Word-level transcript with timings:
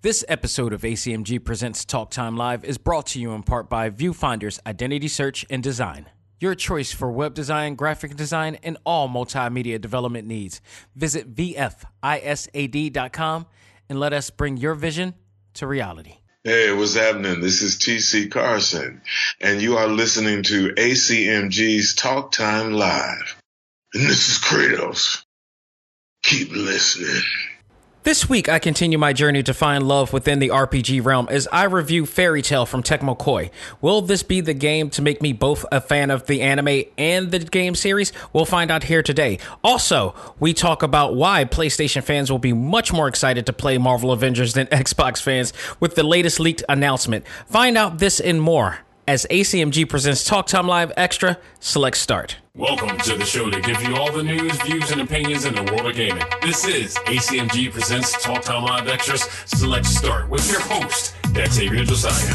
This 0.00 0.24
episode 0.28 0.72
of 0.72 0.82
ACMG 0.82 1.44
Presents 1.44 1.84
Talk 1.84 2.12
Time 2.12 2.36
Live 2.36 2.64
is 2.64 2.78
brought 2.78 3.06
to 3.06 3.20
you 3.20 3.32
in 3.32 3.42
part 3.42 3.68
by 3.68 3.90
Viewfinder's 3.90 4.60
Identity 4.64 5.08
Search 5.08 5.44
and 5.50 5.60
Design. 5.60 6.06
Your 6.38 6.54
choice 6.54 6.92
for 6.92 7.10
web 7.10 7.34
design, 7.34 7.74
graphic 7.74 8.14
design, 8.14 8.58
and 8.62 8.78
all 8.84 9.08
multimedia 9.08 9.80
development 9.80 10.28
needs. 10.28 10.60
Visit 10.94 11.34
VFISAD.com 11.34 11.86
and 13.88 13.98
let 13.98 14.12
us 14.12 14.30
bring 14.30 14.56
your 14.56 14.74
vision 14.74 15.14
to 15.54 15.66
reality. 15.66 16.18
Hey, 16.44 16.72
what's 16.72 16.94
happening? 16.94 17.40
This 17.40 17.62
is 17.62 17.76
TC 17.76 18.30
Carson, 18.30 19.02
and 19.40 19.60
you 19.60 19.78
are 19.78 19.88
listening 19.88 20.44
to 20.44 20.74
ACMG's 20.74 21.96
Talk 21.96 22.30
Time 22.30 22.72
Live. 22.72 23.34
And 23.94 24.04
this 24.08 24.28
is 24.28 24.38
Kratos. 24.38 25.24
Keep 26.22 26.52
listening. 26.52 27.24
This 28.08 28.26
week, 28.26 28.48
I 28.48 28.58
continue 28.58 28.96
my 28.96 29.12
journey 29.12 29.42
to 29.42 29.52
find 29.52 29.86
love 29.86 30.14
within 30.14 30.38
the 30.38 30.48
RPG 30.48 31.04
realm 31.04 31.28
as 31.30 31.46
I 31.52 31.64
review 31.64 32.06
Fairy 32.06 32.40
Tail 32.40 32.64
from 32.64 32.82
Tecmo 32.82 33.14
Koei. 33.14 33.50
Will 33.82 34.00
this 34.00 34.22
be 34.22 34.40
the 34.40 34.54
game 34.54 34.88
to 34.92 35.02
make 35.02 35.20
me 35.20 35.34
both 35.34 35.66
a 35.70 35.78
fan 35.78 36.10
of 36.10 36.26
the 36.26 36.40
anime 36.40 36.84
and 36.96 37.30
the 37.30 37.40
game 37.40 37.74
series? 37.74 38.14
We'll 38.32 38.46
find 38.46 38.70
out 38.70 38.84
here 38.84 39.02
today. 39.02 39.40
Also, 39.62 40.14
we 40.40 40.54
talk 40.54 40.82
about 40.82 41.16
why 41.16 41.44
PlayStation 41.44 42.02
fans 42.02 42.32
will 42.32 42.38
be 42.38 42.54
much 42.54 42.94
more 42.94 43.08
excited 43.08 43.44
to 43.44 43.52
play 43.52 43.76
Marvel 43.76 44.10
Avengers 44.10 44.54
than 44.54 44.66
Xbox 44.68 45.20
fans 45.20 45.52
with 45.78 45.94
the 45.94 46.02
latest 46.02 46.40
leaked 46.40 46.64
announcement. 46.66 47.26
Find 47.46 47.76
out 47.76 47.98
this 47.98 48.20
and 48.20 48.40
more 48.40 48.78
as 49.08 49.26
ACMG 49.30 49.88
presents 49.88 50.22
Talk 50.22 50.46
Time 50.46 50.68
Live 50.68 50.92
Extra 50.94 51.38
Select 51.60 51.96
Start. 51.96 52.36
Welcome 52.54 52.98
to 52.98 53.16
the 53.16 53.24
show 53.24 53.48
to 53.48 53.58
give 53.62 53.82
you 53.82 53.96
all 53.96 54.12
the 54.12 54.22
news, 54.22 54.52
views, 54.60 54.90
and 54.90 55.00
opinions 55.00 55.46
in 55.46 55.54
the 55.54 55.62
world 55.62 55.86
of 55.86 55.94
gaming. 55.96 56.22
This 56.42 56.66
is 56.66 56.94
ACMG 57.06 57.72
presents 57.72 58.22
Talk 58.22 58.42
Time 58.42 58.64
Live 58.64 58.86
Extras 58.86 59.22
Select 59.46 59.86
Start 59.86 60.28
with 60.28 60.46
your 60.52 60.60
host, 60.60 61.16
Xavier 61.34 61.86
Josiah. 61.86 62.34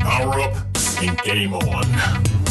Power 0.00 0.40
up 0.40 0.54
and 1.00 1.16
game 1.22 1.54
on. 1.54 2.41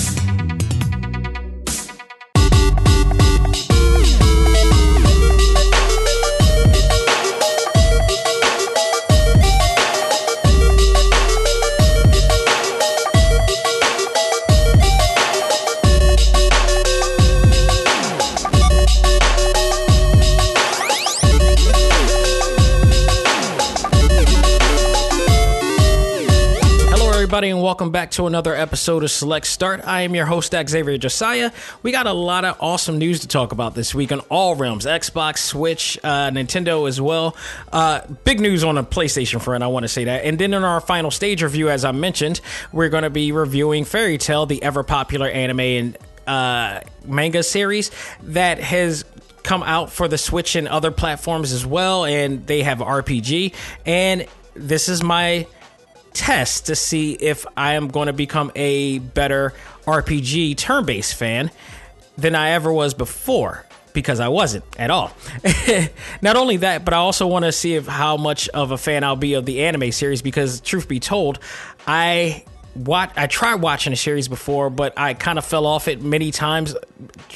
Everybody, 27.41 27.57
and 27.57 27.63
welcome 27.63 27.89
back 27.89 28.11
to 28.11 28.27
another 28.27 28.53
episode 28.53 29.03
of 29.03 29.09
Select 29.09 29.47
Start. 29.47 29.81
I 29.83 30.01
am 30.01 30.13
your 30.13 30.27
host, 30.27 30.53
Xavier 30.53 30.99
Josiah. 30.99 31.49
We 31.81 31.91
got 31.91 32.05
a 32.05 32.13
lot 32.13 32.45
of 32.45 32.55
awesome 32.59 32.99
news 32.99 33.21
to 33.21 33.27
talk 33.27 33.51
about 33.51 33.73
this 33.73 33.95
week 33.95 34.11
on 34.11 34.19
all 34.29 34.53
realms 34.53 34.85
Xbox, 34.85 35.39
Switch, 35.39 35.97
uh, 36.03 36.29
Nintendo 36.29 36.87
as 36.87 37.01
well. 37.01 37.35
Uh, 37.71 38.01
big 38.25 38.39
news 38.39 38.63
on 38.63 38.75
the 38.75 38.83
PlayStation 38.83 39.41
front, 39.41 39.63
I 39.63 39.67
want 39.67 39.85
to 39.85 39.87
say 39.87 40.03
that. 40.03 40.23
And 40.23 40.37
then 40.37 40.53
in 40.53 40.63
our 40.63 40.79
final 40.79 41.09
stage 41.09 41.41
review, 41.41 41.71
as 41.71 41.83
I 41.83 41.93
mentioned, 41.93 42.41
we're 42.71 42.89
going 42.89 43.05
to 43.05 43.09
be 43.09 43.31
reviewing 43.31 43.85
Fairy 43.85 44.19
Tail, 44.19 44.45
the 44.45 44.61
ever 44.61 44.83
popular 44.83 45.27
anime 45.27 45.59
and 45.61 45.97
uh, 46.27 46.81
manga 47.07 47.41
series 47.41 47.89
that 48.21 48.59
has 48.59 49.03
come 49.41 49.63
out 49.63 49.91
for 49.91 50.07
the 50.07 50.19
Switch 50.19 50.55
and 50.55 50.67
other 50.67 50.91
platforms 50.91 51.53
as 51.53 51.65
well. 51.65 52.05
And 52.05 52.45
they 52.45 52.61
have 52.61 52.77
RPG. 52.77 53.55
And 53.87 54.27
this 54.53 54.87
is 54.87 55.01
my 55.01 55.47
test 56.13 56.67
to 56.67 56.75
see 56.75 57.13
if 57.13 57.45
I 57.55 57.73
am 57.73 57.87
going 57.87 58.07
to 58.07 58.13
become 58.13 58.51
a 58.55 58.99
better 58.99 59.53
RPG 59.85 60.57
turn 60.57 60.85
based 60.85 61.15
fan 61.15 61.51
than 62.17 62.35
I 62.35 62.51
ever 62.51 62.71
was 62.71 62.93
before 62.93 63.65
because 63.93 64.19
I 64.19 64.29
wasn't 64.29 64.63
at 64.77 64.89
all. 64.89 65.11
Not 66.21 66.37
only 66.37 66.57
that, 66.57 66.85
but 66.85 66.93
I 66.93 66.97
also 66.97 67.27
want 67.27 67.45
to 67.45 67.51
see 67.51 67.75
if 67.75 67.87
how 67.87 68.17
much 68.17 68.47
of 68.49 68.71
a 68.71 68.77
fan 68.77 69.03
I'll 69.03 69.15
be 69.15 69.33
of 69.33 69.45
the 69.45 69.63
anime 69.63 69.91
series 69.91 70.21
because 70.21 70.61
truth 70.61 70.87
be 70.87 70.99
told, 70.99 71.39
I 71.85 72.45
what 72.73 73.11
I 73.17 73.27
tried 73.27 73.55
watching 73.55 73.93
a 73.93 73.95
series 73.95 74.27
before, 74.27 74.69
but 74.69 74.93
I 74.97 75.13
kind 75.13 75.37
of 75.37 75.45
fell 75.45 75.65
off 75.65 75.87
it 75.87 76.01
many 76.01 76.31
times. 76.31 76.75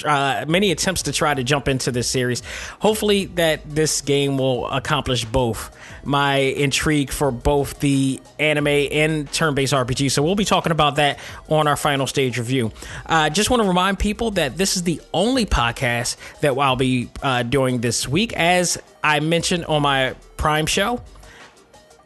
Uh, 0.04 0.46
many 0.48 0.72
attempts 0.72 1.04
to 1.04 1.12
try 1.12 1.34
to 1.34 1.44
jump 1.44 1.68
into 1.68 1.92
this 1.92 2.10
series. 2.10 2.42
Hopefully, 2.80 3.26
that 3.26 3.70
this 3.70 4.02
game 4.02 4.38
will 4.38 4.68
accomplish 4.70 5.26
both 5.26 5.76
my 6.06 6.38
intrigue 6.38 7.12
for 7.12 7.32
both 7.32 7.80
the 7.80 8.22
anime 8.40 8.68
and 8.68 9.32
turn-based 9.34 9.74
RPG. 9.74 10.12
So 10.12 10.22
we'll 10.22 10.36
be 10.36 10.46
talking 10.46 10.72
about 10.72 10.98
that 10.98 11.20
on 11.50 11.68
our 11.68 11.76
final 11.76 12.08
stage 12.08 12.38
review. 12.38 12.72
I 13.06 13.28
uh, 13.28 13.30
just 13.30 13.50
want 13.50 13.64
to 13.64 13.68
remind 13.68 14.00
people 14.00 14.32
that 14.32 14.56
this 14.58 14.78
is 14.78 14.84
the 14.84 15.02
only 15.14 15.46
podcast 15.46 16.18
that 16.42 16.58
I'll 16.58 16.76
be 16.76 17.10
uh, 17.24 17.44
doing 17.44 17.82
this 17.82 18.08
week, 18.08 18.34
as 18.34 18.78
I 19.04 19.20
mentioned 19.20 19.66
on 19.66 19.82
my 19.82 20.16
Prime 20.38 20.68
show. 20.68 21.02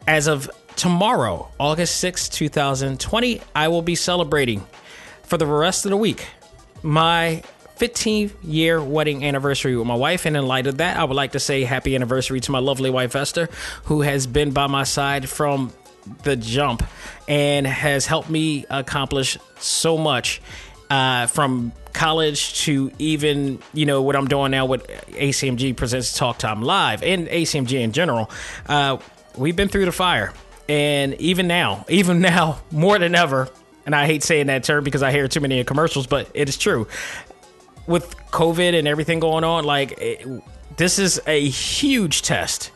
As 0.08 0.28
of 0.28 0.50
tomorrow, 0.80 1.52
August 1.60 1.98
6, 1.98 2.30
2020, 2.30 3.42
I 3.54 3.68
will 3.68 3.82
be 3.82 3.96
celebrating 3.96 4.66
for 5.24 5.36
the 5.36 5.46
rest 5.46 5.86
of 5.86 5.92
the 5.92 5.98
week 5.98 6.26
my 6.82 7.44
15th 7.78 8.32
year 8.44 8.82
wedding 8.82 9.26
anniversary 9.26 9.76
with 9.76 9.86
my 9.86 9.96
wife. 9.96 10.26
And 10.26 10.38
in 10.38 10.48
light 10.48 10.68
of 10.68 10.78
that, 10.78 10.96
I 10.96 11.04
would 11.04 11.18
like 11.18 11.34
to 11.34 11.40
say 11.40 11.66
happy 11.66 11.96
anniversary 11.96 12.40
to 12.40 12.52
my 12.54 12.60
lovely 12.60 12.90
wife, 12.90 13.14
Esther, 13.14 13.50
who 13.84 14.02
has 14.02 14.26
been 14.26 14.52
by 14.52 14.68
my 14.68 14.84
side 14.84 15.28
from 15.28 15.74
the 16.24 16.38
jump 16.38 16.82
and 17.28 17.68
has 17.68 18.06
helped 18.06 18.30
me 18.30 18.66
accomplish 18.70 19.38
so 19.60 19.98
much 19.98 20.42
uh, 20.90 21.28
from 21.28 21.74
college 21.92 22.62
to 22.62 22.90
even 23.00 23.60
you 23.74 23.86
know 23.86 24.02
what 24.02 24.16
I'm 24.16 24.30
doing 24.30 24.52
now 24.52 24.66
with 24.66 24.88
ACMG 24.88 25.76
presents 25.76 26.18
Talk 26.18 26.38
Time 26.38 26.62
Live 26.62 27.04
and 27.04 27.28
ACMG 27.28 27.82
in 27.82 27.92
general. 27.92 28.32
Uh, 28.66 28.98
we've 29.36 29.58
been 29.58 29.68
through 29.68 29.84
the 29.84 29.92
fire 29.92 30.32
and 30.70 31.16
even 31.16 31.48
now, 31.48 31.84
even 31.90 32.22
now, 32.22 32.62
more 32.72 32.98
than 33.00 33.16
ever, 33.16 33.50
and 33.86 33.96
I 33.96 34.06
hate 34.06 34.24
saying 34.24 34.48
that 34.48 34.64
term 34.64 34.84
because 34.84 35.04
I 35.04 35.12
hear 35.12 35.28
too 35.28 35.42
many 35.42 35.62
commercials, 35.64 36.08
but 36.08 36.30
it 36.34 36.48
is 36.48 36.58
true. 36.58 36.88
With 37.88 38.16
COVID 38.28 38.78
and 38.78 38.88
everything 38.88 39.20
going 39.20 39.44
on, 39.44 39.66
like 39.66 39.94
it, 39.98 40.28
this 40.78 41.00
is 41.00 41.20
a 41.26 41.50
huge 41.50 42.22
test 42.22 42.72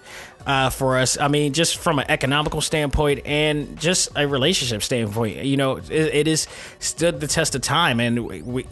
uh, 0.47 0.71
for 0.71 0.97
us. 0.97 1.19
I 1.19 1.27
mean, 1.27 1.53
just 1.53 1.77
from 1.77 1.99
an 1.99 2.05
economical 2.09 2.61
standpoint 2.61 3.25
and 3.25 3.79
just 3.79 4.09
a 4.15 4.27
relationship 4.27 4.81
standpoint, 4.81 5.37
you 5.45 5.55
know, 5.55 5.77
it, 5.77 5.91
it 5.91 6.27
is 6.27 6.47
stood 6.79 7.19
the 7.19 7.27
test 7.27 7.53
of 7.53 7.61
time, 7.61 7.99
and 7.99 8.25
we, 8.25 8.41
we 8.41 8.65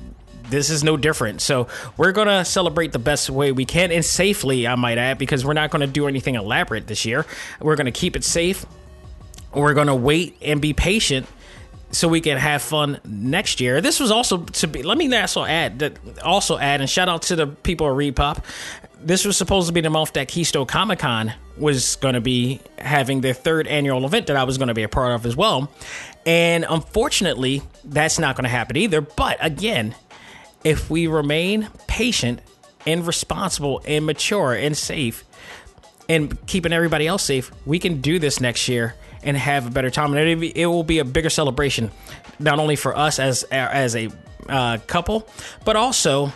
this 0.50 0.72
is 0.72 0.84
no 0.84 0.98
different. 0.98 1.42
So 1.42 1.68
we're 1.96 2.12
gonna 2.12 2.44
celebrate 2.44 2.92
the 2.92 3.00
best 3.00 3.30
way 3.30 3.52
we 3.52 3.66
can 3.66 3.92
and 3.92 4.04
safely, 4.04 4.68
I 4.68 4.74
might 4.76 4.98
add, 4.98 5.20
because 5.20 5.46
we're 5.46 5.54
not 5.54 5.70
gonna 5.70 5.86
do 5.86 6.08
anything 6.08 6.34
elaborate 6.34 6.88
this 6.88 7.06
year. 7.06 7.28
We're 7.60 7.76
gonna 7.76 7.92
keep 7.92 8.16
it 8.16 8.24
safe 8.24 8.66
we're 9.54 9.74
going 9.74 9.88
to 9.88 9.96
wait 9.96 10.38
and 10.42 10.62
be 10.62 10.74
patient 10.74 11.28
so 11.92 12.08
we 12.08 12.22
can 12.22 12.38
have 12.38 12.62
fun 12.62 13.00
next 13.06 13.60
year. 13.60 13.82
This 13.82 14.00
was 14.00 14.12
also 14.12 14.38
to 14.38 14.68
be. 14.68 14.84
Let 14.84 14.98
me 14.98 15.14
also 15.16 15.44
add 15.44 15.80
that. 15.80 15.98
Also 16.24 16.58
add 16.58 16.82
and 16.82 16.90
shout 16.90 17.10
out 17.10 17.24
to 17.24 17.36
the 17.36 17.48
people 17.48 17.88
at 17.88 17.94
Repop. 17.94 18.44
This 19.04 19.26
was 19.26 19.36
supposed 19.36 19.68
to 19.68 19.74
be 19.74 19.82
the 19.82 19.90
month 19.90 20.14
that 20.14 20.28
Keystone 20.28 20.68
Comic 20.68 21.00
Con 21.00 21.34
was 21.58 21.96
going 21.98 22.14
to 22.14 22.22
be 22.22 22.62
having 22.78 23.22
their 23.22 23.34
third 23.34 23.68
annual 23.68 24.06
event 24.06 24.28
that 24.28 24.38
I 24.38 24.44
was 24.44 24.58
going 24.58 24.68
to 24.68 24.74
be 24.74 24.84
a 24.84 24.90
part 24.90 25.14
of 25.14 25.26
as 25.26 25.36
well. 25.36 25.72
And 26.26 26.66
unfortunately, 26.70 27.64
that's 27.84 28.20
not 28.20 28.36
going 28.36 28.44
to 28.44 28.50
happen 28.50 28.78
either. 28.78 29.02
But 29.02 29.38
again, 29.42 29.96
if 30.64 30.90
we 30.90 31.08
remain 31.08 31.70
patient 31.88 32.42
and 32.86 33.06
responsible 33.06 33.82
and 33.86 34.06
mature 34.06 34.54
and 34.54 34.78
safe 34.78 35.24
and 36.08 36.46
keeping 36.46 36.72
everybody 36.72 37.08
else 37.08 37.24
safe, 37.24 37.52
we 37.66 37.80
can 37.80 38.02
do 38.02 38.20
this 38.20 38.40
next 38.40 38.68
year 38.68 38.96
and 39.24 39.38
have 39.38 39.68
a 39.68 39.70
better 39.70 39.90
time. 39.90 40.14
And 40.14 40.44
it, 40.44 40.66
will 40.66 40.84
be 40.84 41.00
a 41.00 41.06
bigger 41.06 41.30
celebration, 41.30 41.92
not 42.40 42.60
only 42.60 42.76
for 42.76 42.98
us 42.98 43.20
as 43.20 43.44
as 43.44 43.96
a 43.96 44.10
uh, 44.50 44.78
couple, 44.88 45.28
but 45.66 45.76
also 45.76 46.32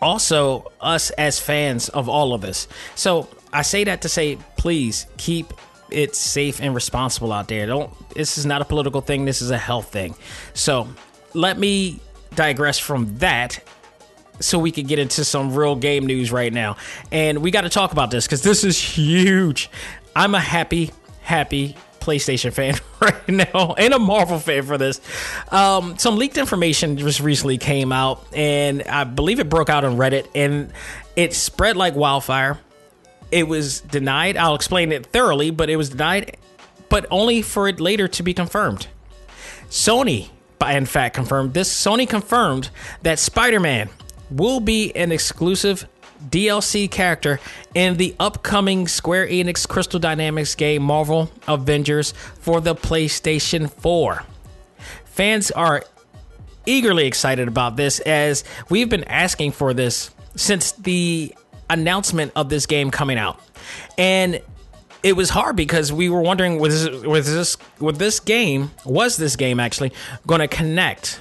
also 0.00 0.70
us 0.80 1.10
as 1.10 1.38
fans 1.38 1.88
of 1.88 2.08
all 2.08 2.34
of 2.34 2.40
this. 2.40 2.68
So 2.94 3.28
I 3.52 3.62
say 3.62 3.84
that 3.84 4.02
to 4.02 4.08
say, 4.08 4.38
please 4.56 5.06
keep 5.16 5.52
it 5.90 6.16
safe 6.16 6.60
and 6.60 6.74
responsible 6.74 7.32
out 7.32 7.48
there. 7.48 7.66
Don't. 7.66 7.92
This 8.10 8.38
is 8.38 8.46
not 8.46 8.60
a 8.62 8.64
political 8.64 9.00
thing. 9.00 9.24
This 9.24 9.40
is 9.42 9.50
a 9.50 9.58
health 9.58 9.90
thing. 9.92 10.14
So 10.54 10.88
let 11.34 11.58
me 11.58 12.00
digress 12.34 12.78
from 12.78 13.18
that 13.18 13.62
so 14.40 14.58
we 14.58 14.70
could 14.70 14.86
get 14.86 14.98
into 14.98 15.24
some 15.24 15.54
real 15.54 15.76
game 15.76 16.06
news 16.06 16.30
right 16.30 16.52
now. 16.52 16.76
And 17.10 17.38
we 17.38 17.50
got 17.50 17.62
to 17.62 17.68
talk 17.68 17.92
about 17.92 18.10
this 18.10 18.26
because 18.26 18.42
this 18.42 18.64
is 18.64 18.78
huge. 18.78 19.70
I'm 20.14 20.34
a 20.34 20.40
happy 20.40 20.90
happy 21.26 21.76
PlayStation 21.98 22.52
fan 22.52 22.76
right 23.00 23.28
now 23.28 23.74
and 23.76 23.92
a 23.92 23.98
Marvel 23.98 24.38
fan 24.38 24.62
for 24.62 24.78
this. 24.78 25.00
Um, 25.50 25.98
some 25.98 26.16
leaked 26.16 26.38
information 26.38 26.96
just 26.96 27.18
recently 27.18 27.58
came 27.58 27.90
out, 27.92 28.24
and 28.32 28.82
I 28.84 29.02
believe 29.02 29.40
it 29.40 29.48
broke 29.48 29.68
out 29.68 29.84
on 29.84 29.96
Reddit, 29.96 30.28
and 30.34 30.72
it 31.16 31.34
spread 31.34 31.76
like 31.76 31.96
wildfire. 31.96 32.58
it 33.32 33.48
was 33.48 33.80
denied. 33.80 34.36
I'll 34.36 34.54
explain 34.54 34.92
it 34.92 35.06
thoroughly, 35.06 35.50
but 35.50 35.68
it 35.68 35.76
was 35.76 35.90
denied, 35.90 36.36
but 36.88 37.06
only 37.10 37.42
for 37.42 37.66
it 37.66 37.80
later 37.80 38.06
to 38.06 38.22
be 38.22 38.32
confirmed. 38.32 38.86
Sony, 39.68 40.28
in 40.64 40.86
fact, 40.86 41.16
confirmed 41.16 41.54
this. 41.54 41.68
Sony 41.72 42.08
confirmed 42.08 42.70
that 43.02 43.18
Spider 43.18 43.58
Man 43.58 43.90
will 44.30 44.60
be 44.60 44.94
an 44.94 45.10
exclusive 45.10 45.88
DLC 46.28 46.90
character 46.90 47.40
in 47.74 47.96
the 47.96 48.14
upcoming 48.18 48.88
Square 48.88 49.28
Enix 49.28 49.68
Crystal 49.68 50.00
Dynamics 50.00 50.54
game 50.54 50.82
Marvel 50.82 51.30
Avengers 51.46 52.12
for 52.40 52.60
the 52.60 52.74
PlayStation 52.74 53.70
4. 53.70 54.22
Fans 55.04 55.50
are 55.50 55.84
eagerly 56.66 57.06
excited 57.06 57.48
about 57.48 57.76
this 57.76 58.00
as 58.00 58.44
we've 58.68 58.88
been 58.88 59.04
asking 59.04 59.52
for 59.52 59.72
this 59.72 60.10
since 60.34 60.72
the 60.72 61.34
announcement 61.70 62.32
of 62.36 62.48
this 62.48 62.66
game 62.66 62.90
coming 62.90 63.18
out. 63.18 63.40
And 63.96 64.40
it 65.02 65.14
was 65.14 65.30
hard 65.30 65.56
because 65.56 65.92
we 65.92 66.08
were 66.08 66.20
wondering 66.20 66.58
was 66.58 66.84
this, 66.84 67.04
was 67.04 67.26
this 67.32 67.56
with 67.78 67.98
this 67.98 68.20
game 68.20 68.70
was 68.84 69.16
this 69.16 69.36
game 69.36 69.60
actually 69.60 69.92
going 70.26 70.40
to 70.40 70.48
connect 70.48 71.20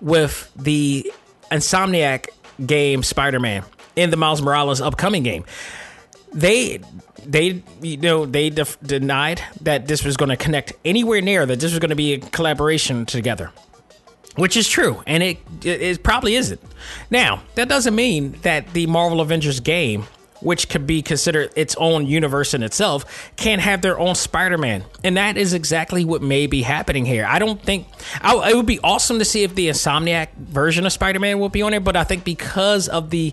with 0.00 0.52
the 0.56 1.10
Insomniac 1.50 2.28
game 2.64 3.02
Spider-Man 3.02 3.64
in 3.96 4.10
the 4.10 4.16
Miles 4.16 4.40
Morales 4.40 4.80
upcoming 4.80 5.22
game. 5.22 5.44
They 6.32 6.80
they 7.24 7.62
you 7.80 7.96
know 7.96 8.26
they 8.26 8.50
def- 8.50 8.78
denied 8.80 9.42
that 9.62 9.88
this 9.88 10.04
was 10.04 10.16
going 10.16 10.28
to 10.28 10.36
connect 10.36 10.74
anywhere 10.84 11.20
near 11.20 11.44
that 11.44 11.58
this 11.60 11.72
was 11.72 11.78
going 11.78 11.90
to 11.90 11.96
be 11.96 12.14
a 12.14 12.18
collaboration 12.18 13.04
together 13.04 13.50
which 14.36 14.56
is 14.56 14.68
true 14.68 15.02
and 15.06 15.22
it, 15.22 15.38
it, 15.64 15.82
it 15.82 16.02
probably 16.02 16.36
isn't 16.36 16.60
now 17.10 17.42
that 17.56 17.68
doesn't 17.68 17.94
mean 17.94 18.32
that 18.42 18.72
the 18.74 18.86
marvel 18.86 19.20
avengers 19.20 19.58
game 19.60 20.06
which 20.40 20.68
could 20.68 20.86
be 20.86 21.02
considered 21.02 21.50
its 21.56 21.74
own 21.76 22.06
universe 22.06 22.54
in 22.54 22.62
itself, 22.62 23.32
can 23.36 23.58
have 23.58 23.82
their 23.82 23.98
own 23.98 24.14
Spider 24.14 24.58
Man. 24.58 24.84
And 25.02 25.16
that 25.16 25.36
is 25.36 25.54
exactly 25.54 26.04
what 26.04 26.22
may 26.22 26.46
be 26.46 26.62
happening 26.62 27.04
here. 27.04 27.26
I 27.26 27.38
don't 27.38 27.60
think 27.60 27.86
I, 28.20 28.50
it 28.50 28.56
would 28.56 28.66
be 28.66 28.80
awesome 28.80 29.18
to 29.18 29.24
see 29.24 29.42
if 29.42 29.54
the 29.54 29.68
Insomniac 29.68 30.34
version 30.34 30.86
of 30.86 30.92
Spider 30.92 31.18
Man 31.18 31.38
will 31.38 31.48
be 31.48 31.62
on 31.62 31.74
it, 31.74 31.84
but 31.84 31.96
I 31.96 32.04
think 32.04 32.24
because 32.24 32.88
of 32.88 33.10
the 33.10 33.32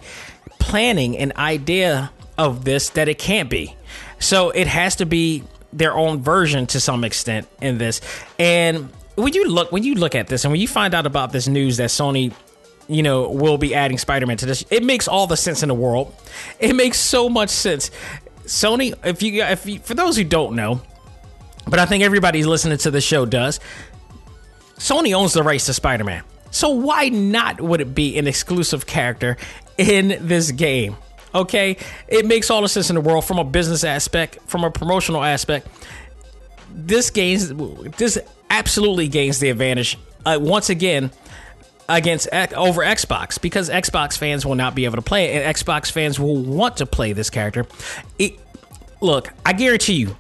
planning 0.64 1.18
and 1.18 1.34
idea 1.36 2.12
of 2.38 2.64
this, 2.64 2.90
that 2.92 3.10
it 3.10 3.20
can't 3.20 3.50
be. 3.50 3.76
So 4.20 4.50
it 4.50 4.68
has 4.68 4.96
to 4.98 5.06
be 5.06 5.44
their 5.74 5.94
own 5.96 6.22
version 6.22 6.66
to 6.68 6.80
some 6.80 7.04
extent 7.04 7.48
in 7.62 7.78
this. 7.78 8.00
And 8.40 8.90
when 9.16 9.34
you 9.34 9.48
look 9.48 9.72
when 9.72 9.84
you 9.84 9.96
look 9.96 10.16
at 10.16 10.28
this 10.28 10.44
and 10.46 10.52
when 10.52 10.62
you 10.62 10.68
find 10.68 10.96
out 10.96 11.06
about 11.06 11.32
this 11.32 11.48
news 11.48 11.78
that 11.78 11.90
Sony 11.90 12.34
you 12.88 13.04
know, 13.04 13.30
will 13.30 13.58
be 13.58 13.74
adding 13.74 13.98
Spider 13.98 14.26
Man 14.26 14.38
to 14.38 14.46
this. 14.46 14.66
It 14.70 14.84
makes 14.84 15.08
all 15.08 15.28
the 15.28 15.38
sense 15.38 15.64
in 15.64 15.70
the 15.70 15.76
world. 15.76 16.14
It 16.60 16.76
makes 16.76 17.00
so 17.00 17.30
much 17.30 17.50
sense. 17.50 17.92
Sony, 18.46 18.94
if 19.06 19.22
you, 19.22 19.44
if 19.44 19.66
you, 19.66 19.80
for 19.80 19.94
those 19.94 20.18
who 20.18 20.24
don't 20.24 20.56
know, 20.56 20.82
but 21.68 21.80
I 21.80 21.86
think 21.86 22.04
everybody 22.04 22.44
listening 22.44 22.78
to 22.80 22.92
the 22.92 23.00
show 23.00 23.26
does, 23.26 23.60
Sony 24.78 25.14
owns 25.14 25.34
the 25.34 25.44
rights 25.44 25.66
to 25.68 25.74
Spider 25.74 26.04
Man. 26.04 26.24
So 26.52 26.70
why 26.70 27.10
not 27.10 27.62
would 27.62 27.82
it 27.82 27.96
be 27.96 28.18
an 28.18 28.28
exclusive 28.28 28.86
character 28.86 29.38
in 29.78 30.18
this 30.28 30.52
game? 30.52 30.96
Okay, 31.36 31.78
it 32.08 32.26
makes 32.26 32.52
all 32.52 32.62
the 32.62 32.70
sense 32.70 32.90
in 32.90 32.96
the 32.96 33.02
world 33.02 33.26
from 33.26 33.40
a 33.40 33.44
business 33.44 33.84
aspect, 33.84 34.40
from 34.46 34.64
a 34.64 34.70
promotional 34.70 35.24
aspect. 35.24 35.68
This 36.74 37.10
gains, 37.10 37.54
this 37.98 38.20
absolutely 38.50 39.08
gains 39.08 39.40
the 39.40 39.50
advantage. 39.50 39.98
Uh, 40.26 40.38
once 40.40 40.70
again, 40.70 41.12
against 41.90 42.28
over 42.32 42.82
Xbox 42.82 43.42
because 43.42 43.70
Xbox 43.70 44.18
fans 44.18 44.46
will 44.46 44.56
not 44.56 44.76
be 44.76 44.86
able 44.86 44.96
to 44.96 45.02
play 45.02 45.26
it, 45.26 45.44
and 45.44 45.56
Xbox 45.56 45.92
fans 45.92 46.20
will 46.20 46.38
want 46.38 46.78
to 46.78 46.86
play 46.86 47.14
this 47.14 47.30
character. 47.30 47.66
It, 48.18 48.40
look, 49.02 49.34
I 49.46 49.54
guarantee 49.54 49.96
you, 49.96 50.16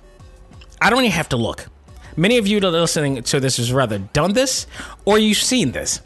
I 0.81 0.89
don't 0.89 0.99
even 0.99 1.11
have 1.11 1.29
to 1.29 1.37
look. 1.37 1.65
Many 2.15 2.37
of 2.37 2.45
you 2.45 2.59
that 2.59 2.67
are 2.67 2.71
listening 2.71 3.23
to 3.23 3.39
this 3.39 3.57
has 3.57 3.71
rather 3.73 3.99
done 3.99 4.33
this 4.33 4.67
or 5.05 5.17
you've 5.17 5.37
seen 5.37 5.71
this, 5.71 6.01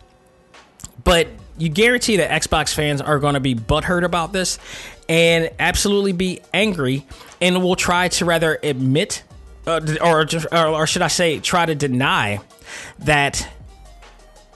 but 1.03 1.27
you 1.57 1.69
guarantee 1.69 2.17
that 2.17 2.29
Xbox 2.41 2.73
fans 2.73 3.01
are 3.01 3.19
going 3.19 3.33
to 3.33 3.39
be 3.39 3.55
butthurt 3.55 4.03
about 4.03 4.33
this 4.33 4.59
and 5.09 5.49
absolutely 5.59 6.11
be 6.11 6.41
angry 6.53 7.05
and 7.41 7.63
will 7.63 7.75
try 7.75 8.09
to 8.09 8.25
rather 8.25 8.59
admit 8.61 9.23
uh, 9.67 9.81
or, 10.01 10.25
or 10.53 10.87
should 10.87 11.01
I 11.01 11.09
say, 11.09 11.39
try 11.39 11.65
to 11.65 11.75
deny 11.75 12.39
that 12.99 13.47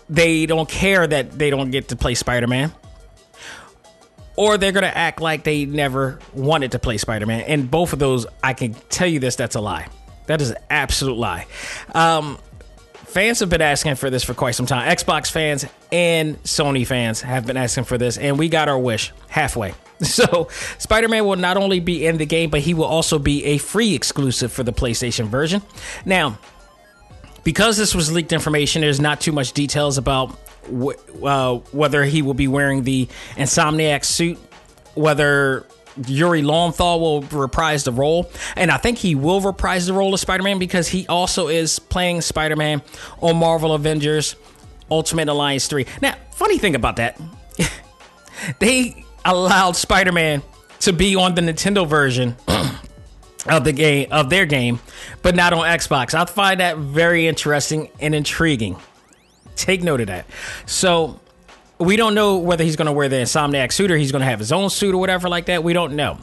they 0.09 0.45
don't 0.45 0.69
care 0.69 1.05
that 1.05 1.31
they 1.31 1.49
don't 1.49 1.69
get 1.69 1.89
to 1.89 1.95
play 1.95 2.15
Spider 2.15 2.47
Man. 2.47 2.71
Or 4.37 4.57
they're 4.57 4.71
going 4.71 4.85
to 4.85 4.97
act 4.97 5.21
like 5.21 5.43
they 5.43 5.65
never 5.65 6.19
wanted 6.33 6.71
to 6.71 6.79
play 6.79 6.97
Spider 6.97 7.25
Man. 7.25 7.41
And 7.41 7.69
both 7.69 7.93
of 7.93 7.99
those, 7.99 8.25
I 8.41 8.53
can 8.53 8.73
tell 8.89 9.07
you 9.07 9.19
this, 9.19 9.35
that's 9.35 9.55
a 9.55 9.61
lie. 9.61 9.87
That 10.27 10.41
is 10.41 10.51
an 10.51 10.57
absolute 10.69 11.17
lie. 11.17 11.45
Um, 11.93 12.37
fans 13.11 13.39
have 13.41 13.49
been 13.49 13.61
asking 13.61 13.95
for 13.95 14.09
this 14.09 14.23
for 14.23 14.33
quite 14.33 14.55
some 14.55 14.65
time. 14.65 14.89
Xbox 14.89 15.29
fans 15.29 15.65
and 15.91 16.41
Sony 16.43 16.87
fans 16.87 17.21
have 17.21 17.45
been 17.45 17.57
asking 17.57 17.83
for 17.83 17.97
this, 17.97 18.17
and 18.17 18.39
we 18.39 18.49
got 18.49 18.69
our 18.69 18.79
wish 18.79 19.11
halfway. 19.27 19.73
So, 20.01 20.47
Spider 20.79 21.07
Man 21.07 21.25
will 21.27 21.35
not 21.35 21.57
only 21.57 21.79
be 21.79 22.07
in 22.07 22.17
the 22.17 22.25
game, 22.25 22.49
but 22.49 22.61
he 22.61 22.73
will 22.73 22.85
also 22.85 23.19
be 23.19 23.45
a 23.45 23.59
free 23.59 23.93
exclusive 23.93 24.51
for 24.51 24.63
the 24.63 24.73
PlayStation 24.73 25.27
version. 25.27 25.61
Now, 26.05 26.39
because 27.43 27.77
this 27.77 27.93
was 27.93 28.11
leaked 28.11 28.33
information, 28.33 28.81
there's 28.81 28.99
not 28.99 29.21
too 29.21 29.31
much 29.31 29.53
details 29.53 29.99
about 29.99 30.35
wh- 30.65 30.97
uh, 31.23 31.57
whether 31.71 32.03
he 32.03 32.23
will 32.23 32.33
be 32.33 32.47
wearing 32.47 32.83
the 32.83 33.07
Insomniac 33.35 34.03
suit, 34.03 34.39
whether 34.95 35.67
Yuri 36.07 36.41
Lowenthal 36.41 36.99
will 36.99 37.21
reprise 37.21 37.83
the 37.83 37.91
role, 37.91 38.29
and 38.55 38.71
I 38.71 38.77
think 38.77 38.97
he 38.97 39.15
will 39.15 39.41
reprise 39.41 39.87
the 39.87 39.93
role 39.93 40.13
of 40.13 40.19
Spider-Man 40.19 40.59
because 40.59 40.87
he 40.87 41.07
also 41.07 41.47
is 41.47 41.79
playing 41.79 42.21
Spider-Man 42.21 42.81
on 43.21 43.37
Marvel 43.37 43.73
Avengers 43.73 44.35
Ultimate 44.89 45.29
Alliance 45.29 45.67
3. 45.67 45.85
Now, 46.01 46.15
funny 46.33 46.57
thing 46.57 46.75
about 46.75 46.97
that, 46.97 47.19
they 48.59 49.05
allowed 49.23 49.75
Spider-Man 49.75 50.43
to 50.81 50.93
be 50.93 51.15
on 51.15 51.35
the 51.35 51.41
Nintendo 51.41 51.87
version 51.87 52.35
of 53.47 53.63
the 53.63 53.71
game 53.71 54.07
of 54.11 54.29
their 54.29 54.45
game, 54.45 54.79
but 55.21 55.35
not 55.35 55.53
on 55.53 55.59
Xbox. 55.59 56.13
I 56.13 56.25
find 56.25 56.59
that 56.59 56.77
very 56.77 57.27
interesting 57.27 57.89
and 57.99 58.13
intriguing. 58.13 58.77
Take 59.55 59.83
note 59.83 60.01
of 60.01 60.07
that. 60.07 60.25
So 60.65 61.19
we 61.81 61.95
don't 61.95 62.13
know 62.13 62.37
whether 62.37 62.63
he's 62.63 62.75
going 62.75 62.85
to 62.85 62.91
wear 62.91 63.09
the 63.09 63.17
Insomniac 63.17 63.71
suit 63.71 63.91
or 63.91 63.97
he's 63.97 64.11
going 64.11 64.21
to 64.21 64.25
have 64.25 64.39
his 64.39 64.51
own 64.51 64.69
suit 64.69 64.93
or 64.93 64.97
whatever 64.97 65.27
like 65.29 65.45
that. 65.47 65.63
We 65.63 65.73
don't 65.73 65.95
know, 65.95 66.19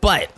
but 0.00 0.30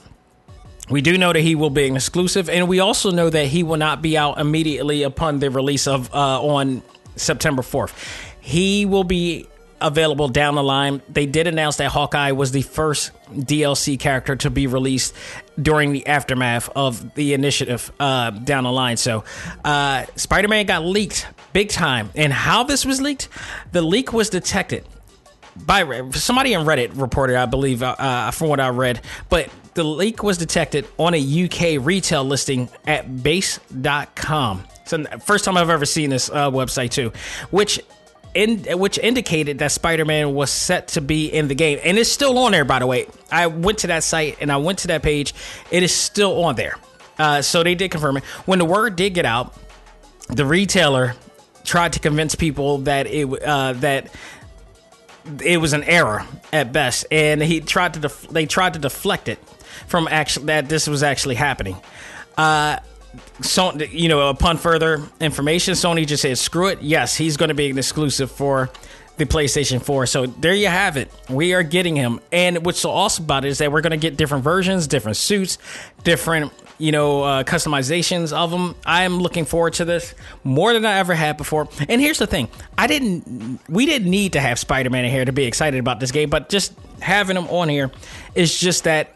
we 0.90 1.00
do 1.00 1.16
know 1.16 1.32
that 1.32 1.40
he 1.40 1.54
will 1.54 1.70
be 1.70 1.86
an 1.86 1.96
exclusive, 1.96 2.50
and 2.50 2.68
we 2.68 2.80
also 2.80 3.10
know 3.10 3.30
that 3.30 3.46
he 3.46 3.62
will 3.62 3.78
not 3.78 4.02
be 4.02 4.18
out 4.18 4.38
immediately 4.38 5.02
upon 5.02 5.38
the 5.38 5.50
release 5.50 5.86
of 5.86 6.12
uh, 6.14 6.42
on 6.42 6.82
September 7.16 7.62
fourth. 7.62 7.94
He 8.40 8.84
will 8.84 9.04
be 9.04 9.46
available 9.80 10.28
down 10.28 10.54
the 10.54 10.62
line. 10.62 11.02
They 11.08 11.26
did 11.26 11.46
announce 11.46 11.76
that 11.76 11.90
Hawkeye 11.90 12.32
was 12.32 12.52
the 12.52 12.62
first 12.62 13.12
DLC 13.30 13.98
character 13.98 14.36
to 14.36 14.50
be 14.50 14.66
released 14.66 15.14
during 15.60 15.92
the 15.92 16.06
aftermath 16.06 16.70
of 16.74 17.14
the 17.14 17.34
initiative 17.34 17.92
uh, 18.00 18.30
down 18.30 18.64
the 18.64 18.72
line. 18.72 18.96
So, 18.96 19.24
uh, 19.64 20.04
Spider 20.16 20.48
Man 20.48 20.66
got 20.66 20.84
leaked 20.84 21.26
big 21.54 21.70
time. 21.70 22.10
And 22.14 22.30
how 22.30 22.64
this 22.64 22.84
was 22.84 23.00
leaked? 23.00 23.30
The 23.72 23.80
leak 23.80 24.12
was 24.12 24.28
detected 24.28 24.84
by 25.56 26.10
somebody 26.10 26.54
on 26.54 26.66
Reddit 26.66 27.00
reported, 27.00 27.36
I 27.36 27.46
believe, 27.46 27.82
uh, 27.82 27.94
uh 27.98 28.30
from 28.32 28.48
what 28.48 28.60
I 28.60 28.68
read, 28.68 29.00
but 29.30 29.48
the 29.74 29.84
leak 29.84 30.22
was 30.22 30.36
detected 30.36 30.86
on 30.98 31.14
a 31.14 31.44
UK 31.44 31.84
retail 31.84 32.24
listing 32.24 32.68
at 32.86 33.22
base.com. 33.22 34.64
So, 34.84 35.04
first 35.24 35.44
time 35.44 35.56
I've 35.56 35.70
ever 35.70 35.86
seen 35.86 36.10
this 36.10 36.28
uh, 36.28 36.50
website, 36.50 36.90
too, 36.90 37.12
which 37.50 37.80
in, 38.34 38.64
which 38.78 38.98
indicated 38.98 39.60
that 39.60 39.70
Spider-Man 39.70 40.34
was 40.34 40.50
set 40.50 40.88
to 40.88 41.00
be 41.00 41.28
in 41.28 41.48
the 41.48 41.54
game, 41.54 41.78
and 41.84 41.98
it's 41.98 42.10
still 42.10 42.36
on 42.38 42.52
there. 42.52 42.64
By 42.64 42.80
the 42.80 42.86
way, 42.86 43.06
I 43.30 43.46
went 43.46 43.78
to 43.78 43.86
that 43.88 44.02
site 44.02 44.38
and 44.40 44.50
I 44.50 44.56
went 44.56 44.80
to 44.80 44.88
that 44.88 45.02
page. 45.02 45.34
It 45.70 45.82
is 45.82 45.94
still 45.94 46.44
on 46.44 46.56
there. 46.56 46.74
Uh, 47.16 47.42
so 47.42 47.62
they 47.62 47.76
did 47.76 47.92
confirm 47.92 48.16
it. 48.16 48.24
When 48.44 48.58
the 48.58 48.64
word 48.64 48.96
did 48.96 49.14
get 49.14 49.24
out, 49.24 49.56
the 50.28 50.44
retailer 50.44 51.14
tried 51.64 51.94
to 51.94 51.98
convince 51.98 52.34
people 52.34 52.78
that 52.78 53.06
it 53.06 53.26
uh, 53.42 53.72
that 53.74 54.14
it 55.42 55.58
was 55.58 55.72
an 55.72 55.82
error 55.84 56.24
at 56.52 56.72
best, 56.72 57.06
and 57.10 57.42
he 57.42 57.60
tried 57.60 57.94
to 57.94 58.00
def- 58.00 58.28
they 58.28 58.46
tried 58.46 58.74
to 58.74 58.78
deflect 58.78 59.28
it 59.28 59.38
from 59.88 60.06
actually 60.10 60.46
that 60.46 60.68
this 60.68 60.86
was 60.86 61.02
actually 61.02 61.34
happening. 61.34 61.76
Uh, 62.36 62.78
so 63.40 63.72
you 63.74 64.08
know, 64.08 64.28
upon 64.28 64.58
further 64.58 65.02
information, 65.20 65.74
Sony 65.74 66.06
just 66.06 66.22
said, 66.22 66.38
"Screw 66.38 66.68
it." 66.68 66.82
Yes, 66.82 67.16
he's 67.16 67.36
going 67.36 67.48
to 67.48 67.54
be 67.54 67.70
an 67.70 67.78
exclusive 67.78 68.30
for 68.30 68.70
the 69.16 69.26
PlayStation 69.26 69.80
4. 69.80 70.06
So 70.06 70.26
there 70.26 70.54
you 70.54 70.66
have 70.66 70.96
it. 70.96 71.10
We 71.28 71.54
are 71.54 71.62
getting 71.62 71.96
him. 71.96 72.20
And 72.32 72.64
what's 72.64 72.80
so 72.80 72.90
awesome 72.90 73.24
about 73.24 73.44
it 73.44 73.48
is 73.48 73.58
that 73.58 73.70
we're 73.70 73.80
going 73.80 73.92
to 73.92 73.96
get 73.96 74.16
different 74.16 74.42
versions, 74.42 74.86
different 74.86 75.16
suits, 75.16 75.58
different, 76.02 76.52
you 76.78 76.90
know, 76.90 77.22
uh, 77.22 77.44
customizations 77.44 78.32
of 78.32 78.50
them. 78.50 78.74
I 78.84 79.04
am 79.04 79.20
looking 79.20 79.44
forward 79.44 79.74
to 79.74 79.84
this 79.84 80.14
more 80.42 80.72
than 80.72 80.84
I 80.84 80.98
ever 80.98 81.14
had 81.14 81.36
before. 81.36 81.68
And 81.88 82.00
here's 82.00 82.18
the 82.18 82.26
thing 82.26 82.48
I 82.76 82.86
didn't, 82.86 83.60
we 83.68 83.86
didn't 83.86 84.10
need 84.10 84.32
to 84.32 84.40
have 84.40 84.58
Spider 84.58 84.90
Man 84.90 85.04
in 85.04 85.10
here 85.10 85.24
to 85.24 85.32
be 85.32 85.44
excited 85.44 85.78
about 85.78 86.00
this 86.00 86.10
game, 86.10 86.28
but 86.28 86.48
just 86.48 86.74
having 87.00 87.36
him 87.36 87.46
on 87.48 87.68
here 87.68 87.92
is 88.34 88.58
just 88.58 88.84
that 88.84 89.14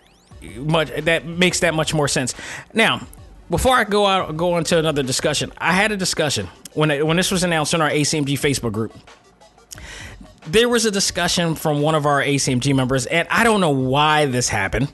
much 0.57 0.91
that 0.95 1.27
makes 1.27 1.61
that 1.61 1.75
much 1.75 1.93
more 1.93 2.07
sense. 2.07 2.35
Now, 2.73 3.07
before 3.51 3.75
I 3.75 3.85
go 3.85 4.07
out 4.07 4.37
go 4.37 4.57
into 4.59 4.79
another 4.79 5.03
discussion, 5.03 5.53
I 5.59 5.73
had 5.73 5.91
a 5.91 5.97
discussion 5.97 6.49
when 6.75 6.91
it, 6.93 7.05
when 7.05 7.17
this 7.17 7.31
was 7.31 7.43
announced 7.43 7.75
in 7.75 7.81
our 7.81 7.91
ACMG 7.91 8.39
Facebook 8.39 8.73
group. 8.73 8.93
There 10.49 10.69
was 10.69 10.87
a 10.87 10.91
discussion 10.91 11.55
from 11.55 11.83
one 11.83 11.95
of 11.95 12.07
our 12.07 12.23
ACMG 12.23 12.75
members, 12.75 13.07
and 13.07 13.29
I 13.31 13.45
don't 13.45 13.61
know 13.61 13.71
why 13.71 14.27
this 14.27 14.49
happened, 14.49 14.93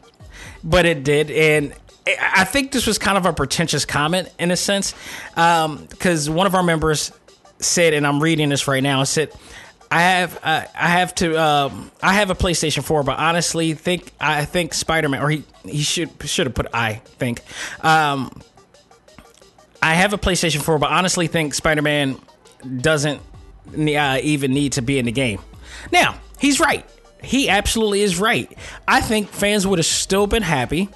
but 0.62 0.84
it 0.84 1.04
did, 1.04 1.30
and 1.30 1.74
I 2.06 2.44
think 2.44 2.72
this 2.72 2.86
was 2.86 2.98
kind 2.98 3.16
of 3.16 3.24
a 3.24 3.32
pretentious 3.32 3.84
comment 3.84 4.30
in 4.38 4.50
a 4.50 4.56
sense, 4.56 4.94
because 5.30 6.28
um, 6.28 6.34
one 6.34 6.46
of 6.46 6.54
our 6.54 6.62
members 6.62 7.12
said, 7.60 7.94
and 7.94 8.06
I'm 8.06 8.22
reading 8.22 8.48
this 8.48 8.68
right 8.68 8.82
now, 8.82 9.04
said. 9.04 9.32
I 9.90 10.00
have 10.00 10.40
I 10.42 10.66
have 10.74 11.14
to 11.16 11.40
um, 11.40 11.92
I 12.02 12.14
have 12.14 12.30
a 12.30 12.34
PlayStation 12.34 12.82
4, 12.82 13.04
but 13.04 13.16
honestly, 13.16 13.74
think 13.74 14.10
I 14.18 14.44
think 14.44 14.74
Spider 14.74 15.08
Man 15.08 15.22
or 15.22 15.30
he 15.30 15.44
he 15.64 15.82
should 15.82 16.10
should 16.24 16.48
have 16.48 16.54
put 16.54 16.66
I 16.74 16.94
think 16.94 17.42
um, 17.84 18.42
I 19.80 19.94
have 19.94 20.12
a 20.12 20.18
PlayStation 20.18 20.62
4, 20.62 20.78
but 20.78 20.90
honestly, 20.90 21.28
think 21.28 21.54
Spider 21.54 21.82
Man 21.82 22.18
doesn't 22.80 23.20
uh, 23.68 24.18
even 24.22 24.52
need 24.52 24.72
to 24.72 24.82
be 24.82 24.98
in 24.98 25.06
the 25.06 25.12
game. 25.12 25.40
Now 25.92 26.16
he's 26.38 26.60
right. 26.60 26.88
He 27.22 27.48
absolutely 27.48 28.02
is 28.02 28.18
right. 28.18 28.52
I 28.86 29.00
think 29.00 29.28
fans 29.30 29.66
would 29.66 29.78
have 29.78 29.86
still 29.86 30.26
been 30.26 30.42
happy 30.42 30.88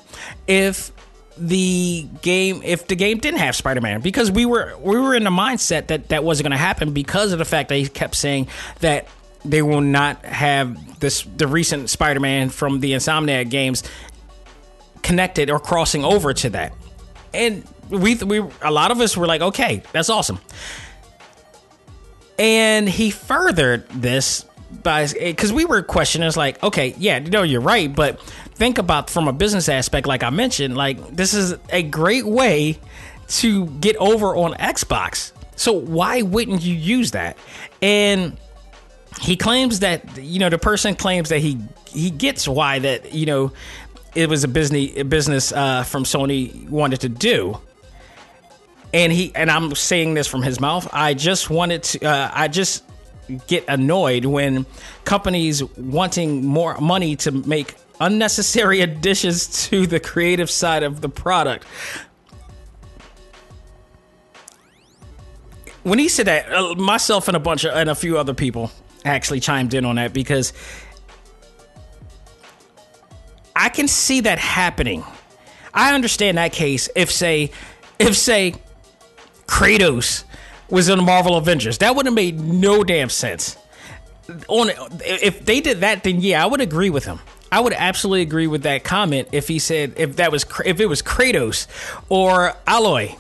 if 0.47 0.93
the 1.39 2.07
game 2.21 2.61
if 2.65 2.89
the 2.89 2.97
game 2.97 3.19
didn't 3.19 3.39
have 3.39 3.55
Spider-Man 3.55 4.01
because 4.01 4.31
we 4.31 4.45
were 4.45 4.77
we 4.81 4.99
were 4.99 5.15
in 5.15 5.25
the 5.25 5.31
mindset 5.31 5.87
that 5.87 6.09
that 6.09 6.25
wasn't 6.25 6.45
going 6.45 6.53
to 6.53 6.57
happen 6.57 6.93
because 6.93 7.33
of 7.33 7.39
the 7.39 7.45
fact 7.45 7.69
that 7.69 7.77
he 7.77 7.89
kept 7.89 8.17
saying 8.17 8.49
that 8.81 9.09
they 9.45 9.63
will 9.63 9.81
not 9.81 10.25
have 10.25 11.01
this 11.01 11.23
the 11.23 11.47
recent 11.47 11.91
Spider-Man 11.91 12.51
from 12.51 12.81
the 12.81 12.93
Insomniac 12.93 13.51
games 13.51 13.85
connected 15.03 15.49
or 15.49 15.61
crossing 15.61 16.05
over 16.05 16.35
to 16.35 16.51
that. 16.51 16.75
And 17.33 17.65
we 17.89 18.17
we 18.17 18.43
a 18.63 18.71
lot 18.71 18.91
of 18.91 19.01
us 19.01 19.17
were 19.17 19.27
like, 19.27 19.41
"Okay, 19.41 19.83
that's 19.93 20.11
awesome." 20.11 20.41
And 22.39 22.89
he 22.89 23.11
furthered 23.11 23.89
this 23.89 24.45
by 24.83 25.07
because 25.07 25.53
we 25.53 25.65
were 25.65 25.83
questioning, 25.83 26.27
it's 26.29 26.37
like, 26.37 26.63
okay, 26.63 26.95
yeah, 26.99 27.19
know, 27.19 27.43
you're 27.43 27.61
right, 27.61 27.95
but 27.95 28.21
think 28.55 28.79
about 28.79 29.11
from 29.11 29.29
a 29.29 29.33
business 29.33 29.69
aspect, 29.69 30.07
like 30.07 30.23
I 30.23 30.31
mentioned, 30.31 30.77
like 30.77 31.17
this 31.17 31.35
is 31.35 31.55
a 31.71 31.83
great 31.83 32.27
way 32.27 32.79
to 33.29 33.67
get 33.67 33.97
over 33.97 34.37
on 34.37 34.53
Xbox. 34.55 35.33
So 35.57 35.73
why 35.73 36.23
wouldn't 36.23 36.63
you 36.63 36.75
use 36.75 37.13
that? 37.13 37.37
And 37.83 38.37
he 39.21 39.37
claims 39.37 39.81
that 39.81 40.19
you 40.19 40.39
know 40.39 40.49
the 40.49 40.59
person 40.59 40.95
claims 40.95 41.31
that 41.31 41.41
he 41.41 41.59
he 41.87 42.11
gets 42.11 42.47
why 42.47 42.79
that 42.79 43.13
you 43.13 43.27
know 43.27 43.53
it 44.15 44.29
was 44.29 44.45
a 44.45 44.49
business 44.49 44.93
a 44.97 45.03
business 45.05 45.53
uh, 45.53 45.83
from 45.83 46.05
Sony 46.05 46.69
wanted 46.69 47.01
to 47.01 47.09
do. 47.09 47.61
And 48.93 49.13
he 49.13 49.33
and 49.35 49.51
I'm 49.51 49.75
saying 49.75 50.15
this 50.15 50.27
from 50.27 50.43
his 50.43 50.61
mouth. 50.61 50.89
I 50.93 51.15
just 51.15 51.51
wanted 51.51 51.83
to. 51.85 52.07
Uh, 52.07 52.31
I 52.33 52.49
just 52.49 52.85
get 53.47 53.65
annoyed 53.69 54.25
when 54.25 54.65
companies 55.05 55.63
wanting 55.77 56.47
more 56.47 56.79
money 56.79 57.17
to 57.17 57.31
make 57.31 57.75
unnecessary 58.01 58.81
additions 58.83 59.69
to 59.69 59.87
the 59.87 60.01
creative 60.01 60.51
side 60.51 60.83
of 60.83 61.01
the 61.01 61.09
product. 61.09 61.65
When 65.83 65.99
he 65.99 66.09
said 66.09 66.27
that, 66.27 66.53
uh, 66.53 66.75
myself 66.75 67.29
and 67.29 67.37
a 67.37 67.41
bunch 67.41 67.65
of 67.65 67.75
and 67.75 67.89
a 67.89 67.95
few 67.95 68.19
other 68.19 68.35
people 68.35 68.71
actually 69.05 69.41
chimed 69.41 69.75
in 69.75 69.85
on 69.85 69.97
that 69.97 70.13
because 70.13 70.53
I 73.55 73.69
can 73.69 73.89
see 73.89 74.21
that 74.21 74.39
happening. 74.39 75.05
I 75.73 75.95
understand 75.95 76.39
that 76.39 76.53
case 76.53 76.89
if 76.95 77.11
say 77.11 77.51
if 77.99 78.17
say 78.17 78.55
Kratos 79.49 80.25
was 80.71 80.89
in 80.89 80.99
the 80.99 81.03
Marvel 81.03 81.37
Avengers. 81.37 81.79
That 81.79 81.97
would 81.97 82.07
have 82.07 82.15
made 82.15 82.39
no 82.39 82.85
damn 82.85 83.09
sense. 83.09 83.57
On 84.47 84.71
if 85.05 85.45
they 85.45 85.61
did 85.61 85.81
that, 85.81 86.05
then 86.05 86.21
yeah, 86.21 86.45
I 86.45 86.47
would 86.47 86.61
agree 86.61 86.91
with 86.91 87.07
him. 87.07 87.19
I 87.51 87.61
would 87.61 87.73
absolutely 87.73 88.23
agree 88.23 88.47
with 88.47 88.63
that 88.65 88.85
comment 88.85 89.29
if 89.33 89.49
he 89.49 89.59
said 89.59 89.95
if 89.97 90.17
that 90.17 90.31
was 90.31 90.45
if 90.67 90.81
it 90.81 90.87
was 90.87 91.03
Kratos 91.03 91.67
or 92.11 92.55
Aloy 92.67 93.17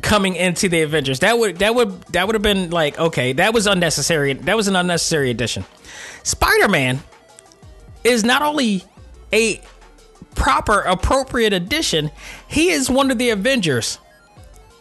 coming 0.00 0.36
into 0.36 0.70
the 0.70 0.80
Avengers. 0.82 1.20
That 1.20 1.38
would 1.38 1.58
that 1.58 1.74
would 1.74 2.00
that 2.12 2.26
would 2.26 2.34
have 2.34 2.42
been 2.42 2.70
like 2.70 2.98
okay, 2.98 3.34
that 3.34 3.52
was 3.52 3.66
unnecessary. 3.66 4.32
That 4.32 4.56
was 4.56 4.68
an 4.68 4.76
unnecessary 4.76 5.30
addition. 5.30 5.66
Spider-Man 6.22 7.00
is 8.04 8.24
not 8.24 8.40
only 8.40 8.84
a 9.34 9.60
proper 10.34 10.80
appropriate 10.80 11.52
addition, 11.52 12.10
he 12.46 12.70
is 12.70 12.88
one 12.88 13.10
of 13.10 13.18
the 13.18 13.28
Avengers 13.30 13.98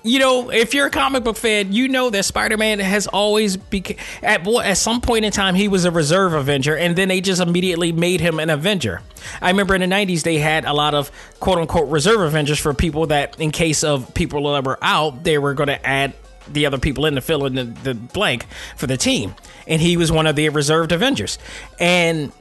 you 0.10 0.20
know, 0.20 0.50
if 0.50 0.74
you're 0.74 0.88
a 0.88 0.92
comic 0.92 1.24
book 1.24 1.38
fan, 1.38 1.74
you 1.74 1.88
know 1.88 2.10
that 2.10 2.26
Spider-Man 2.26 2.80
has 2.80 3.08
always 3.08 3.58
become 3.58 3.98
at 4.24 4.48
at 4.48 4.78
some 4.78 5.02
point 5.02 5.26
in 5.26 5.32
time 5.32 5.56
he 5.56 5.68
was 5.68 5.86
a 5.86 5.92
reserve 5.92 6.34
Avenger, 6.34 6.76
and 6.76 6.96
then 6.96 7.08
they 7.08 7.22
just 7.22 7.42
immediately 7.42 7.92
made 7.92 8.22
him 8.22 8.40
an 8.40 8.50
Avenger. 8.50 9.02
I 9.42 9.50
remember 9.50 9.76
in 9.76 9.82
the 9.82 9.88
'90s 9.88 10.24
they 10.24 10.38
had 10.38 10.66
a 10.66 10.74
lot 10.74 10.94
of 10.94 11.12
quote 11.40 11.58
unquote 11.58 11.90
reserve 11.90 12.22
Avengers 12.22 12.60
for 12.60 12.74
people 12.74 13.08
that, 13.08 13.40
in 13.40 13.52
case 13.52 13.84
of 13.84 14.14
people 14.14 14.52
that 14.54 14.64
were 14.64 14.80
out, 14.82 15.24
they 15.24 15.38
were 15.38 15.54
going 15.54 15.68
to 15.68 15.86
add 15.86 16.14
the 16.48 16.66
other 16.66 16.78
people 16.78 17.06
in 17.06 17.16
to 17.16 17.22
fill 17.22 17.46
in 17.46 17.56
the, 17.56 17.66
the 17.66 17.94
blank 17.94 18.46
for 18.78 18.88
the 18.88 18.98
team, 18.98 19.36
and 19.68 19.82
he 19.82 19.98
was 19.98 20.12
one 20.12 20.28
of 20.28 20.36
the 20.36 20.50
reserved 20.50 20.92
Avengers, 20.92 21.38
and 21.80 22.32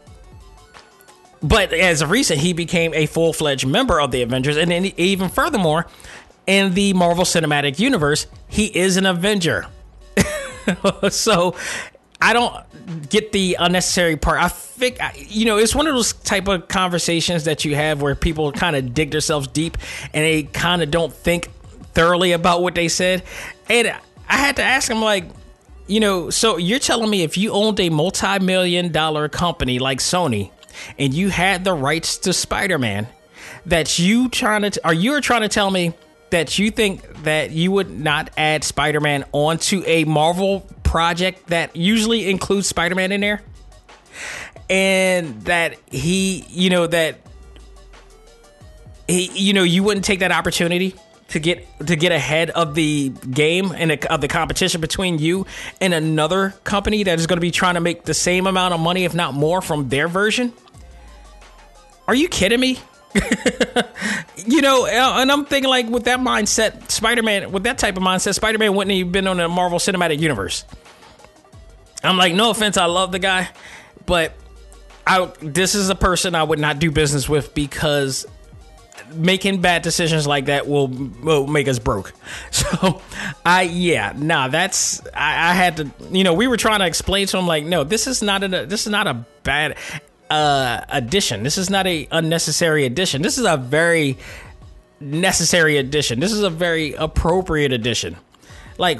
but 1.42 1.72
as 1.72 2.02
of 2.02 2.10
recent, 2.10 2.40
he 2.40 2.52
became 2.52 2.94
a 2.94 3.06
full 3.06 3.32
fledged 3.32 3.66
member 3.66 4.00
of 4.00 4.10
the 4.10 4.22
Avengers, 4.22 4.56
and 4.56 4.70
then 4.70 4.86
even 4.96 5.28
furthermore, 5.28 5.86
in 6.46 6.74
the 6.74 6.92
Marvel 6.92 7.24
Cinematic 7.24 7.78
Universe, 7.78 8.26
he 8.48 8.66
is 8.66 8.96
an 8.96 9.06
Avenger. 9.06 9.66
so 11.10 11.54
I 12.20 12.32
don't 12.32 13.08
get 13.10 13.32
the 13.32 13.56
unnecessary 13.58 14.16
part. 14.16 14.40
I 14.40 14.48
think 14.48 14.98
you 15.16 15.44
know 15.44 15.58
it's 15.58 15.74
one 15.74 15.86
of 15.86 15.94
those 15.94 16.12
type 16.12 16.48
of 16.48 16.68
conversations 16.68 17.44
that 17.44 17.64
you 17.64 17.74
have 17.74 18.00
where 18.00 18.14
people 18.14 18.52
kind 18.52 18.76
of 18.76 18.94
dig 18.94 19.10
themselves 19.10 19.48
deep 19.48 19.76
and 20.12 20.24
they 20.24 20.44
kind 20.44 20.82
of 20.82 20.90
don't 20.90 21.12
think 21.12 21.50
thoroughly 21.92 22.32
about 22.32 22.62
what 22.62 22.74
they 22.74 22.88
said. 22.88 23.22
And 23.68 23.88
I 24.28 24.36
had 24.36 24.56
to 24.56 24.62
ask 24.62 24.90
him 24.90 25.00
like, 25.00 25.24
you 25.86 26.00
know, 26.00 26.30
so 26.30 26.56
you're 26.56 26.78
telling 26.78 27.10
me 27.10 27.22
if 27.22 27.38
you 27.38 27.52
owned 27.52 27.80
a 27.80 27.88
multi-million 27.90 28.92
dollar 28.92 29.28
company 29.28 29.78
like 29.78 29.98
Sony 29.98 30.50
and 30.98 31.14
you 31.14 31.28
had 31.28 31.64
the 31.64 31.72
rights 31.72 32.18
to 32.18 32.32
Spider-Man, 32.32 33.08
that 33.66 33.98
you 33.98 34.28
trying 34.28 34.70
to 34.70 34.80
are 34.84 34.94
you 34.94 35.20
trying 35.20 35.42
to 35.42 35.48
tell 35.48 35.70
me 35.70 35.94
that 36.30 36.58
you 36.58 36.70
think 36.70 37.22
that 37.24 37.50
you 37.50 37.70
would 37.72 37.90
not 37.90 38.30
add 38.36 38.64
Spider-Man 38.64 39.24
onto 39.32 39.82
a 39.86 40.04
Marvel 40.04 40.66
project 40.82 41.48
that 41.48 41.76
usually 41.76 42.28
includes 42.28 42.66
Spider-Man 42.66 43.12
in 43.12 43.20
there? 43.20 43.42
And 44.68 45.42
that 45.42 45.76
he, 45.90 46.44
you 46.48 46.70
know, 46.70 46.86
that 46.86 47.20
he, 49.06 49.30
you 49.32 49.52
know, 49.52 49.62
you 49.62 49.82
wouldn't 49.82 50.04
take 50.04 50.20
that 50.20 50.32
opportunity 50.32 50.94
to 51.28 51.40
get 51.40 51.66
to 51.86 51.96
get 51.96 52.12
ahead 52.12 52.50
of 52.50 52.74
the 52.74 53.10
game 53.30 53.72
and 53.72 54.04
of 54.06 54.20
the 54.20 54.28
competition 54.28 54.80
between 54.80 55.18
you 55.18 55.46
and 55.80 55.92
another 55.92 56.54
company 56.64 57.02
that 57.04 57.18
is 57.18 57.26
going 57.26 57.36
to 57.36 57.40
be 57.40 57.50
trying 57.50 57.74
to 57.74 57.80
make 57.80 58.04
the 58.04 58.14
same 58.14 58.46
amount 58.46 58.74
of 58.74 58.80
money, 58.80 59.04
if 59.04 59.14
not 59.14 59.34
more, 59.34 59.60
from 59.60 59.88
their 59.88 60.08
version. 60.08 60.52
Are 62.08 62.14
you 62.14 62.28
kidding 62.28 62.60
me? 62.60 62.78
you 64.46 64.60
know, 64.60 64.86
uh, 64.86 65.20
and 65.20 65.30
I'm 65.30 65.44
thinking 65.44 65.70
like 65.70 65.88
with 65.88 66.04
that 66.04 66.20
mindset, 66.20 66.90
Spider 66.90 67.22
Man, 67.22 67.52
with 67.52 67.64
that 67.64 67.78
type 67.78 67.96
of 67.96 68.02
mindset, 68.02 68.34
Spider 68.34 68.58
Man 68.58 68.74
wouldn't 68.74 68.96
have 68.96 69.12
been 69.12 69.26
on 69.26 69.38
the 69.38 69.48
Marvel 69.48 69.78
Cinematic 69.78 70.18
Universe. 70.18 70.64
I'm 72.02 72.16
like, 72.16 72.34
no 72.34 72.50
offense, 72.50 72.76
I 72.76 72.86
love 72.86 73.12
the 73.12 73.18
guy, 73.18 73.48
but 74.04 74.34
I 75.06 75.30
this 75.40 75.74
is 75.74 75.88
a 75.88 75.94
person 75.94 76.34
I 76.34 76.42
would 76.42 76.58
not 76.58 76.78
do 76.78 76.90
business 76.90 77.28
with 77.28 77.54
because 77.54 78.26
making 79.14 79.60
bad 79.60 79.82
decisions 79.82 80.26
like 80.26 80.46
that 80.46 80.66
will 80.66 80.88
will 80.88 81.46
make 81.46 81.68
us 81.68 81.78
broke. 81.78 82.12
So 82.50 83.00
I 83.44 83.62
yeah, 83.62 84.12
nah, 84.16 84.48
that's 84.48 85.06
I, 85.14 85.50
I, 85.50 85.54
had 85.54 85.76
to 85.76 85.90
you 86.10 86.24
know, 86.24 86.34
we 86.34 86.48
were 86.48 86.56
trying 86.56 86.80
to 86.80 86.86
explain 86.86 87.28
to 87.28 87.38
him 87.38 87.46
like, 87.46 87.64
no, 87.64 87.84
this 87.84 88.06
is 88.06 88.22
not 88.22 88.42
a 88.42 88.48
this 88.66 88.86
is 88.86 88.90
not 88.90 89.06
a 89.06 89.24
bad 89.44 89.76
uh, 90.30 90.84
addition. 90.88 91.42
This 91.42 91.58
is 91.58 91.70
not 91.70 91.86
a 91.86 92.08
unnecessary 92.10 92.84
addition. 92.84 93.22
This 93.22 93.38
is 93.38 93.44
a 93.44 93.56
very 93.56 94.18
necessary 95.00 95.76
addition. 95.78 96.20
This 96.20 96.32
is 96.32 96.42
a 96.42 96.50
very 96.50 96.94
appropriate 96.94 97.72
addition. 97.72 98.16
Like 98.78 98.98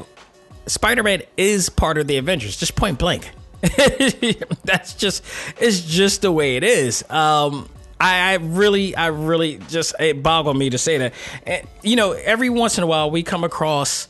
Spider-Man 0.67 1.23
is 1.37 1.69
part 1.69 1.99
of 1.99 2.07
the 2.07 2.17
Avengers, 2.17 2.57
just 2.57 2.77
point 2.77 2.99
blank. 2.99 3.31
That's 4.65 4.95
just 4.95 5.25
it's 5.59 5.81
just 5.83 6.23
the 6.23 6.31
way 6.31 6.57
it 6.57 6.65
is. 6.65 7.09
Um, 7.11 7.69
I, 7.99 8.33
I, 8.33 8.35
really, 8.35 8.95
I 8.95 9.07
really 9.07 9.59
just 9.69 9.95
it 9.99 10.23
boggled 10.23 10.57
me 10.57 10.71
to 10.71 10.79
say 10.79 10.99
that. 10.99 11.15
And, 11.47 11.67
you 11.83 11.97
know, 11.97 12.13
every 12.13 12.51
once 12.51 12.77
in 12.77 12.85
a 12.85 12.87
while 12.87 13.11
we 13.11 13.23
come 13.23 13.43
across 13.43 14.09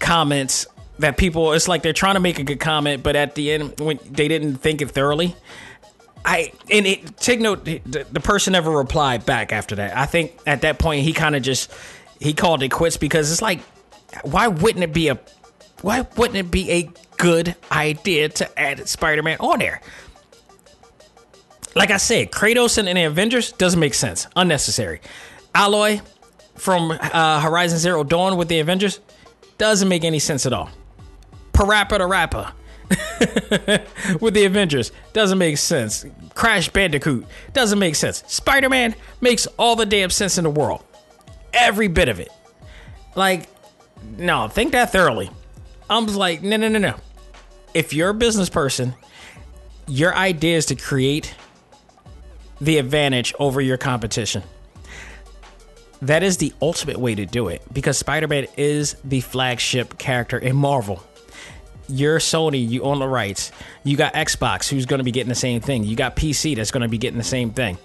comments 0.00 0.66
that 0.98 1.16
people 1.16 1.52
it's 1.52 1.68
like 1.68 1.82
they're 1.82 1.92
trying 1.92 2.14
to 2.14 2.20
make 2.20 2.38
a 2.38 2.44
good 2.44 2.60
comment, 2.60 3.02
but 3.02 3.16
at 3.16 3.34
the 3.34 3.52
end 3.52 3.78
when 3.80 3.98
they 4.10 4.28
didn't 4.28 4.56
think 4.56 4.82
it 4.82 4.90
thoroughly 4.90 5.36
I 6.26 6.52
and 6.70 6.86
it, 6.86 7.16
take 7.18 7.40
note. 7.40 7.64
The, 7.64 7.78
the 8.10 8.20
person 8.20 8.52
never 8.52 8.70
replied 8.70 9.24
back 9.24 9.52
after 9.52 9.76
that. 9.76 9.96
I 9.96 10.06
think 10.06 10.36
at 10.44 10.62
that 10.62 10.78
point 10.80 11.04
he 11.04 11.12
kind 11.12 11.36
of 11.36 11.42
just 11.42 11.72
he 12.20 12.34
called 12.34 12.64
it 12.64 12.70
quits 12.70 12.96
because 12.96 13.30
it's 13.30 13.40
like, 13.40 13.60
why 14.22 14.48
wouldn't 14.48 14.82
it 14.82 14.92
be 14.92 15.08
a 15.08 15.20
why 15.82 16.04
wouldn't 16.16 16.36
it 16.36 16.50
be 16.50 16.70
a 16.70 16.90
good 17.16 17.54
idea 17.70 18.28
to 18.28 18.58
add 18.58 18.88
Spider-Man 18.88 19.38
on 19.38 19.60
there? 19.60 19.80
Like 21.76 21.92
I 21.92 21.98
said, 21.98 22.32
Kratos 22.32 22.76
and 22.76 22.88
the 22.88 23.04
Avengers 23.04 23.52
doesn't 23.52 23.78
make 23.78 23.94
sense. 23.94 24.26
Unnecessary. 24.34 25.00
Aloy 25.54 26.02
from 26.56 26.90
uh, 26.90 27.40
Horizon 27.40 27.78
Zero 27.78 28.02
Dawn 28.02 28.36
with 28.36 28.48
the 28.48 28.58
Avengers 28.58 28.98
doesn't 29.58 29.88
make 29.88 30.02
any 30.02 30.18
sense 30.18 30.44
at 30.44 30.52
all. 30.52 30.70
Parappa 31.52 31.98
the 31.98 32.06
Rapper 32.06 32.52
with 34.20 34.34
the 34.34 34.44
Avengers 34.44 34.92
doesn't 35.12 35.38
make 35.38 35.58
sense. 35.58 36.04
Crash 36.34 36.68
Bandicoot 36.68 37.26
doesn't 37.52 37.78
make 37.78 37.94
sense. 37.94 38.22
Spider 38.26 38.68
Man 38.68 38.94
makes 39.20 39.46
all 39.58 39.76
the 39.76 39.86
damn 39.86 40.10
sense 40.10 40.38
in 40.38 40.44
the 40.44 40.50
world. 40.50 40.84
Every 41.52 41.88
bit 41.88 42.08
of 42.08 42.20
it. 42.20 42.30
Like, 43.14 43.48
no, 44.18 44.48
think 44.48 44.72
that 44.72 44.92
thoroughly. 44.92 45.30
I'm 45.88 46.06
like, 46.06 46.42
no, 46.42 46.56
no, 46.56 46.68
no, 46.68 46.78
no. 46.78 46.94
If 47.74 47.92
you're 47.92 48.10
a 48.10 48.14
business 48.14 48.48
person, 48.48 48.94
your 49.86 50.14
idea 50.14 50.56
is 50.56 50.66
to 50.66 50.74
create 50.74 51.34
the 52.60 52.78
advantage 52.78 53.34
over 53.38 53.60
your 53.60 53.76
competition. 53.76 54.42
That 56.02 56.22
is 56.22 56.36
the 56.36 56.52
ultimate 56.60 56.98
way 56.98 57.14
to 57.14 57.24
do 57.24 57.48
it 57.48 57.62
because 57.72 57.98
Spider 57.98 58.28
Man 58.28 58.46
is 58.56 58.96
the 59.04 59.20
flagship 59.20 59.98
character 59.98 60.38
in 60.38 60.56
Marvel. 60.56 61.02
You're 61.88 62.18
Sony, 62.18 62.68
you 62.68 62.82
own 62.82 62.98
the 62.98 63.08
rights. 63.08 63.52
You 63.84 63.96
got 63.96 64.14
Xbox, 64.14 64.68
who's 64.68 64.86
going 64.86 64.98
to 64.98 65.04
be 65.04 65.12
getting 65.12 65.28
the 65.28 65.34
same 65.34 65.60
thing. 65.60 65.84
You 65.84 65.96
got 65.96 66.16
PC, 66.16 66.56
that's 66.56 66.70
going 66.70 66.82
to 66.82 66.88
be 66.88 66.98
getting 66.98 67.18
the 67.18 67.24
same 67.24 67.50
thing. 67.50 67.78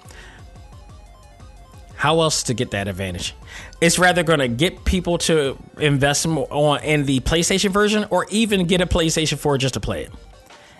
How 1.96 2.22
else 2.22 2.44
to 2.44 2.56
get 2.56 2.72
that 2.72 2.88
advantage? 2.88 3.36
It's 3.80 4.00
rather 4.00 4.24
going 4.24 4.40
to 4.40 4.48
get 4.48 4.86
people 4.86 5.20
to 5.20 5.56
invest 5.78 6.26
in 6.26 6.34
the 6.34 7.20
PlayStation 7.20 7.70
version 7.70 8.08
or 8.10 8.26
even 8.32 8.66
get 8.66 8.82
a 8.82 8.88
PlayStation 8.88 9.38
4 9.38 9.60
just 9.60 9.76
to 9.76 9.80
play 9.80 10.06
it. 10.06 10.12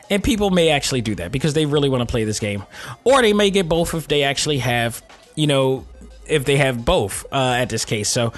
And 0.10 0.24
people 0.24 0.50
may 0.50 0.70
actually 0.70 1.02
do 1.02 1.14
that 1.16 1.32
because 1.32 1.54
they 1.54 1.68
really 1.68 1.90
want 1.90 2.02
to 2.02 2.06
play 2.06 2.24
this 2.24 2.40
game. 2.40 2.64
Or 3.04 3.22
they 3.22 3.34
may 3.34 3.52
get 3.52 3.70
both 3.70 3.94
if 3.94 4.08
they 4.08 4.24
actually 4.24 4.58
have, 4.58 5.04
you 5.36 5.46
know, 5.46 5.86
if 6.28 6.46
they 6.46 6.58
have 6.58 6.84
both 6.84 7.24
uh, 7.32 7.56
at 7.58 7.70
this 7.70 7.86
case. 7.86 8.10
So 8.10 8.34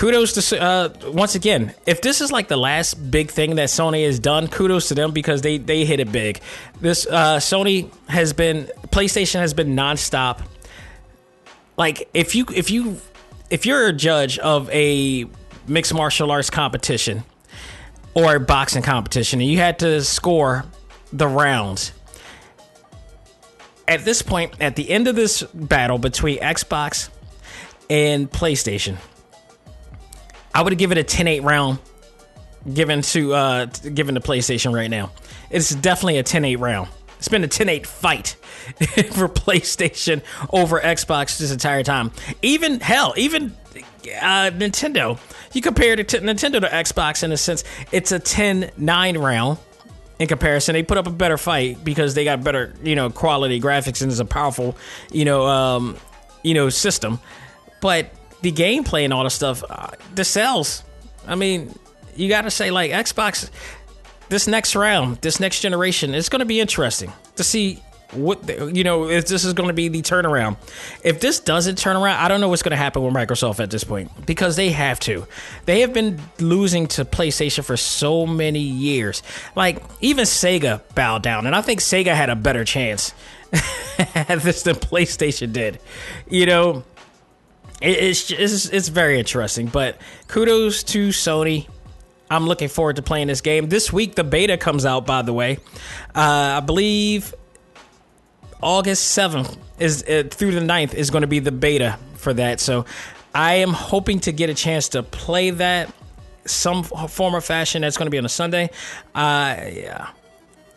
kudos 0.00 0.48
to 0.48 0.58
uh, 0.58 0.88
once 1.08 1.34
again 1.34 1.74
if 1.84 2.00
this 2.00 2.22
is 2.22 2.32
like 2.32 2.48
the 2.48 2.56
last 2.56 2.94
big 3.10 3.30
thing 3.30 3.56
that 3.56 3.68
sony 3.68 4.06
has 4.06 4.18
done 4.18 4.48
kudos 4.48 4.88
to 4.88 4.94
them 4.94 5.12
because 5.12 5.42
they 5.42 5.58
they 5.58 5.84
hit 5.84 6.00
it 6.00 6.10
big. 6.10 6.40
This 6.80 7.06
uh, 7.06 7.36
sony 7.36 7.92
has 8.08 8.32
been 8.32 8.70
playstation 8.88 9.40
has 9.40 9.52
been 9.52 9.76
nonstop. 9.76 10.40
Like 11.76 12.08
if 12.14 12.34
you 12.34 12.46
if 12.54 12.70
you 12.70 12.98
if 13.50 13.66
you're 13.66 13.88
a 13.88 13.92
judge 13.92 14.38
of 14.38 14.70
a 14.70 15.26
mixed 15.68 15.92
martial 15.92 16.30
arts 16.30 16.48
competition 16.48 17.22
or 18.14 18.36
a 18.36 18.40
boxing 18.40 18.82
competition 18.82 19.38
and 19.42 19.50
you 19.50 19.58
had 19.58 19.80
to 19.80 20.02
score 20.02 20.64
the 21.12 21.28
rounds 21.28 21.92
at 23.86 24.06
this 24.06 24.22
point 24.22 24.54
at 24.60 24.76
the 24.76 24.88
end 24.88 25.08
of 25.08 25.14
this 25.14 25.42
battle 25.42 25.98
between 25.98 26.38
xbox 26.38 27.10
and 27.90 28.30
playstation 28.30 28.96
I 30.54 30.62
would 30.62 30.76
give 30.78 30.92
it 30.92 30.98
a 30.98 31.04
10-8 31.04 31.44
round 31.44 31.78
given 32.74 33.00
to 33.00 33.32
uh 33.32 33.64
given 33.64 34.14
to 34.16 34.20
PlayStation 34.20 34.74
right 34.74 34.90
now. 34.90 35.12
It's 35.50 35.74
definitely 35.74 36.18
a 36.18 36.24
10-8 36.24 36.58
round. 36.60 36.88
It's 37.18 37.28
been 37.28 37.44
a 37.44 37.48
10-8 37.48 37.86
fight 37.86 38.28
for 39.12 39.28
PlayStation 39.28 40.22
over 40.50 40.80
Xbox 40.80 41.38
this 41.38 41.52
entire 41.52 41.82
time. 41.82 42.12
Even 42.40 42.80
hell, 42.80 43.12
even 43.16 43.54
uh, 43.76 44.50
Nintendo. 44.50 45.18
You 45.52 45.60
compare 45.60 45.92
it 45.92 46.08
to 46.08 46.20
Nintendo 46.20 46.60
to 46.60 46.68
Xbox 46.68 47.22
in 47.22 47.32
a 47.32 47.36
sense, 47.36 47.64
it's 47.92 48.12
a 48.12 48.20
10-9 48.20 49.20
round 49.20 49.58
in 50.18 50.28
comparison. 50.28 50.74
They 50.74 50.82
put 50.82 50.98
up 50.98 51.06
a 51.06 51.10
better 51.10 51.36
fight 51.36 51.84
because 51.84 52.14
they 52.14 52.24
got 52.24 52.42
better, 52.42 52.74
you 52.82 52.94
know, 52.94 53.10
quality 53.10 53.60
graphics 53.60 54.02
and 54.02 54.10
it's 54.10 54.20
a 54.20 54.24
powerful, 54.24 54.76
you 55.10 55.24
know, 55.24 55.46
um, 55.46 55.96
you 56.42 56.54
know, 56.54 56.68
system. 56.68 57.20
But 57.80 58.10
the 58.42 58.52
gameplay 58.52 59.04
and 59.04 59.12
all 59.12 59.24
the 59.24 59.30
stuff, 59.30 59.62
uh, 59.68 59.90
the 60.14 60.24
sales. 60.24 60.82
I 61.26 61.34
mean, 61.34 61.74
you 62.16 62.28
got 62.28 62.42
to 62.42 62.50
say 62.50 62.70
like 62.70 62.90
Xbox. 62.90 63.50
This 64.28 64.46
next 64.46 64.76
round, 64.76 65.16
this 65.22 65.40
next 65.40 65.60
generation, 65.60 66.14
it's 66.14 66.28
going 66.28 66.38
to 66.38 66.46
be 66.46 66.60
interesting 66.60 67.12
to 67.34 67.42
see 67.42 67.82
what 68.12 68.44
the, 68.46 68.72
you 68.72 68.82
know 68.82 69.08
if 69.08 69.26
this 69.26 69.44
is 69.44 69.52
going 69.52 69.68
to 69.68 69.74
be 69.74 69.88
the 69.88 70.02
turnaround. 70.02 70.56
If 71.02 71.20
this 71.20 71.40
doesn't 71.40 71.78
turn 71.78 71.96
around, 71.96 72.18
I 72.18 72.28
don't 72.28 72.40
know 72.40 72.48
what's 72.48 72.62
going 72.62 72.70
to 72.70 72.76
happen 72.76 73.02
with 73.02 73.14
Microsoft 73.14 73.60
at 73.60 73.70
this 73.70 73.84
point 73.84 74.10
because 74.26 74.56
they 74.56 74.70
have 74.70 75.00
to. 75.00 75.26
They 75.64 75.80
have 75.80 75.92
been 75.92 76.20
losing 76.38 76.86
to 76.88 77.04
PlayStation 77.04 77.64
for 77.64 77.76
so 77.76 78.26
many 78.26 78.60
years. 78.60 79.22
Like 79.56 79.82
even 80.00 80.24
Sega 80.24 80.80
bowed 80.94 81.22
down, 81.22 81.46
and 81.46 81.54
I 81.54 81.62
think 81.62 81.80
Sega 81.80 82.14
had 82.14 82.30
a 82.30 82.36
better 82.36 82.64
chance 82.64 83.14
at 84.14 84.40
this 84.42 84.62
than 84.62 84.76
PlayStation 84.76 85.52
did. 85.52 85.78
You 86.28 86.46
know, 86.46 86.84
it's, 87.80 88.30
it's 88.30 88.66
it's 88.66 88.88
very 88.88 89.18
interesting. 89.18 89.66
But 89.66 90.00
kudos 90.28 90.82
to 90.84 91.08
Sony. 91.08 91.68
I'm 92.32 92.46
looking 92.46 92.68
forward 92.68 92.96
to 92.96 93.02
playing 93.02 93.26
this 93.26 93.40
game. 93.40 93.68
This 93.68 93.92
week, 93.92 94.14
the 94.14 94.22
beta 94.22 94.56
comes 94.56 94.86
out, 94.86 95.04
by 95.04 95.22
the 95.22 95.32
way. 95.32 95.58
Uh, 96.14 96.58
I 96.58 96.60
believe 96.60 97.34
August 98.62 99.18
7th 99.18 99.56
is 99.80 100.04
uh, 100.04 100.24
through 100.30 100.52
the 100.52 100.60
9th 100.60 100.94
is 100.94 101.10
going 101.10 101.22
to 101.22 101.28
be 101.28 101.40
the 101.40 101.50
beta 101.50 101.98
for 102.14 102.32
that. 102.34 102.60
So 102.60 102.84
I 103.34 103.54
am 103.54 103.72
hoping 103.72 104.20
to 104.20 104.32
get 104.32 104.48
a 104.48 104.54
chance 104.54 104.90
to 104.90 105.02
play 105.02 105.50
that 105.50 105.92
some 106.46 106.84
form 106.84 107.34
or 107.34 107.40
fashion. 107.40 107.82
That's 107.82 107.96
going 107.96 108.06
to 108.06 108.10
be 108.10 108.18
on 108.18 108.24
a 108.24 108.30
Sunday. 108.30 108.70
Uh, 109.14 109.56
yeah. 109.72 110.10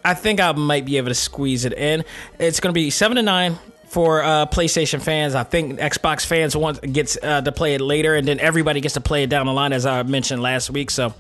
I 0.06 0.14
think 0.14 0.40
I 0.40 0.52
might 0.52 0.86
be 0.86 0.98
able 0.98 1.10
to 1.10 1.16
squeeze 1.16 1.66
it 1.66 1.74
in. 1.74 2.04
It's 2.40 2.60
going 2.60 2.74
to 2.74 2.78
be 2.78 2.90
7 2.90 3.16
to 3.16 3.22
9 3.22 3.58
for 3.94 4.24
uh, 4.24 4.48
PlayStation 4.48 5.02
fans. 5.02 5.36
I 5.36 5.44
think 5.44 5.80
Xbox 5.80 6.26
fans 6.26 6.58
want 6.58 6.82
gets 6.92 7.16
uh, 7.22 7.42
to 7.42 7.52
play 7.52 7.76
it 7.76 7.82
later, 7.82 8.16
and 8.16 8.28
then 8.28 8.40
everybody 8.40 8.82
gets 8.82 8.96
to 8.96 9.02
play 9.02 9.24
it 9.24 9.30
down 9.30 9.46
the 9.46 9.54
line, 9.54 9.72
as 9.72 9.86
I 9.86 10.02
mentioned 10.02 10.42
last 10.42 10.72
week. 10.72 10.90
So, 10.90 11.14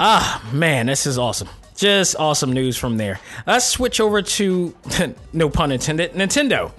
ah, 0.00 0.44
man, 0.52 0.86
this 0.86 1.06
is 1.06 1.18
awesome. 1.18 1.48
Just 1.76 2.16
awesome 2.16 2.52
news 2.52 2.76
from 2.76 2.96
there. 2.96 3.20
Let's 3.46 3.64
switch 3.64 4.00
over 4.00 4.22
to, 4.22 4.74
no 5.32 5.48
pun 5.48 5.70
intended, 5.70 6.14
Nintendo. 6.14 6.72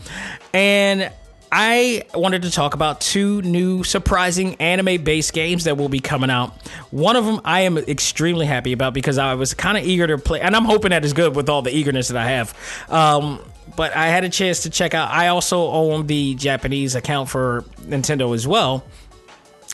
And 0.53 1.09
I 1.49 2.03
wanted 2.13 2.41
to 2.41 2.51
talk 2.51 2.73
about 2.73 2.99
two 2.99 3.41
new 3.41 3.85
surprising 3.85 4.55
anime 4.55 5.01
based 5.05 5.31
games 5.31 5.63
that 5.63 5.77
will 5.77 5.88
be 5.88 6.01
coming 6.01 6.29
out. 6.29 6.51
One 6.91 7.15
of 7.15 7.25
them 7.25 7.39
I 7.45 7.62
am 7.62 7.77
extremely 7.77 8.45
happy 8.45 8.73
about 8.73 8.93
because 8.93 9.17
I 9.17 9.35
was 9.35 9.53
kind 9.53 9.77
of 9.77 9.85
eager 9.85 10.07
to 10.07 10.17
play, 10.17 10.41
and 10.41 10.57
I'm 10.57 10.65
hoping 10.65 10.89
that 10.89 11.05
is 11.05 11.13
good 11.13 11.38
with 11.38 11.47
all 11.47 11.62
the 11.62 11.73
eagerness 11.73 12.09
that 12.09 12.17
I 12.17 12.27
have. 12.27 12.85
Um, 12.89 13.39
but 13.75 13.95
I 13.95 14.08
had 14.08 14.23
a 14.23 14.29
chance 14.29 14.63
to 14.63 14.69
check 14.69 14.93
out. 14.93 15.10
I 15.12 15.27
also 15.27 15.69
own 15.69 16.08
the 16.08 16.36
Japanese 16.36 16.95
account 16.95 17.29
for 17.29 17.63
Nintendo 17.82 18.34
as 18.34 18.47
well. 18.47 18.86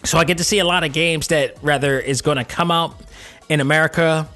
So 0.03 0.17
I 0.17 0.23
get 0.23 0.38
to 0.38 0.43
see 0.43 0.60
a 0.60 0.65
lot 0.65 0.84
of 0.84 0.93
games 0.93 1.27
that 1.29 1.58
rather 1.62 1.99
is 1.99 2.21
going 2.21 2.38
to 2.38 2.43
come 2.43 2.71
out 2.71 2.99
in 3.49 3.60
America 3.60 4.27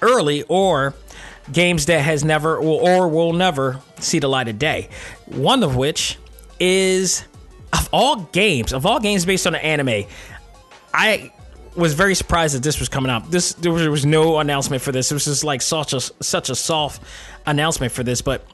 early 0.00 0.42
or 0.44 0.94
games 1.52 1.86
that 1.86 2.00
has 2.00 2.24
never 2.24 2.56
or 2.56 3.08
will 3.08 3.32
never 3.32 3.80
see 4.00 4.18
the 4.18 4.28
light 4.28 4.48
of 4.48 4.58
day. 4.58 4.88
One 5.26 5.62
of 5.62 5.76
which 5.76 6.18
is 6.58 7.24
of 7.72 7.88
all 7.92 8.16
games, 8.32 8.72
of 8.72 8.86
all 8.86 9.00
games 9.00 9.26
based 9.26 9.46
on 9.46 9.54
an 9.54 9.60
anime, 9.60 10.04
I 10.92 11.32
was 11.76 11.94
very 11.94 12.14
surprised 12.14 12.54
that 12.54 12.62
this 12.62 12.78
was 12.78 12.88
coming 12.88 13.10
out. 13.10 13.30
This 13.30 13.52
there 13.54 13.72
was, 13.72 13.82
there 13.82 13.90
was 13.90 14.06
no 14.06 14.38
announcement 14.38 14.82
for 14.82 14.92
this. 14.92 15.10
It 15.10 15.14
was 15.14 15.24
just 15.24 15.44
like 15.44 15.60
such 15.60 15.92
a 15.92 16.00
such 16.00 16.50
a 16.50 16.54
soft 16.54 17.02
announcement 17.46 17.92
for 17.92 18.02
this, 18.02 18.22
but 18.22 18.46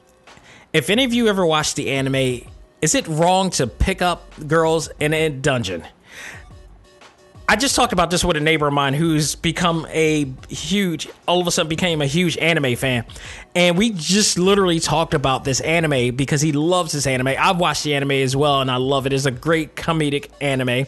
if 0.73 0.89
any 0.89 1.03
of 1.03 1.13
you 1.13 1.27
ever 1.27 1.45
watched 1.45 1.75
the 1.75 1.91
anime, 1.91 2.47
is 2.81 2.95
it 2.95 3.07
wrong 3.07 3.49
to 3.51 3.67
pick 3.67 4.01
up 4.01 4.31
girls 4.47 4.89
in 4.99 5.13
a 5.13 5.29
dungeon? 5.29 5.83
I 7.47 7.57
just 7.57 7.75
talked 7.75 7.91
about 7.91 8.09
this 8.09 8.23
with 8.23 8.37
a 8.37 8.39
neighbor 8.39 8.67
of 8.67 8.73
mine 8.73 8.93
who's 8.93 9.35
become 9.35 9.85
a 9.89 10.31
huge, 10.47 11.09
all 11.27 11.41
of 11.41 11.47
a 11.47 11.51
sudden 11.51 11.67
became 11.67 12.01
a 12.01 12.05
huge 12.05 12.37
anime 12.37 12.77
fan. 12.77 13.03
And 13.53 13.77
we 13.77 13.89
just 13.89 14.39
literally 14.39 14.79
talked 14.79 15.13
about 15.13 15.43
this 15.43 15.59
anime 15.59 16.15
because 16.15 16.39
he 16.39 16.53
loves 16.53 16.93
this 16.93 17.05
anime. 17.05 17.27
I've 17.27 17.59
watched 17.59 17.83
the 17.83 17.93
anime 17.93 18.11
as 18.11 18.37
well 18.37 18.61
and 18.61 18.71
I 18.71 18.77
love 18.77 19.05
it. 19.05 19.11
It's 19.11 19.25
a 19.25 19.31
great 19.31 19.75
comedic 19.75 20.29
anime. 20.39 20.87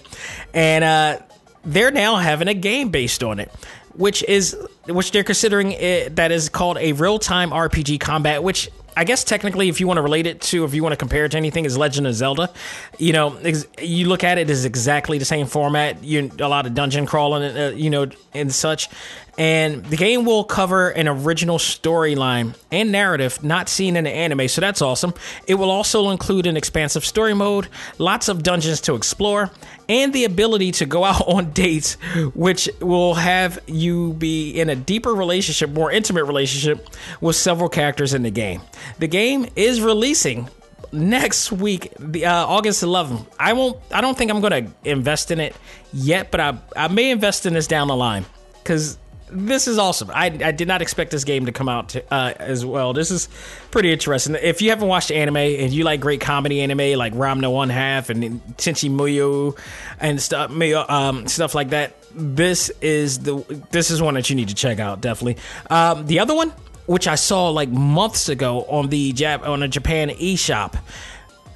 And 0.53 0.83
uh, 0.85 1.19
they're 1.65 1.91
now 1.91 2.15
having 2.15 2.47
a 2.47 2.53
game 2.53 2.89
based 2.89 3.23
on 3.23 3.41
it 3.41 3.51
which 3.95 4.23
is 4.23 4.57
which 4.87 5.11
they're 5.11 5.23
considering 5.23 5.71
it, 5.71 6.15
that 6.15 6.31
is 6.31 6.49
called 6.49 6.77
a 6.77 6.93
real 6.93 7.19
time 7.19 7.51
RPG 7.51 7.99
combat, 7.99 8.43
which 8.43 8.69
I 8.95 9.03
guess 9.03 9.23
technically, 9.23 9.69
if 9.69 9.79
you 9.79 9.87
want 9.87 9.97
to 9.97 10.01
relate 10.01 10.27
it 10.27 10.41
to, 10.41 10.63
if 10.65 10.73
you 10.73 10.83
want 10.83 10.93
to 10.93 10.97
compare 10.97 11.25
it 11.25 11.31
to 11.31 11.37
anything, 11.37 11.65
is 11.65 11.77
Legend 11.77 12.07
of 12.07 12.13
Zelda. 12.13 12.49
You 12.97 13.13
know, 13.13 13.35
ex- 13.37 13.65
you 13.81 14.07
look 14.07 14.23
at 14.23 14.37
it 14.37 14.49
as 14.49 14.65
exactly 14.65 15.17
the 15.17 15.25
same 15.25 15.47
format. 15.47 16.03
You 16.03 16.31
a 16.39 16.47
lot 16.47 16.65
of 16.65 16.73
dungeon 16.73 17.05
crawling, 17.05 17.43
uh, 17.57 17.73
you 17.75 17.89
know, 17.89 18.07
and 18.33 18.53
such. 18.53 18.89
And 19.37 19.83
the 19.85 19.97
game 19.97 20.25
will 20.25 20.43
cover 20.43 20.89
an 20.89 21.07
original 21.07 21.57
storyline 21.57 22.55
and 22.71 22.91
narrative 22.91 23.43
not 23.43 23.67
seen 23.67 23.95
in 23.95 24.03
the 24.03 24.11
anime, 24.11 24.47
so 24.47 24.61
that's 24.61 24.81
awesome. 24.81 25.13
It 25.47 25.55
will 25.55 25.71
also 25.71 26.09
include 26.09 26.45
an 26.45 26.55
expansive 26.55 27.03
story 27.03 27.33
mode, 27.33 27.67
lots 27.97 28.27
of 28.27 28.43
dungeons 28.43 28.81
to 28.81 28.93
explore, 28.93 29.49
and 29.89 30.13
the 30.13 30.25
ability 30.25 30.71
to 30.73 30.85
go 30.85 31.03
out 31.03 31.27
on 31.27 31.51
dates, 31.51 31.95
which 32.35 32.69
will 32.79 33.15
have 33.15 33.59
you 33.65 34.13
be 34.13 34.51
in 34.51 34.69
a 34.69 34.75
deeper 34.75 35.13
relationship, 35.13 35.71
more 35.71 35.91
intimate 35.91 36.25
relationship 36.25 36.87
with 37.19 37.35
several 37.35 37.69
characters 37.69 38.13
in 38.13 38.21
the 38.21 38.31
game. 38.31 38.61
The 38.99 39.07
game 39.07 39.47
is 39.55 39.81
releasing 39.81 40.47
next 40.91 41.51
week, 41.51 41.91
the 41.99 42.27
uh, 42.27 42.45
August 42.45 42.83
11th. 42.83 43.25
I 43.39 43.53
won't. 43.53 43.79
I 43.91 44.01
don't 44.01 44.15
think 44.17 44.29
I'm 44.29 44.41
to 44.41 44.71
invest 44.83 45.31
in 45.31 45.39
it 45.39 45.55
yet, 45.91 46.29
but 46.29 46.39
I 46.39 46.57
I 46.75 46.87
may 46.87 47.09
invest 47.09 47.45
in 47.47 47.53
this 47.53 47.65
down 47.67 47.87
the 47.87 47.95
line 47.95 48.25
because 48.61 48.97
this 49.33 49.67
is 49.67 49.77
awesome. 49.77 50.11
I, 50.11 50.25
I 50.25 50.51
did 50.51 50.67
not 50.67 50.81
expect 50.81 51.11
this 51.11 51.23
game 51.23 51.45
to 51.47 51.51
come 51.51 51.67
out 51.67 51.89
to, 51.89 52.13
uh, 52.13 52.33
as 52.37 52.65
well. 52.65 52.93
This 52.93 53.11
is 53.11 53.27
pretty 53.71 53.91
interesting. 53.91 54.35
If 54.35 54.61
you 54.61 54.69
haven't 54.69 54.87
watched 54.87 55.11
anime 55.11 55.37
and 55.37 55.73
you 55.73 55.83
like 55.83 55.99
great 55.99 56.21
comedy 56.21 56.61
anime 56.61 56.97
like 56.97 57.13
Ranma 57.13 57.51
One 57.51 57.69
Half 57.69 58.09
and 58.09 58.41
Tenchi 58.57 58.89
Muyo 58.89 59.57
and 59.99 60.21
stuff, 60.21 60.51
um, 60.89 61.27
stuff 61.27 61.55
like 61.55 61.69
that, 61.69 61.95
this 62.15 62.69
is 62.81 63.19
the 63.19 63.37
this 63.71 63.89
is 63.91 64.01
one 64.01 64.13
that 64.13 64.29
you 64.29 64.35
need 64.35 64.49
to 64.49 64.55
check 64.55 64.79
out 64.79 65.01
definitely. 65.01 65.41
Um, 65.69 66.05
the 66.05 66.19
other 66.19 66.35
one, 66.35 66.53
which 66.85 67.07
I 67.07 67.15
saw 67.15 67.49
like 67.49 67.69
months 67.69 68.29
ago 68.29 68.63
on 68.65 68.89
the 68.89 69.13
Jap 69.13 69.47
on 69.47 69.63
a 69.63 69.67
Japan 69.67 70.09
eShop, 70.09 70.79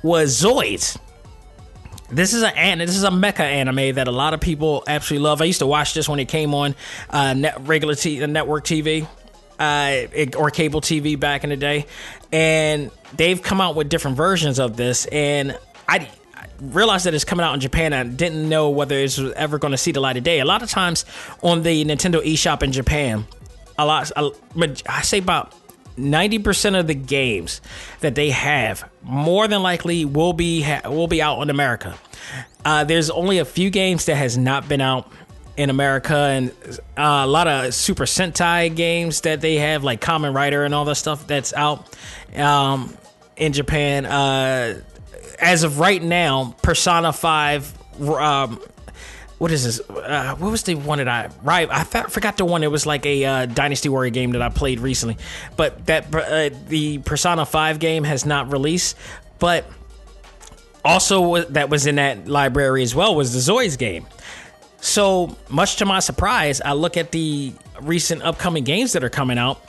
was 0.04 0.42
Zoids. 0.42 0.98
This 2.10 2.34
is 2.34 2.44
a 2.44 2.76
this 2.76 2.96
is 2.96 3.04
a 3.04 3.10
mecha 3.10 3.42
anime 3.42 3.96
that 3.96 4.08
a 4.08 4.12
lot 4.12 4.34
of 4.34 4.40
people 4.40 4.84
absolutely 4.88 5.26
love. 5.26 5.42
I 5.42 5.46
used 5.46 5.60
to 5.60 5.68
watch 5.68 5.94
this 5.94 6.08
when 6.08 6.20
it 6.20 6.30
came 6.30 6.54
on 6.54 6.76
uh, 7.10 7.34
net, 7.34 7.68
regular 7.68 7.96
t- 7.96 8.26
network 8.26 8.64
TV 8.64 9.08
uh, 9.60 10.08
it, 10.14 10.36
or 10.36 10.50
cable 10.50 10.82
TV 10.82 11.20
back 11.20 11.44
in 11.44 11.50
the 11.50 11.58
day, 11.58 11.86
and 12.32 12.92
they've 13.16 13.42
come 13.42 13.60
out 13.60 13.76
with 13.76 13.90
different 13.90 14.18
versions 14.18 14.60
of 14.60 14.78
this. 14.78 15.06
And 15.08 15.58
I, 15.88 16.10
I 16.34 16.46
realized 16.62 17.06
that 17.06 17.14
it's 17.14 17.26
coming 17.26 17.46
out 17.46 17.54
in 17.54 17.60
Japan. 17.60 17.94
I 17.94 18.04
didn't 18.04 18.48
know 18.48 18.70
whether 18.70 18.98
it 18.98 19.18
was 19.18 19.20
ever 19.34 19.58
going 19.58 19.72
to 19.72 19.78
see 19.78 19.92
the 19.92 20.00
light 20.00 20.18
of 20.18 20.24
day. 20.24 20.40
A 20.40 20.46
lot 20.46 20.64
of 20.64 20.70
times 20.70 21.06
on 21.42 21.64
the 21.64 21.84
Nintendo 21.86 22.22
eShop 22.26 22.64
in 22.64 22.72
Japan, 22.72 23.26
a 23.78 23.86
lot 23.86 24.12
I 24.16 25.02
say 25.02 25.20
about 25.20 25.54
90% 25.98 26.80
of 26.80 26.88
the 26.88 26.94
games 26.94 27.62
that 28.02 28.16
they 28.16 28.30
have 28.30 28.90
more 29.02 29.48
than 29.48 29.64
likely 29.64 30.06
will 30.06 30.34
be 30.34 30.62
ha- 30.62 30.90
will 30.90 31.08
be 31.08 31.22
out 31.22 31.42
in 31.42 31.50
America. 31.50 31.98
Uh, 32.64 32.84
there's 32.84 33.10
only 33.10 33.40
a 33.40 33.46
few 33.46 33.70
games 33.70 34.06
that 34.06 34.16
has 34.16 34.38
not 34.38 34.68
been 34.68 34.82
out 34.82 35.12
in 35.56 35.72
America 35.72 36.16
and 36.16 36.52
uh, 36.98 37.24
a 37.24 37.28
lot 37.28 37.48
of 37.48 37.74
Super 37.74 38.06
Sentai 38.06 38.74
games 38.76 39.22
that 39.22 39.42
they 39.42 39.56
have 39.56 39.84
like 39.84 40.00
Kamen 40.00 40.34
Rider 40.34 40.64
and 40.64 40.74
all 40.74 40.86
that 40.86 40.96
stuff 40.96 41.26
that's 41.26 41.52
out 41.54 41.96
um, 42.36 42.96
in 43.36 43.54
Japan. 43.54 44.06
Uh, 44.06 44.82
as 45.40 45.64
of 45.64 45.80
right 45.80 46.02
now, 46.02 46.56
Persona 46.62 47.12
5 47.12 48.02
um, 48.02 48.60
what 49.38 49.52
is 49.52 49.64
this? 49.64 49.90
Uh, 49.90 50.36
what 50.38 50.52
was 50.52 50.64
the 50.64 50.76
one 50.76 50.98
that 50.98 51.08
I 51.08 51.30
right? 51.44 51.70
I 51.70 51.84
forgot 51.84 52.38
the 52.38 52.46
one. 52.46 52.64
It 52.64 52.72
was 52.72 52.86
like 52.86 53.06
a 53.06 53.24
uh, 53.24 53.46
Dynasty 53.46 53.88
Warrior 53.90 54.10
game 54.10 54.32
that 54.32 54.42
I 54.42 54.50
played 54.50 54.80
recently, 54.80 55.18
but 55.56 55.86
that 55.86 56.14
uh, 56.14 56.50
the 56.68 56.98
Persona 57.00 57.46
Five 57.46 57.80
game 57.80 58.04
has 58.04 58.26
not 58.26 58.52
released. 58.52 58.98
But 59.38 59.66
also 60.84 61.44
that 61.44 61.70
was 61.70 61.86
in 61.86 61.96
that 61.96 62.28
library 62.28 62.82
as 62.82 62.96
well 62.96 63.16
was 63.16 63.34
the 63.34 63.52
Zoids 63.52 63.78
game. 63.78 64.08
So 64.80 65.38
much 65.50 65.78
to 65.78 65.86
my 65.86 66.00
surprise, 66.00 66.62
I 66.62 66.74
look 66.74 66.98
at 66.98 67.12
the 67.12 67.54
recent 67.82 68.24
upcoming 68.24 68.64
games 68.64 68.94
that 68.94 69.04
are 69.04 69.10
coming 69.10 69.38
out, 69.38 69.64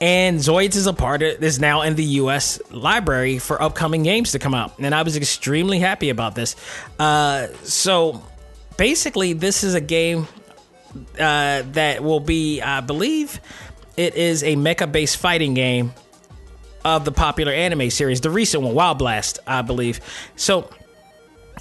and 0.00 0.40
Zoids 0.40 0.74
is 0.74 0.88
a 0.88 0.92
part 0.92 1.22
of 1.22 1.40
is 1.40 1.60
now 1.60 1.82
in 1.82 1.94
the 1.94 2.04
U.S. 2.04 2.60
library 2.70 3.38
for 3.38 3.62
upcoming 3.62 4.02
games 4.02 4.32
to 4.32 4.40
come 4.40 4.54
out, 4.54 4.76
and 4.80 4.92
I 4.92 5.02
was 5.02 5.16
extremely 5.16 5.78
happy 5.78 6.10
about 6.10 6.34
this. 6.34 6.56
Uh, 6.98 7.48
so 7.62 8.24
basically, 8.76 9.32
this 9.32 9.64
is 9.64 9.74
a 9.74 9.80
game 9.80 10.26
uh, 11.18 11.62
that 11.72 12.02
will 12.02 12.20
be, 12.20 12.60
I 12.60 12.80
believe, 12.80 13.40
it 13.96 14.14
is 14.14 14.42
a 14.42 14.56
mecha 14.56 14.90
based 14.90 15.16
fighting 15.16 15.54
game 15.54 15.92
of 16.84 17.04
the 17.04 17.12
popular 17.12 17.52
anime 17.52 17.90
series, 17.90 18.20
the 18.20 18.30
recent 18.30 18.62
one, 18.62 18.74
Wild 18.74 18.98
Blast, 18.98 19.38
I 19.46 19.62
believe. 19.62 20.00
So 20.36 20.68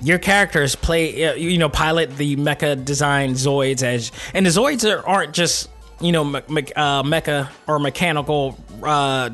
your 0.01 0.19
characters 0.19 0.75
play, 0.75 1.25
uh, 1.25 1.33
you 1.35 1.57
know, 1.57 1.69
pilot 1.69 2.17
the 2.17 2.35
mecha 2.35 2.83
design 2.83 3.33
Zoids 3.33 3.83
as, 3.83 4.11
and 4.33 4.45
the 4.45 4.49
Zoids 4.49 4.89
are, 4.89 5.05
aren't 5.05 5.33
just 5.33 5.69
you 6.01 6.11
know 6.11 6.23
me, 6.23 6.41
uh, 6.75 7.03
mecha 7.03 7.49
or 7.67 7.79
mechanical. 7.79 8.57
Uh, 8.81 9.31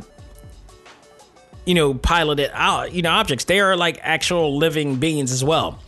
you 1.66 1.76
know, 1.76 1.94
piloted 1.94 2.50
out, 2.54 2.94
you 2.94 3.04
know, 3.04 3.12
objects. 3.12 3.46
They 3.46 3.60
are 3.60 3.76
like 3.76 4.00
actual 4.02 4.58
living 4.58 4.96
beings 4.96 5.32
as 5.32 5.44
well 5.44 5.80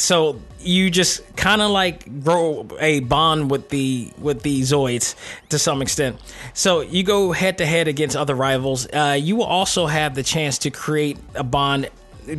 so 0.00 0.40
you 0.60 0.90
just 0.90 1.36
kind 1.36 1.60
of 1.60 1.70
like 1.70 2.22
grow 2.22 2.66
a 2.78 3.00
bond 3.00 3.50
with 3.50 3.68
the 3.68 4.10
with 4.18 4.42
the 4.42 4.62
Zoids 4.62 5.14
to 5.50 5.58
some 5.58 5.82
extent. 5.82 6.20
So 6.54 6.80
you 6.80 7.02
go 7.02 7.32
head 7.32 7.58
to 7.58 7.66
head 7.66 7.88
against 7.88 8.16
other 8.16 8.34
rivals. 8.34 8.86
Uh, 8.92 9.18
you 9.20 9.36
will 9.36 9.44
also 9.44 9.86
have 9.86 10.14
the 10.14 10.22
chance 10.22 10.58
to 10.58 10.70
create 10.70 11.18
a 11.34 11.44
bond 11.44 11.90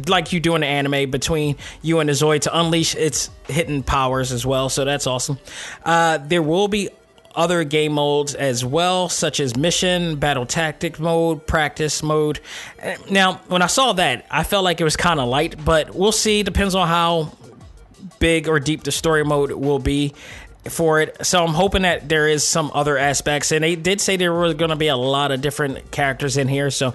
like 0.07 0.31
you 0.31 0.39
do 0.39 0.55
in 0.55 0.61
the 0.61 0.67
anime 0.67 1.09
between 1.11 1.57
you 1.81 1.99
and 1.99 2.09
the 2.09 2.13
Zoid 2.13 2.41
to 2.41 2.59
unleash 2.59 2.95
its 2.95 3.29
hidden 3.47 3.83
powers 3.83 4.31
as 4.31 4.45
well. 4.45 4.69
So 4.69 4.85
that's 4.85 5.07
awesome. 5.07 5.39
Uh, 5.83 6.17
there 6.17 6.41
will 6.41 6.67
be 6.67 6.89
other 7.35 7.63
game 7.63 7.93
modes 7.93 8.35
as 8.35 8.63
well, 8.63 9.09
such 9.09 9.39
as 9.39 9.55
mission, 9.55 10.17
battle 10.17 10.45
tactic 10.45 10.99
mode, 10.99 11.45
practice 11.47 12.03
mode. 12.03 12.39
Now, 13.09 13.35
when 13.47 13.61
I 13.61 13.67
saw 13.67 13.93
that, 13.93 14.25
I 14.29 14.43
felt 14.43 14.63
like 14.63 14.81
it 14.81 14.83
was 14.83 14.97
kind 14.97 15.19
of 15.19 15.29
light, 15.29 15.63
but 15.63 15.95
we'll 15.95 16.11
see. 16.11 16.43
Depends 16.43 16.75
on 16.75 16.87
how 16.87 17.31
big 18.19 18.47
or 18.47 18.59
deep 18.59 18.83
the 18.83 18.91
story 18.91 19.23
mode 19.23 19.51
will 19.51 19.79
be 19.79 20.13
for 20.65 21.01
it. 21.01 21.25
So 21.25 21.43
I'm 21.43 21.53
hoping 21.53 21.83
that 21.83 22.07
there 22.07 22.27
is 22.27 22.43
some 22.43 22.71
other 22.73 22.97
aspects. 22.97 23.51
And 23.51 23.63
they 23.63 23.75
did 23.75 23.99
say 23.99 24.17
there 24.17 24.33
were 24.33 24.53
going 24.53 24.69
to 24.69 24.75
be 24.75 24.87
a 24.87 24.97
lot 24.97 25.31
of 25.31 25.41
different 25.41 25.91
characters 25.91 26.37
in 26.37 26.47
here. 26.47 26.69
So 26.69 26.93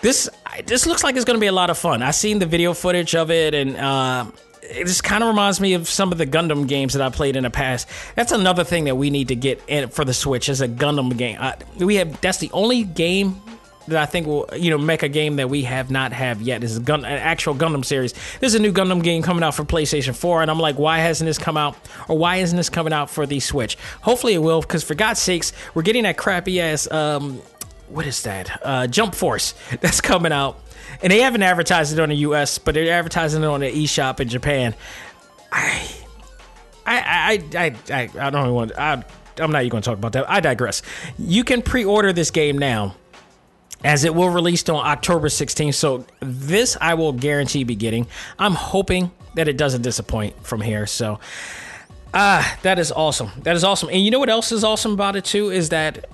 this 0.00 0.28
this 0.66 0.86
looks 0.86 1.04
like 1.04 1.16
it's 1.16 1.24
going 1.24 1.36
to 1.36 1.40
be 1.40 1.48
a 1.48 1.52
lot 1.52 1.70
of 1.70 1.78
fun. 1.78 2.02
I've 2.02 2.14
seen 2.14 2.38
the 2.38 2.46
video 2.46 2.72
footage 2.72 3.14
of 3.14 3.30
it, 3.30 3.54
and 3.54 3.76
uh, 3.76 4.26
it 4.62 4.86
just 4.86 5.04
kind 5.04 5.22
of 5.22 5.28
reminds 5.28 5.60
me 5.60 5.74
of 5.74 5.88
some 5.88 6.12
of 6.12 6.18
the 6.18 6.26
Gundam 6.26 6.68
games 6.68 6.94
that 6.94 7.02
I 7.02 7.10
played 7.10 7.36
in 7.36 7.42
the 7.42 7.50
past. 7.50 7.88
That's 8.14 8.32
another 8.32 8.64
thing 8.64 8.84
that 8.84 8.96
we 8.96 9.10
need 9.10 9.28
to 9.28 9.36
get 9.36 9.62
in 9.66 9.88
for 9.88 10.04
the 10.04 10.14
Switch 10.14 10.48
is 10.48 10.60
a 10.60 10.68
Gundam 10.68 11.16
game. 11.16 11.36
Uh, 11.40 11.52
we 11.78 11.96
have 11.96 12.20
that's 12.20 12.38
the 12.38 12.50
only 12.52 12.84
game 12.84 13.40
that 13.88 13.98
I 13.98 14.06
think 14.06 14.26
will 14.26 14.48
you 14.56 14.70
know 14.70 14.78
make 14.78 15.02
a 15.02 15.08
game 15.08 15.36
that 15.36 15.50
we 15.50 15.62
have 15.64 15.90
not 15.90 16.12
have 16.12 16.40
yet. 16.40 16.60
This 16.60 16.72
is 16.72 16.78
Gun, 16.78 17.04
an 17.04 17.18
actual 17.18 17.54
Gundam 17.54 17.84
series. 17.84 18.12
This 18.40 18.52
is 18.52 18.54
a 18.54 18.58
new 18.58 18.72
Gundam 18.72 19.02
game 19.02 19.22
coming 19.22 19.42
out 19.42 19.54
for 19.54 19.64
PlayStation 19.64 20.14
4, 20.14 20.42
and 20.42 20.50
I'm 20.50 20.60
like, 20.60 20.78
why 20.78 20.98
hasn't 20.98 21.26
this 21.26 21.38
come 21.38 21.56
out, 21.56 21.76
or 22.08 22.16
why 22.16 22.36
isn't 22.36 22.56
this 22.56 22.70
coming 22.70 22.92
out 22.92 23.10
for 23.10 23.26
the 23.26 23.40
Switch? 23.40 23.76
Hopefully 24.02 24.34
it 24.34 24.38
will, 24.38 24.60
because 24.60 24.84
for 24.84 24.94
God's 24.94 25.20
sakes, 25.20 25.52
we're 25.74 25.82
getting 25.82 26.04
that 26.04 26.16
crappy 26.16 26.60
ass 26.60 26.90
um, 26.90 27.42
what 27.88 28.06
is 28.06 28.22
that? 28.22 28.60
Uh, 28.62 28.86
Jump 28.86 29.14
Force 29.14 29.54
that's 29.80 30.00
coming 30.00 30.32
out, 30.32 30.60
and 31.02 31.12
they 31.12 31.20
haven't 31.20 31.42
advertised 31.42 31.92
it 31.92 32.00
on 32.00 32.08
the 32.10 32.16
U.S., 32.16 32.58
but 32.58 32.74
they're 32.74 32.92
advertising 32.92 33.42
it 33.42 33.46
on 33.46 33.60
the 33.60 33.70
eShop 33.70 34.20
in 34.20 34.28
Japan. 34.28 34.74
I, 35.50 35.88
I, 36.86 37.42
I, 37.54 37.76
I, 37.90 38.10
I, 38.18 38.30
don't 38.30 38.54
want. 38.54 38.72
I, 38.78 39.02
I'm 39.38 39.52
not 39.52 39.60
even 39.60 39.70
going 39.70 39.82
to 39.82 39.90
talk 39.90 39.98
about 39.98 40.12
that. 40.12 40.28
I 40.28 40.40
digress. 40.40 40.82
You 41.18 41.44
can 41.44 41.62
pre-order 41.62 42.12
this 42.12 42.30
game 42.30 42.58
now 42.58 42.96
as 43.84 44.04
it 44.04 44.14
will 44.14 44.30
release 44.30 44.68
on 44.68 44.84
October 44.86 45.28
16th. 45.28 45.74
So 45.74 46.04
this 46.20 46.76
I 46.80 46.94
will 46.94 47.12
guarantee 47.12 47.64
be 47.64 47.74
getting. 47.74 48.06
I'm 48.38 48.54
hoping 48.54 49.10
that 49.34 49.48
it 49.48 49.56
doesn't 49.56 49.82
disappoint 49.82 50.44
from 50.44 50.60
here. 50.60 50.86
So 50.86 51.20
ah, 52.12 52.58
that 52.62 52.78
is 52.78 52.90
awesome. 52.92 53.30
That 53.42 53.56
is 53.56 53.64
awesome. 53.64 53.88
And 53.90 54.04
you 54.04 54.10
know 54.10 54.18
what 54.18 54.30
else 54.30 54.52
is 54.52 54.64
awesome 54.64 54.92
about 54.92 55.16
it 55.16 55.24
too 55.24 55.50
is 55.50 55.68
that 55.68 56.06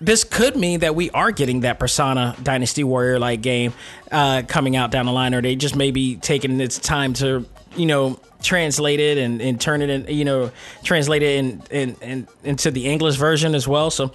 this 0.00 0.24
could 0.24 0.56
mean 0.56 0.80
that 0.80 0.94
we 0.94 1.10
are 1.10 1.30
getting 1.30 1.60
that 1.60 1.78
Persona 1.78 2.34
Dynasty 2.42 2.82
Warrior 2.84 3.18
like 3.18 3.42
game 3.42 3.74
uh, 4.10 4.42
coming 4.48 4.74
out 4.74 4.90
down 4.90 5.06
the 5.06 5.12
line, 5.12 5.34
or 5.34 5.42
they 5.42 5.56
just 5.56 5.76
maybe 5.76 6.16
taking 6.16 6.58
its 6.60 6.78
time 6.78 7.12
to 7.14 7.46
you 7.76 7.86
know 7.86 8.18
translate 8.42 8.98
it 8.98 9.18
and, 9.18 9.42
and 9.42 9.60
turn 9.60 9.82
it 9.82 9.90
in 9.90 10.06
you 10.16 10.24
know 10.24 10.50
translate 10.82 11.22
it 11.22 11.36
in, 11.36 11.62
in, 11.70 11.96
in 12.00 12.28
into 12.44 12.70
the 12.70 12.88
English 12.88 13.16
version 13.16 13.54
as 13.54 13.68
well. 13.68 13.90
So 13.90 14.14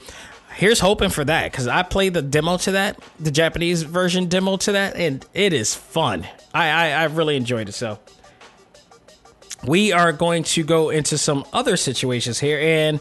here's 0.55 0.79
hoping 0.79 1.09
for 1.09 1.23
that 1.23 1.51
because 1.51 1.67
I 1.67 1.83
played 1.83 2.13
the 2.13 2.21
demo 2.21 2.57
to 2.57 2.71
that, 2.71 2.99
the 3.19 3.31
Japanese 3.31 3.83
version 3.83 4.27
demo 4.27 4.57
to 4.57 4.71
that, 4.73 4.95
and 4.95 5.25
it 5.33 5.53
is 5.53 5.75
fun. 5.75 6.27
I, 6.53 6.69
I, 6.69 6.89
I 6.89 7.03
really 7.05 7.35
enjoyed 7.35 7.69
it. 7.69 7.73
So 7.73 7.99
we 9.65 9.91
are 9.91 10.11
going 10.11 10.43
to 10.43 10.63
go 10.63 10.89
into 10.89 11.17
some 11.17 11.45
other 11.53 11.77
situations 11.77 12.39
here, 12.39 12.59
and 12.59 12.99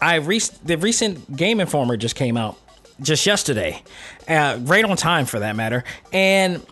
I 0.00 0.16
re- 0.16 0.40
the 0.64 0.76
recent 0.76 1.36
Game 1.36 1.60
Informer 1.60 1.96
just 1.96 2.16
came 2.16 2.36
out 2.36 2.58
just 3.00 3.24
yesterday, 3.24 3.82
uh, 4.28 4.58
right 4.62 4.84
on 4.84 4.96
time 4.96 5.26
for 5.26 5.38
that 5.38 5.56
matter, 5.56 5.84
and 6.12 6.64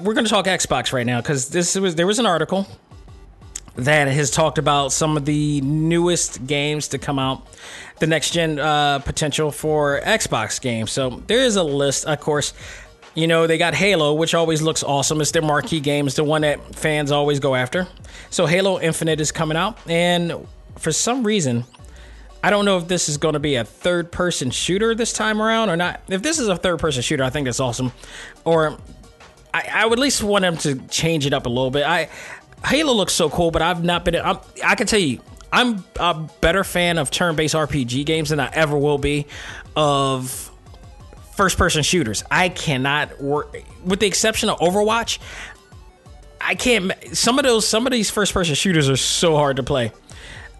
we're 0.00 0.14
going 0.14 0.24
to 0.24 0.30
talk 0.30 0.46
Xbox 0.46 0.92
right 0.92 1.06
now 1.06 1.20
because 1.20 1.48
this 1.48 1.74
was 1.74 1.94
there 1.96 2.06
was 2.06 2.18
an 2.18 2.26
article 2.26 2.66
that 3.76 4.08
has 4.08 4.30
talked 4.30 4.58
about 4.58 4.92
some 4.92 5.16
of 5.16 5.24
the 5.24 5.60
newest 5.62 6.46
games 6.46 6.88
to 6.88 6.98
come 6.98 7.18
out, 7.18 7.46
the 8.00 8.06
next 8.06 8.30
gen 8.30 8.58
uh, 8.58 8.98
potential 8.98 9.50
for 9.50 10.00
Xbox 10.00 10.60
games. 10.60 10.90
So 10.90 11.22
there 11.26 11.40
is 11.40 11.56
a 11.56 11.62
list, 11.62 12.06
of 12.06 12.18
course. 12.20 12.52
You 13.14 13.26
know, 13.26 13.46
they 13.46 13.58
got 13.58 13.74
Halo, 13.74 14.14
which 14.14 14.34
always 14.34 14.62
looks 14.62 14.82
awesome. 14.82 15.20
It's 15.20 15.30
their 15.32 15.42
marquee 15.42 15.80
game, 15.80 16.06
it's 16.06 16.16
the 16.16 16.24
one 16.24 16.42
that 16.42 16.74
fans 16.74 17.12
always 17.12 17.40
go 17.40 17.54
after. 17.54 17.86
So 18.30 18.46
Halo 18.46 18.80
Infinite 18.80 19.20
is 19.20 19.32
coming 19.32 19.56
out, 19.56 19.78
and 19.88 20.46
for 20.78 20.92
some 20.92 21.24
reason, 21.24 21.64
I 22.42 22.50
don't 22.50 22.64
know 22.64 22.78
if 22.78 22.88
this 22.88 23.08
is 23.08 23.18
going 23.18 23.34
to 23.34 23.40
be 23.40 23.56
a 23.56 23.64
third 23.64 24.10
person 24.10 24.50
shooter 24.50 24.94
this 24.94 25.12
time 25.12 25.42
around 25.42 25.68
or 25.68 25.76
not. 25.76 26.00
If 26.08 26.22
this 26.22 26.38
is 26.38 26.48
a 26.48 26.56
third 26.56 26.78
person 26.78 27.02
shooter, 27.02 27.22
I 27.22 27.30
think 27.30 27.44
that's 27.44 27.60
awesome. 27.60 27.92
Or 28.44 28.78
I, 29.52 29.68
I 29.72 29.86
would 29.86 29.98
at 29.98 30.02
least 30.02 30.22
want 30.22 30.42
them 30.42 30.56
to 30.58 30.76
change 30.88 31.26
it 31.26 31.34
up 31.34 31.46
a 31.46 31.50
little 31.50 31.70
bit. 31.70 31.84
I 31.84 32.08
Halo 32.64 32.92
looks 32.92 33.12
so 33.12 33.28
cool, 33.28 33.50
but 33.50 33.62
I've 33.62 33.82
not 33.82 34.04
been. 34.04 34.16
I'm, 34.16 34.38
I 34.64 34.74
can 34.74 34.86
tell 34.86 35.00
you, 35.00 35.20
I'm 35.52 35.84
a 35.98 36.28
better 36.40 36.64
fan 36.64 36.98
of 36.98 37.10
turn 37.10 37.36
based 37.36 37.54
RPG 37.54 38.06
games 38.06 38.30
than 38.30 38.40
I 38.40 38.50
ever 38.52 38.76
will 38.76 38.98
be 38.98 39.26
of 39.76 40.50
first 41.32 41.58
person 41.58 41.82
shooters. 41.82 42.22
I 42.30 42.48
cannot 42.48 43.20
work, 43.20 43.56
with 43.84 44.00
the 44.00 44.06
exception 44.06 44.48
of 44.48 44.58
Overwatch. 44.58 45.18
I 46.40 46.54
can't. 46.54 46.92
Some 47.16 47.38
of 47.38 47.44
those, 47.44 47.66
some 47.66 47.86
of 47.86 47.92
these 47.92 48.10
first 48.10 48.32
person 48.32 48.54
shooters 48.54 48.88
are 48.88 48.96
so 48.96 49.36
hard 49.36 49.56
to 49.56 49.62
play. 49.62 49.92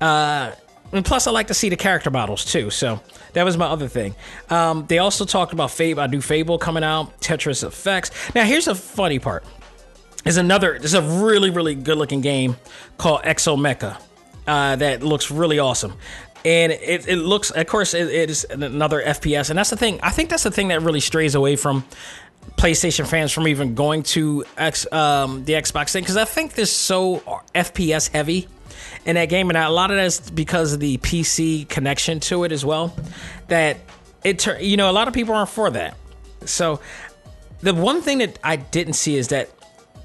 Uh, 0.00 0.53
and 0.92 1.05
plus, 1.05 1.26
I 1.26 1.31
like 1.31 1.46
to 1.48 1.55
see 1.55 1.68
the 1.68 1.76
character 1.76 2.11
models 2.11 2.44
too. 2.44 2.70
So 2.70 3.00
that 3.35 3.44
was 3.44 3.57
my 3.57 3.66
other 3.66 3.88
thing. 3.88 4.14
Um, 4.48 4.87
they 4.88 4.98
also 4.98 5.24
talked 5.24 5.53
about 5.53 5.70
Fable, 5.70 6.03
I 6.03 6.09
do 6.09 6.20
Fable 6.20 6.59
coming 6.59 6.83
out, 6.83 7.20
Tetris 7.20 7.62
Effects. 7.66 8.11
Now, 8.35 8.44
here's 8.44 8.64
the 8.64 8.74
funny 8.74 9.18
part: 9.18 9.44
is 10.24 10.37
another. 10.37 10.79
There's 10.79 10.94
a 10.94 11.03
really, 11.03 11.50
really 11.50 11.74
good 11.74 11.96
looking 11.96 12.20
game 12.20 12.57
called 12.98 13.22
Exomecha 13.22 14.00
uh, 14.46 14.76
that 14.76 15.03
looks 15.03 15.31
really 15.31 15.59
awesome. 15.59 15.94
And 16.44 16.72
it, 16.72 17.07
it 17.07 17.16
looks, 17.16 17.50
of 17.50 17.66
course, 17.66 17.92
it, 17.92 18.09
it 18.09 18.31
is 18.31 18.46
another 18.48 19.03
FPS, 19.03 19.50
and 19.50 19.59
that's 19.59 19.70
the 19.70 19.76
thing. 19.76 20.00
I 20.03 20.11
think 20.11 20.31
that's 20.31 20.42
the 20.42 20.50
thing 20.50 20.68
that 20.68 20.81
really 20.81 21.00
strays 21.00 21.35
away 21.35 21.57
from 21.57 21.85
PlayStation 22.57 23.07
fans 23.07 23.33
from 23.33 23.46
even 23.48 23.74
going 23.74 24.03
to 24.03 24.44
X, 24.57 24.90
um, 24.92 25.44
the 25.44 25.55
Xbox 25.55 25.92
thing 25.92 26.03
because 26.03 26.16
I 26.16 26.24
think 26.24 26.55
this 26.55 26.72
so 26.72 27.18
FPS 27.55 28.11
heavy 28.11 28.48
in 29.05 29.16
that 29.16 29.29
game, 29.29 29.50
and 29.50 29.59
a 29.59 29.68
lot 29.68 29.90
of 29.90 29.96
that's 29.96 30.31
because 30.31 30.72
of 30.72 30.81
the 30.81 30.98
PC 30.98 31.68
connection 31.68 32.20
to 32.20 32.44
it 32.44 32.53
as 32.53 32.64
well. 32.64 32.94
That 33.48 33.79
it, 34.24 34.46
you 34.61 34.76
know, 34.76 34.90
a 34.90 34.92
lot 34.92 35.09
of 35.09 35.14
people 35.14 35.35
aren't 35.35 35.50
for 35.50 35.70
that. 35.70 35.96
So 36.44 36.81
the 37.61 37.74
one 37.74 38.03
thing 38.03 38.18
that 38.18 38.38
I 38.42 38.57
didn't 38.57 38.94
see 38.94 39.16
is 39.16 39.29
that 39.29 39.50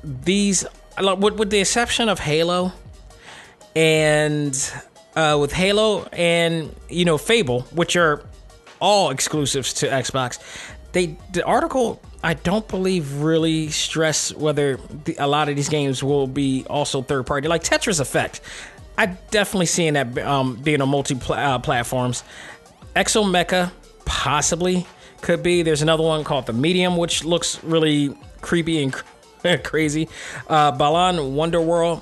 these, 0.03 0.65
with, 0.97 1.35
with 1.35 1.49
the 1.49 1.59
exception 1.59 2.09
of 2.09 2.19
Halo, 2.19 2.73
and 3.75 4.73
uh, 5.15 5.37
with 5.39 5.53
Halo 5.53 6.07
and 6.13 6.73
you 6.89 7.05
know 7.05 7.17
Fable, 7.17 7.61
which 7.73 7.95
are 7.95 8.23
all 8.79 9.09
exclusives 9.09 9.73
to 9.75 9.87
Xbox, 9.87 10.39
they 10.91 11.17
the 11.33 11.43
article 11.45 12.01
I 12.25 12.33
don't 12.33 12.67
believe 12.67 13.21
really 13.21 13.69
stress 13.69 14.33
whether 14.33 14.77
the, 15.03 15.15
a 15.19 15.27
lot 15.27 15.47
of 15.47 15.55
these 15.55 15.69
games 15.69 16.03
will 16.03 16.25
be 16.25 16.65
also 16.67 17.03
third 17.03 17.27
party, 17.27 17.47
like 17.47 17.63
Tetris 17.63 17.99
Effect. 17.99 18.41
I 18.97 19.05
definitely 19.29 19.67
seeing 19.67 19.93
that 19.93 20.17
um, 20.17 20.55
being 20.55 20.81
on 20.81 20.89
multi 20.89 21.15
uh, 21.29 21.59
platforms. 21.59 22.23
Exomecha 22.95 23.71
possibly 24.05 24.87
could 25.21 25.43
be. 25.43 25.61
There's 25.61 25.83
another 25.83 26.01
one 26.01 26.23
called 26.23 26.47
the 26.47 26.53
Medium, 26.53 26.97
which 26.97 27.23
looks 27.23 27.63
really 27.63 28.17
creepy 28.41 28.81
and 28.81 28.91
cr- 28.91 29.57
crazy. 29.63 30.09
Uh, 30.47 30.71
Balan 30.71 31.35
Wonder 31.35 31.61
World. 31.61 32.01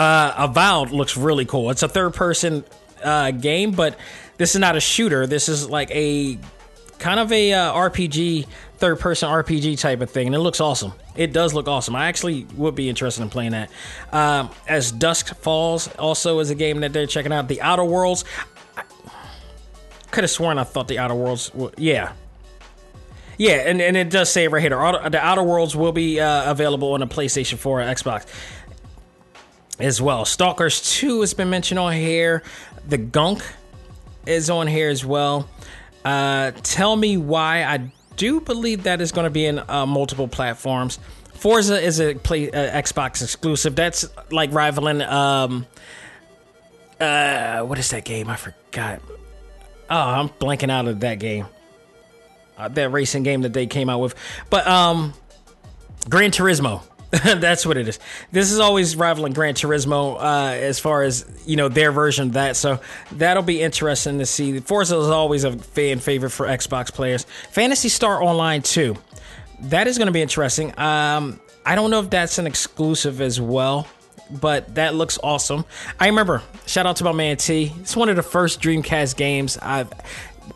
Uh, 0.00 0.48
Avowed 0.48 0.92
looks 0.92 1.14
really 1.14 1.44
cool. 1.44 1.68
It's 1.68 1.82
a 1.82 1.88
third 1.88 2.14
person 2.14 2.64
uh, 3.04 3.32
game, 3.32 3.72
but 3.72 3.98
this 4.38 4.54
is 4.54 4.58
not 4.58 4.74
a 4.74 4.80
shooter. 4.80 5.26
This 5.26 5.46
is 5.46 5.68
like 5.68 5.90
a 5.90 6.38
kind 6.98 7.20
of 7.20 7.30
a 7.30 7.52
uh, 7.52 7.74
RPG, 7.74 8.46
third 8.78 8.98
person 8.98 9.28
RPG 9.28 9.78
type 9.78 10.00
of 10.00 10.10
thing, 10.10 10.28
and 10.28 10.34
it 10.34 10.38
looks 10.38 10.58
awesome. 10.58 10.94
It 11.16 11.34
does 11.34 11.52
look 11.52 11.68
awesome. 11.68 11.94
I 11.96 12.06
actually 12.06 12.46
would 12.56 12.74
be 12.74 12.88
interested 12.88 13.22
in 13.22 13.28
playing 13.28 13.50
that. 13.50 13.70
Um, 14.10 14.48
as 14.66 14.90
Dusk 14.90 15.36
Falls 15.36 15.94
also 15.96 16.38
is 16.38 16.48
a 16.48 16.54
game 16.54 16.80
that 16.80 16.94
they're 16.94 17.06
checking 17.06 17.30
out. 17.30 17.48
The 17.48 17.60
Outer 17.60 17.84
Worlds. 17.84 18.24
I 18.78 18.84
could 20.10 20.24
have 20.24 20.30
sworn 20.30 20.56
I 20.56 20.64
thought 20.64 20.88
the 20.88 20.98
Outer 20.98 21.14
Worlds. 21.14 21.52
Were, 21.52 21.72
yeah. 21.76 22.12
Yeah, 23.36 23.68
and, 23.68 23.82
and 23.82 23.98
it 23.98 24.08
does 24.08 24.32
say 24.32 24.48
right 24.48 24.62
here 24.62 24.70
the 24.70 25.20
Outer 25.20 25.42
Worlds 25.42 25.76
will 25.76 25.92
be 25.92 26.20
uh, 26.20 26.50
available 26.50 26.94
on 26.94 27.02
a 27.02 27.06
PlayStation 27.06 27.58
4 27.58 27.80
or 27.80 27.84
Xbox 27.84 28.26
as 29.80 30.00
well. 30.00 30.24
Stalkers 30.24 30.80
2 30.98 31.20
has 31.20 31.34
been 31.34 31.50
mentioned 31.50 31.78
on 31.78 31.92
here. 31.92 32.42
The 32.88 32.98
Gunk 32.98 33.42
is 34.26 34.50
on 34.50 34.66
here 34.66 34.88
as 34.88 35.04
well. 35.04 35.48
Uh, 36.04 36.52
tell 36.62 36.96
me 36.96 37.16
why 37.16 37.64
I 37.64 37.90
do 38.16 38.40
believe 38.40 38.84
that 38.84 39.00
is 39.00 39.12
going 39.12 39.24
to 39.24 39.30
be 39.30 39.46
in 39.46 39.58
uh, 39.58 39.86
multiple 39.86 40.28
platforms. 40.28 40.98
Forza 41.34 41.80
is 41.80 42.00
a 42.00 42.14
play 42.14 42.50
uh, 42.50 42.82
Xbox 42.82 43.22
exclusive. 43.22 43.74
That's 43.74 44.06
like 44.30 44.52
rivaling 44.52 45.00
um 45.00 45.66
uh 47.00 47.62
what 47.62 47.78
is 47.78 47.88
that 47.90 48.04
game? 48.04 48.28
I 48.28 48.36
forgot. 48.36 49.00
Oh, 49.88 49.96
I'm 49.96 50.28
blanking 50.28 50.70
out 50.70 50.86
of 50.86 51.00
that 51.00 51.18
game. 51.18 51.46
Uh, 52.58 52.68
that 52.68 52.90
racing 52.90 53.22
game 53.22 53.40
that 53.40 53.54
they 53.54 53.66
came 53.66 53.88
out 53.88 54.00
with. 54.00 54.14
But 54.50 54.66
um 54.66 55.14
Gran 56.10 56.30
Turismo. 56.30 56.82
That's 57.24 57.66
what 57.66 57.76
it 57.76 57.88
is. 57.88 57.98
This 58.30 58.52
is 58.52 58.60
always 58.60 58.94
rivaling 58.94 59.32
Gran 59.32 59.54
Turismo 59.54 60.16
uh, 60.16 60.52
as 60.54 60.78
far 60.78 61.02
as 61.02 61.26
you 61.44 61.56
know 61.56 61.68
their 61.68 61.90
version 61.90 62.28
of 62.28 62.32
that. 62.34 62.54
So 62.54 62.78
that'll 63.10 63.42
be 63.42 63.60
interesting 63.60 64.20
to 64.20 64.26
see. 64.26 64.60
Forza 64.60 64.96
is 64.96 65.08
always 65.08 65.42
a 65.42 65.52
fan 65.52 65.98
favorite 65.98 66.30
for 66.30 66.46
Xbox 66.46 66.92
players. 66.92 67.26
Phantasy 67.50 67.88
Star 67.88 68.22
Online 68.22 68.62
2. 68.62 68.96
That 69.62 69.88
is 69.88 69.98
going 69.98 70.06
to 70.06 70.12
be 70.12 70.22
interesting. 70.22 70.78
Um, 70.78 71.40
I 71.66 71.74
don't 71.74 71.90
know 71.90 72.00
if 72.00 72.10
that's 72.10 72.38
an 72.38 72.46
exclusive 72.46 73.20
as 73.20 73.40
well, 73.40 73.88
but 74.30 74.76
that 74.76 74.94
looks 74.94 75.18
awesome. 75.20 75.64
I 75.98 76.06
remember. 76.06 76.42
Shout 76.66 76.86
out 76.86 76.96
to 76.96 77.04
my 77.04 77.12
man 77.12 77.38
T. 77.38 77.72
It's 77.80 77.96
one 77.96 78.08
of 78.08 78.14
the 78.14 78.22
first 78.22 78.62
Dreamcast 78.62 79.16
games 79.16 79.58
I've 79.60 79.90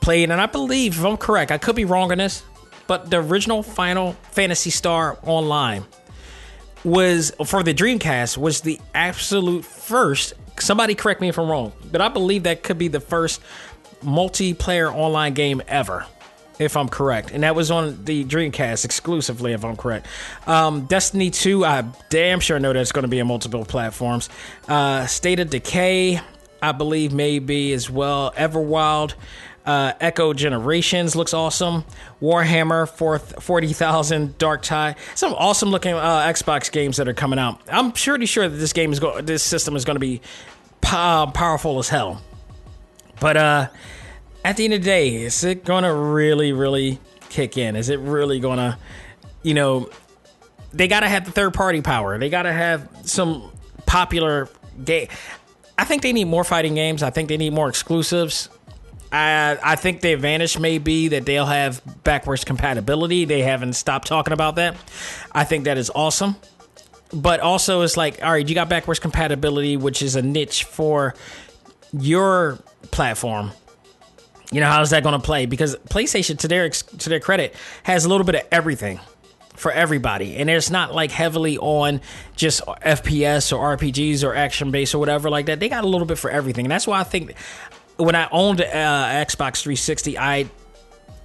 played, 0.01 0.31
and 0.31 0.41
I 0.41 0.47
believe, 0.47 0.99
if 0.99 1.05
I'm 1.05 1.17
correct, 1.17 1.51
I 1.51 1.59
could 1.59 1.75
be 1.75 1.85
wrong 1.85 2.13
on 2.13 2.19
this, 2.19 2.45
but 2.87 3.11
the 3.11 3.19
original 3.19 3.65
Final 3.65 4.13
Fantasy 4.31 4.71
Star 4.71 5.19
Online 5.25 5.85
was 6.85 7.33
for 7.45 7.63
the 7.63 7.75
Dreamcast 7.75 8.37
was 8.37 8.61
the 8.61 8.81
absolute 8.95 9.65
first. 9.65 10.35
Somebody 10.59 10.95
correct 10.95 11.21
me 11.21 11.29
if 11.29 11.39
I'm 11.39 11.51
wrong, 11.51 11.73
but 11.91 12.01
I 12.01 12.09
believe 12.09 12.45
that 12.45 12.63
could 12.63 12.79
be 12.79 12.89
the 12.89 13.01
first 13.01 13.41
multiplayer 14.03 14.93
online 14.93 15.35
game 15.35 15.63
ever, 15.67 16.07
if 16.59 16.77
I'm 16.77 16.89
correct. 16.89 17.31
And 17.33 17.43
that 17.43 17.55
was 17.57 17.71
on 17.71 18.05
the 18.05 18.25
Dreamcast 18.25 18.85
exclusively, 18.85 19.53
if 19.53 19.65
I'm 19.65 19.77
correct. 19.77 20.07
Um, 20.47 20.87
Destiny 20.87 21.31
2, 21.31 21.65
I 21.65 21.85
damn 22.11 22.41
sure 22.41 22.59
know 22.61 22.73
that's 22.73 22.93
going 22.93 23.03
to 23.03 23.09
be 23.09 23.21
on 23.21 23.27
multiple 23.27 23.65
platforms. 23.65 24.29
Uh, 24.69 25.07
State 25.07 25.41
of 25.41 25.51
Decay, 25.51 26.21
I 26.63 26.73
believe, 26.73 27.13
maybe 27.13 27.73
as 27.73 27.91
well. 27.91 28.33
Everwild. 28.33 29.15
Uh, 29.67 29.93
Echo 29.99 30.35
Generations 30.35 31.17
looks 31.17 31.33
awesome. 31.33 31.85
Warhammer 32.21 32.87
40,000 32.89 34.37
Dark 34.37 34.63
Tide. 34.63 34.97
Some 35.15 35.33
awesome 35.35 35.71
looking 35.71 35.95
uh, 35.95 36.21
Xbox 36.27 36.71
games 36.71 36.99
that 36.99 37.09
are 37.09 37.15
coming 37.15 37.39
out. 37.39 37.61
I'm 37.69 37.93
pretty 37.93 38.27
sure 38.27 38.49
that 38.49 38.57
this 38.57 38.75
game 38.75 38.93
is 38.93 39.01
go- 39.01 39.23
this 39.23 39.43
system 39.43 39.75
is 39.75 39.85
going 39.87 39.97
to 39.97 40.01
be 40.01 40.21
po- 40.83 41.31
powerful 41.33 41.79
as 41.79 41.89
hell. 41.89 42.21
But 43.21 43.37
uh, 43.37 43.69
at 44.45 44.57
the 44.59 44.65
end 44.65 44.75
of 44.75 44.81
the 44.81 44.85
day, 44.85 45.15
is 45.17 45.43
it 45.45 45.65
going 45.65 45.85
to 45.85 45.95
really, 45.95 46.53
really 46.53 46.99
kick 47.31 47.57
in? 47.57 47.75
Is 47.75 47.89
it 47.89 48.01
really 48.01 48.41
going 48.41 48.59
to, 48.59 48.77
you 49.43 49.55
know, 49.55 49.89
they 50.75 50.89
got 50.89 51.01
to 51.01 51.09
have 51.09 51.25
the 51.25 51.31
third 51.31 51.55
party 51.55 51.81
power. 51.81 52.19
They 52.19 52.29
got 52.29 52.43
to 52.43 52.53
have 52.53 52.89
some 53.05 53.51
popular 53.87 54.49
game. 54.85 55.09
I 55.79 55.85
think 55.85 56.03
they 56.03 56.13
need 56.13 56.27
more 56.27 56.45
fighting 56.45 56.75
games. 56.75 57.03
I 57.03 57.11
think 57.11 57.29
they 57.29 57.37
need 57.37 57.53
more 57.53 57.69
exclusives. 57.69 58.49
I, 59.15 59.59
I 59.63 59.77
think 59.77 60.01
the 60.01 60.13
advantage 60.13 60.59
may 60.59 60.79
be 60.79 61.09
that 61.09 61.25
they'll 61.25 61.47
have 61.47 61.81
backwards 62.03 62.43
compatibility. 62.43 63.25
They 63.25 63.43
haven't 63.43 63.75
stopped 63.75 64.09
talking 64.09 64.33
about 64.33 64.57
that. 64.57 64.77
I 65.31 65.45
think 65.45 65.65
that 65.65 65.79
is 65.79 65.89
awesome. 65.95 66.35
But 67.13 67.39
also, 67.39 67.83
it's 67.83 67.97
like, 67.97 68.25
all 68.25 68.33
right, 68.33 68.47
you 68.47 68.57
got 68.57 68.69
backwards 68.69 68.99
compatibility, 68.99 69.77
which 69.77 70.03
is 70.03 70.17
a 70.17 70.23
niche 70.23 70.65
for 70.65 71.15
your 71.93 72.59
platform. 72.91 73.53
You 74.51 74.61
know, 74.61 74.67
how's 74.67 74.91
that 74.91 75.05
going 75.05 75.19
to 75.19 75.25
play? 75.25 75.47
Because 75.47 75.77
PlayStation, 75.77 76.37
to 76.41 76.49
their 76.49 76.69
to 76.71 77.09
their 77.09 77.21
credit, 77.21 77.55
has 77.85 78.05
a 78.05 78.09
little 78.09 78.27
bit 78.27 78.35
of 78.35 78.43
everything 78.51 78.99
for 79.55 79.71
everybody, 79.71 80.35
and 80.37 80.51
it's 80.51 80.71
not 80.71 80.93
like 80.93 81.13
heavily 81.13 81.57
on 81.59 82.01
just 82.35 82.63
FPS 82.67 83.57
or 83.57 83.77
RPGs 83.77 84.25
or 84.25 84.35
action 84.35 84.73
based 84.73 84.93
or 84.93 84.99
whatever 84.99 85.31
like 85.31 85.47
that. 85.47 85.61
They 85.61 85.69
got 85.69 85.85
a 85.85 85.87
little 85.87 86.07
bit 86.07 86.19
for 86.19 86.31
everything, 86.31 86.65
and 86.65 86.73
that's 86.73 86.87
why 86.89 86.99
I 86.99 87.05
think 87.05 87.35
when 87.97 88.15
I 88.15 88.29
owned 88.31 88.61
uh, 88.61 88.65
Xbox 88.65 89.63
360, 89.63 90.19
I 90.19 90.47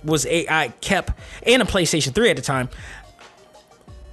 was 0.03 0.25
a 0.25 0.47
I 0.47 0.69
kept 0.81 1.19
and 1.43 1.61
a 1.61 1.65
PlayStation 1.65 2.13
3 2.13 2.29
at 2.29 2.35
the 2.35 2.41
time. 2.41 2.69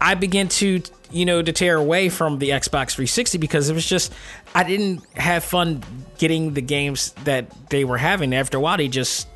I 0.01 0.15
began 0.15 0.49
to, 0.49 0.83
you 1.11 1.25
know, 1.25 1.41
to 1.43 1.53
tear 1.53 1.77
away 1.77 2.09
from 2.09 2.39
the 2.39 2.51
Xbox 2.51 2.93
360 2.93 3.39
because 3.39 3.71
it 3.71 3.75
was 3.75 3.87
just, 3.87 4.13
I 4.55 4.63
didn't 4.63 5.05
have 5.17 5.43
fun 5.43 5.83
getting 6.19 6.55
the 6.55 6.61
games 6.61 7.13
that 7.25 7.51
they 7.71 7.85
were 7.85 7.97
having. 7.97 8.35
After 8.35 8.59
a 8.59 8.61
while, 8.61 8.77
they 8.77 8.89
just, 8.89 9.27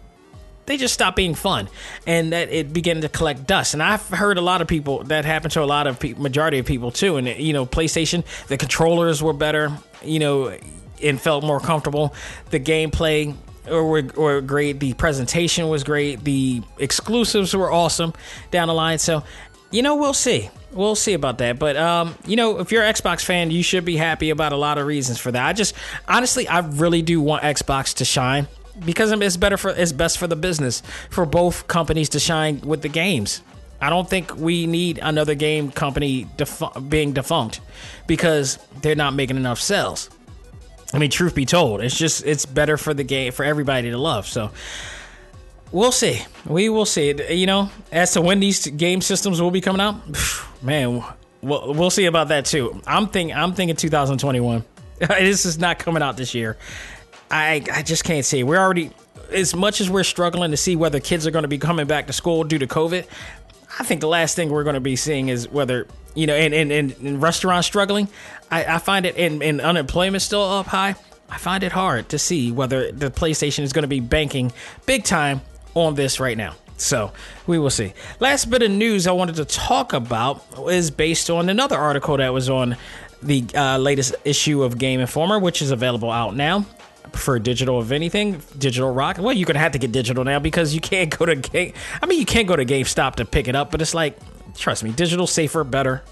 they 0.67 0.77
just 0.77 0.93
stopped 0.93 1.17
being 1.17 1.35
fun, 1.35 1.69
and 2.07 2.33
that 2.33 2.51
it 2.51 2.73
began 2.73 3.01
to 3.01 3.09
collect 3.09 3.47
dust. 3.47 3.75
And 3.75 3.83
I've 3.83 4.07
heard 4.09 4.37
a 4.37 4.43
lot 4.43 4.61
of 4.61 4.69
people 4.69 5.03
that 5.05 5.25
happened 5.25 5.53
to 5.53 5.63
a 5.63 5.65
lot 5.65 5.87
of 5.87 6.03
majority 6.19 6.59
of 6.59 6.67
people 6.67 6.93
too. 6.93 7.17
And 7.17 7.27
you 7.27 7.53
know, 7.53 7.67
PlayStation, 7.67 8.23
the 8.47 8.57
controllers 8.57 9.23
were 9.23 9.33
better, 9.33 9.73
you 10.05 10.19
know, 10.19 10.57
and 11.03 11.21
felt 11.21 11.45
more 11.45 11.61
comfortable. 11.61 12.15
The 12.51 12.61
gameplay 12.61 13.37
were, 13.69 14.03
were 14.03 14.41
great. 14.41 14.81
The 14.81 14.95
presentation 14.95 15.69
was 15.69 15.85
great. 15.85 16.25
The 16.25 16.63
exclusives 16.79 17.55
were 17.55 17.71
awesome 17.73 18.15
down 18.51 18.69
the 18.69 18.75
line. 18.75 18.99
So 18.99 19.25
you 19.71 19.83
know, 19.83 19.97
we'll 19.97 20.15
see. 20.15 20.51
We'll 20.73 20.97
see 20.97 21.15
about 21.15 21.39
that. 21.39 21.59
But 21.59 21.77
um, 21.77 22.17
you 22.27 22.37
know, 22.37 22.59
if 22.59 22.73
you're 22.73 22.83
an 22.83 22.93
Xbox 22.93 23.25
fan, 23.25 23.51
you 23.51 23.63
should 23.63 23.85
be 23.85 23.97
happy 23.97 24.31
about 24.31 24.53
a 24.53 24.57
lot 24.57 24.79
of 24.79 24.87
reasons 24.87 25.19
for 25.19 25.31
that. 25.33 25.47
I 25.47 25.53
just 25.53 25.75
honestly, 26.09 26.49
I 26.49 26.61
really 26.61 27.03
do 27.03 27.21
want 27.21 27.43
Xbox 27.43 27.95
to 27.97 28.05
shine 28.05 28.49
because 28.85 29.13
it's 29.13 29.37
better 29.37 29.57
for 29.57 29.71
it's 29.71 29.93
best 29.93 30.19
for 30.19 30.27
the 30.27 30.37
business 30.37 30.83
for 31.11 31.25
both 31.25 31.67
companies 31.69 32.11
to 32.11 32.21
shine 32.21 32.61
with 32.61 32.83
the 32.83 32.89
games. 32.89 33.43
I 33.81 33.89
don't 33.89 34.09
think 34.09 34.37
we 34.37 34.67
need 34.67 34.99
another 34.99 35.35
game 35.35 35.71
company 35.71 36.27
defu- 36.37 36.91
being 36.91 37.13
defunct 37.13 37.61
because 38.07 38.59
they're 38.83 38.95
not 38.95 39.15
making 39.15 39.37
enough 39.37 39.59
sales. 39.59 40.11
I 40.93 40.99
mean, 40.99 41.11
truth 41.11 41.35
be 41.35 41.47
told, 41.47 41.81
it's 41.83 41.97
just 41.97 42.27
it's 42.27 42.47
better 42.47 42.77
for 42.77 42.95
the 42.95 43.05
game 43.05 43.33
for 43.33 43.45
everybody 43.45 43.91
to 43.91 43.99
love. 43.99 44.27
So 44.27 44.51
we'll 45.71 45.93
see. 45.93 46.23
We 46.45 46.69
will 46.69 46.87
see. 46.87 47.15
You 47.33 47.47
know, 47.47 47.71
as 47.93 48.13
to 48.15 48.21
when 48.21 48.41
these 48.41 48.67
game 48.67 49.01
systems 49.01 49.41
will 49.41 49.51
be 49.51 49.61
coming 49.61 49.81
out, 49.81 49.97
man, 50.63 51.05
we'll, 51.43 51.75
we'll 51.75 51.91
see 51.91 52.07
about 52.07 52.29
that 52.29 52.45
too. 52.45 52.81
I'm 52.87 53.09
thinking 53.09 53.37
I'm 53.37 53.55
thinking 53.55 53.77
2021. 53.77 54.65
this 54.99 55.47
is 55.47 55.59
not 55.59 55.79
coming 55.79 56.03
out 56.03 56.17
this 56.17 56.35
year. 56.35 56.57
I 57.31 57.65
I 57.73 57.83
just 57.83 58.05
can't 58.05 58.25
see. 58.25 58.43
We're 58.43 58.59
already 58.59 58.91
as 59.33 59.55
much 59.55 59.81
as 59.81 59.89
we're 59.89 60.05
struggling 60.05 60.51
to 60.51 60.57
see 60.57 60.77
whether 60.77 60.99
kids 60.99 61.27
are 61.27 61.31
going 61.31 61.45
to 61.45 61.49
be 61.49 61.59
coming 61.59 61.87
back 61.87 62.09
to 62.09 62.13
school 62.13 62.45
due 62.45 62.59
to 62.59 62.67
COVID. 62.67 63.07
I 63.79 63.85
think 63.85 64.01
the 64.01 64.09
last 64.09 64.35
thing 64.35 64.51
we're 64.51 64.65
going 64.65 64.75
to 64.75 64.81
be 64.81 64.97
seeing 64.97 65.29
is 65.29 65.49
whether 65.49 65.87
you 66.21 66.27
know, 66.27 66.35
and 66.35 66.53
and, 66.53 66.71
and, 66.71 66.95
and 67.03 67.23
restaurants 67.23 67.67
struggling. 67.67 68.07
I, 68.51 68.65
I 68.77 68.79
find 68.79 69.07
it, 69.07 69.17
and, 69.17 69.43
and 69.43 69.61
unemployment 69.61 70.23
still 70.23 70.43
up 70.43 70.67
high. 70.67 70.95
I 71.31 71.39
find 71.39 71.63
it 71.65 71.73
hard 71.73 72.09
to 72.11 72.19
see 72.19 72.53
whether 72.53 72.93
the 72.93 73.11
PlayStation 73.11 73.61
is 73.61 73.73
going 73.73 73.85
to 73.85 73.89
be 73.89 74.01
banking 74.01 74.53
big 74.85 75.05
time 75.05 75.41
on 75.75 75.95
this 75.95 76.21
right 76.21 76.37
now. 76.37 76.57
So 76.77 77.13
we 77.47 77.59
will 77.59 77.71
see. 77.71 77.95
Last 78.19 78.51
bit 78.51 78.63
of 78.63 78.71
news 78.71 79.07
I 79.07 79.13
wanted 79.13 79.37
to 79.37 79.45
talk 79.45 79.93
about 79.93 80.45
is 80.69 80.91
based 80.91 81.31
on 81.31 81.49
another 81.49 81.79
article 81.79 82.17
that 82.17 82.33
was 82.33 82.51
on 82.51 82.77
the 83.23 83.45
uh, 83.55 83.79
latest 83.79 84.15
issue 84.25 84.63
of 84.63 84.77
Game 84.77 85.01
Informer, 85.01 85.39
which 85.39 85.63
is 85.63 85.71
available 85.71 86.11
out 86.11 86.35
now. 86.35 86.67
I 87.05 87.09
prefer 87.09 87.39
digital 87.39 87.79
of 87.79 87.93
anything, 87.93 88.43
digital 88.59 88.93
rock. 88.93 89.19
Well, 89.19 89.33
you're 89.33 89.47
gonna 89.47 89.59
have 89.59 89.73
to 89.73 89.79
get 89.79 89.93
digital 89.93 90.25
now 90.25 90.39
because 90.39 90.75
you 90.75 90.81
can't 90.81 91.17
go 91.17 91.27
to 91.27 91.37
game. 91.37 91.73
I 92.03 92.07
mean, 92.07 92.19
you 92.19 92.27
can't 92.27 92.49
go 92.49 92.57
to 92.57 92.65
GameStop 92.65 93.17
to 93.17 93.25
pick 93.25 93.49
it 93.49 93.55
up, 93.55 93.71
but 93.71 93.81
it's 93.81 93.95
like, 93.95 94.19
trust 94.57 94.85
me, 94.85 94.93
digital 94.93 95.27
safer, 95.27 95.65
better. 95.65 96.03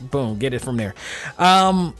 Boom, 0.00 0.38
get 0.38 0.54
it 0.54 0.60
from 0.60 0.76
there. 0.76 0.94
Um, 1.38 1.94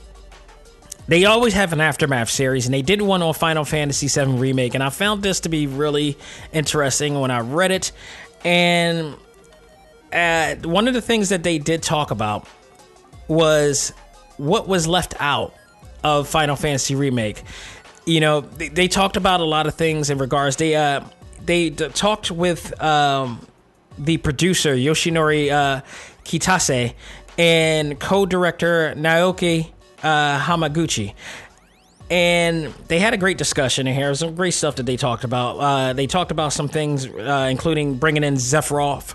they 1.07 1.25
always 1.25 1.53
have 1.53 1.73
an 1.73 1.81
aftermath 1.81 2.29
series, 2.29 2.65
and 2.65 2.73
they 2.73 2.83
did 2.83 3.01
one 3.01 3.23
on 3.23 3.33
Final 3.33 3.65
Fantasy 3.65 4.07
VII 4.07 4.37
Remake, 4.37 4.75
and 4.75 4.83
I 4.83 4.89
found 4.89 5.23
this 5.23 5.39
to 5.41 5.49
be 5.49 5.65
really 5.65 6.17
interesting 6.53 7.19
when 7.19 7.31
I 7.31 7.39
read 7.39 7.71
it. 7.71 7.91
And 8.45 9.15
uh, 10.13 10.55
one 10.63 10.87
of 10.87 10.93
the 10.93 11.01
things 11.01 11.29
that 11.29 11.41
they 11.41 11.57
did 11.57 11.81
talk 11.81 12.11
about 12.11 12.47
was 13.27 13.91
what 14.37 14.67
was 14.67 14.87
left 14.87 15.15
out 15.19 15.53
of 16.03 16.27
Final 16.27 16.55
Fantasy 16.55 16.95
Remake. 16.95 17.43
You 18.05 18.19
know, 18.19 18.41
they, 18.41 18.69
they 18.69 18.87
talked 18.87 19.17
about 19.17 19.39
a 19.39 19.45
lot 19.45 19.65
of 19.67 19.75
things 19.75 20.09
in 20.09 20.19
regards. 20.19 20.57
They 20.57 20.75
uh, 20.75 21.01
they 21.43 21.71
talked 21.71 22.29
with 22.31 22.79
um, 22.81 23.45
the 23.99 24.17
producer 24.17 24.75
Yoshinori 24.75 25.51
uh, 25.51 25.81
Kitase 26.23 26.93
and 27.37 27.99
co-director 27.99 28.93
Naoki 28.95 29.71
uh, 30.03 30.39
Hamaguchi. 30.39 31.13
And 32.09 32.73
they 32.87 32.99
had 32.99 33.13
a 33.13 33.17
great 33.17 33.37
discussion 33.37 33.85
in 33.85 33.93
here. 33.93 34.13
Some 34.15 34.33
great 34.33 34.55
stuff 34.55 34.77
that 34.77 34.87
they 34.87 34.97
talked 34.97 35.23
about. 35.23 35.57
Uh, 35.57 35.93
they 35.93 36.07
talked 36.07 36.31
about 36.31 36.53
some 36.53 36.67
things, 36.67 37.05
uh, 37.05 37.47
including 37.51 37.95
bringing 37.95 38.23
in 38.23 38.35
Sephiroth 38.35 39.13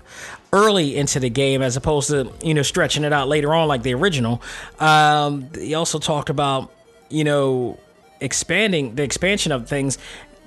early 0.53 0.95
into 0.95 1.19
the 1.19 1.29
game 1.29 1.61
as 1.61 1.75
opposed 1.75 2.09
to 2.09 2.31
you 2.41 2.53
know 2.53 2.61
stretching 2.61 3.03
it 3.03 3.11
out 3.11 3.27
later 3.27 3.53
on 3.53 3.67
like 3.67 3.83
the 3.83 3.93
original. 3.93 4.41
Um, 4.79 5.49
they 5.51 5.73
also 5.73 5.99
talked 5.99 6.29
about 6.29 6.71
you 7.09 7.25
know 7.25 7.77
expanding 8.21 8.95
the 8.95 9.03
expansion 9.03 9.51
of 9.51 9.67
things. 9.67 9.97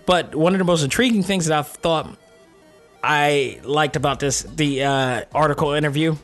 But 0.06 0.34
one 0.34 0.54
of 0.54 0.58
the 0.58 0.64
most 0.64 0.82
intriguing 0.82 1.22
things 1.22 1.46
that 1.46 1.58
I 1.58 1.62
thought 1.62 2.16
I 3.02 3.60
liked 3.64 3.96
about 3.96 4.20
this 4.20 4.42
the 4.42 4.84
uh, 4.84 5.24
article 5.34 5.72
interview 5.72 6.16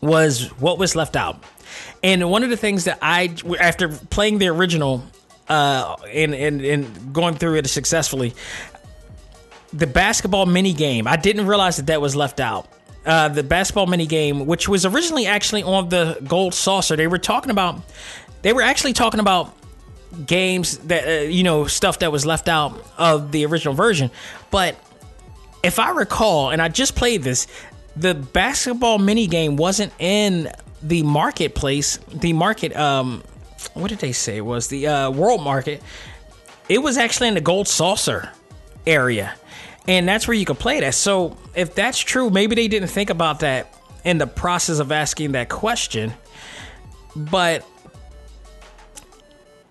was 0.00 0.48
what 0.60 0.78
was 0.78 0.94
left 0.96 1.16
out. 1.16 1.42
And 2.02 2.28
one 2.30 2.42
of 2.42 2.50
the 2.50 2.56
things 2.56 2.84
that 2.84 2.98
I, 3.00 3.34
after 3.60 3.88
playing 3.88 4.38
the 4.38 4.48
original 4.48 5.04
uh, 5.48 5.96
and, 6.12 6.34
and, 6.34 6.60
and 6.60 7.14
going 7.14 7.36
through 7.36 7.56
it 7.56 7.68
successfully, 7.68 8.34
the 9.72 9.86
basketball 9.86 10.46
mini 10.46 10.72
game, 10.72 11.06
I 11.06 11.16
didn't 11.16 11.46
realize 11.46 11.76
that 11.76 11.86
that 11.86 12.00
was 12.00 12.14
left 12.14 12.40
out. 12.40 12.68
Uh, 13.06 13.28
the 13.28 13.42
basketball 13.42 13.86
mini 13.86 14.06
game, 14.06 14.46
which 14.46 14.68
was 14.68 14.84
originally 14.84 15.26
actually 15.26 15.62
on 15.62 15.88
the 15.88 16.18
gold 16.26 16.54
saucer, 16.54 16.94
they 16.96 17.06
were 17.06 17.18
talking 17.18 17.50
about, 17.50 17.80
they 18.42 18.52
were 18.52 18.62
actually 18.62 18.92
talking 18.92 19.20
about 19.20 19.56
games 20.26 20.78
that, 20.78 21.06
uh, 21.06 21.22
you 21.22 21.42
know, 21.42 21.66
stuff 21.66 22.00
that 22.00 22.12
was 22.12 22.26
left 22.26 22.48
out 22.48 22.84
of 22.98 23.32
the 23.32 23.46
original 23.46 23.74
version. 23.74 24.10
But 24.50 24.76
if 25.62 25.78
I 25.78 25.90
recall, 25.90 26.50
and 26.50 26.60
I 26.60 26.68
just 26.68 26.94
played 26.94 27.22
this, 27.22 27.46
the 27.96 28.14
basketball 28.14 28.98
mini 28.98 29.26
game 29.26 29.56
wasn't 29.56 29.92
in 29.98 30.50
the 30.82 31.02
marketplace, 31.02 31.98
the 32.12 32.32
market, 32.32 32.76
um, 32.76 33.22
what 33.74 33.88
did 33.88 33.98
they 33.98 34.12
say 34.12 34.38
it 34.38 34.44
was 34.44 34.68
the 34.68 34.86
uh, 34.86 35.10
world 35.10 35.42
market? 35.42 35.82
It 36.68 36.78
was 36.78 36.98
actually 36.98 37.28
in 37.28 37.34
the 37.34 37.40
gold 37.40 37.68
saucer 37.68 38.30
area, 38.86 39.34
and 39.86 40.08
that's 40.08 40.26
where 40.26 40.36
you 40.36 40.44
could 40.44 40.58
play 40.58 40.80
that. 40.80 40.94
So 40.94 41.36
if 41.54 41.74
that's 41.74 41.98
true, 41.98 42.30
maybe 42.30 42.54
they 42.56 42.68
didn't 42.68 42.88
think 42.88 43.10
about 43.10 43.40
that 43.40 43.72
in 44.04 44.18
the 44.18 44.26
process 44.26 44.80
of 44.80 44.90
asking 44.90 45.32
that 45.32 45.48
question, 45.48 46.12
but 47.14 47.64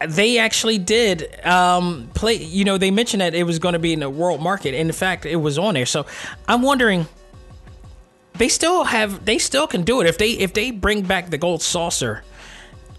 they 0.08 0.38
actually 0.38 0.78
did 0.78 1.44
um, 1.46 2.10
play. 2.14 2.36
You 2.36 2.66
know, 2.66 2.78
they 2.78 2.92
mentioned 2.92 3.22
that 3.22 3.36
it 3.36 3.44
was 3.44 3.60
going 3.60 3.74
to 3.74 3.80
be 3.80 3.94
in 3.94 4.00
the 4.00 4.10
world 4.10 4.42
market, 4.42 4.74
in 4.74 4.92
fact, 4.92 5.26
it 5.26 5.38
was 5.38 5.58
on 5.58 5.74
there. 5.74 5.86
So 5.86 6.06
I'm 6.48 6.62
wondering 6.62 7.08
they 8.36 8.48
still 8.48 8.84
have 8.84 9.26
they 9.26 9.38
still 9.38 9.68
can 9.68 9.84
do 9.84 10.02
it 10.02 10.08
if 10.08 10.18
they 10.18 10.32
if 10.32 10.54
they 10.54 10.72
bring 10.72 11.04
back 11.04 11.30
the 11.30 11.38
gold 11.38 11.62
saucer 11.62 12.24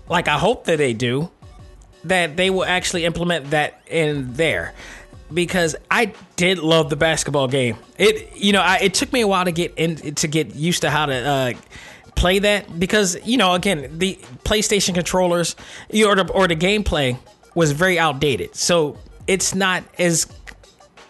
like 0.08 0.28
i 0.28 0.38
hope 0.38 0.64
that 0.64 0.78
they 0.78 0.92
do 0.92 1.30
that 2.04 2.36
they 2.36 2.50
will 2.50 2.64
actually 2.64 3.04
implement 3.04 3.50
that 3.50 3.80
in 3.86 4.32
there 4.34 4.74
because 5.32 5.74
i 5.90 6.12
did 6.36 6.58
love 6.58 6.90
the 6.90 6.96
basketball 6.96 7.48
game 7.48 7.76
it 7.98 8.36
you 8.36 8.52
know 8.52 8.60
I, 8.60 8.78
it 8.78 8.94
took 8.94 9.12
me 9.12 9.20
a 9.20 9.26
while 9.26 9.44
to 9.44 9.52
get 9.52 9.74
in 9.76 9.96
to 10.16 10.28
get 10.28 10.54
used 10.54 10.82
to 10.82 10.90
how 10.90 11.06
to 11.06 11.14
uh, 11.14 11.52
play 12.14 12.38
that 12.38 12.78
because 12.78 13.16
you 13.26 13.36
know 13.36 13.54
again 13.54 13.98
the 13.98 14.16
playstation 14.44 14.94
controllers 14.94 15.56
or 15.90 16.14
the, 16.14 16.30
or 16.32 16.46
the 16.46 16.56
gameplay 16.56 17.18
was 17.54 17.72
very 17.72 17.98
outdated 17.98 18.54
so 18.54 18.96
it's 19.26 19.54
not 19.54 19.82
as 19.98 20.26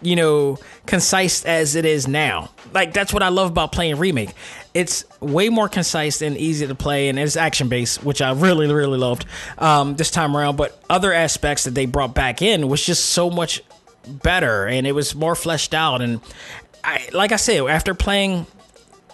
you 0.01 0.15
know 0.15 0.57
concise 0.85 1.45
as 1.45 1.75
it 1.75 1.85
is 1.85 2.07
now 2.07 2.49
like 2.73 2.93
that's 2.93 3.13
what 3.13 3.23
I 3.23 3.29
love 3.29 3.51
about 3.51 3.71
playing 3.71 3.97
remake. 3.97 4.31
It's 4.73 5.05
way 5.19 5.49
more 5.49 5.69
concise 5.69 6.21
and 6.21 6.35
easy 6.35 6.65
to 6.65 6.75
play, 6.75 7.09
and 7.09 7.19
it's 7.19 7.35
action 7.35 7.69
based, 7.69 8.03
which 8.03 8.21
I 8.21 8.31
really 8.31 8.71
really 8.71 8.97
loved 8.97 9.25
um, 9.57 9.95
this 9.95 10.11
time 10.11 10.35
around. 10.35 10.57
But 10.57 10.81
other 10.89 11.13
aspects 11.13 11.65
that 11.65 11.75
they 11.75 11.85
brought 11.85 12.15
back 12.15 12.41
in 12.41 12.67
was 12.67 12.83
just 12.83 13.05
so 13.05 13.29
much 13.29 13.61
better, 14.07 14.65
and 14.65 14.87
it 14.87 14.93
was 14.93 15.13
more 15.15 15.35
fleshed 15.35 15.73
out. 15.73 16.01
And 16.01 16.19
I, 16.83 17.07
like 17.13 17.31
I 17.31 17.37
said, 17.37 17.61
after 17.67 17.93
playing 17.93 18.47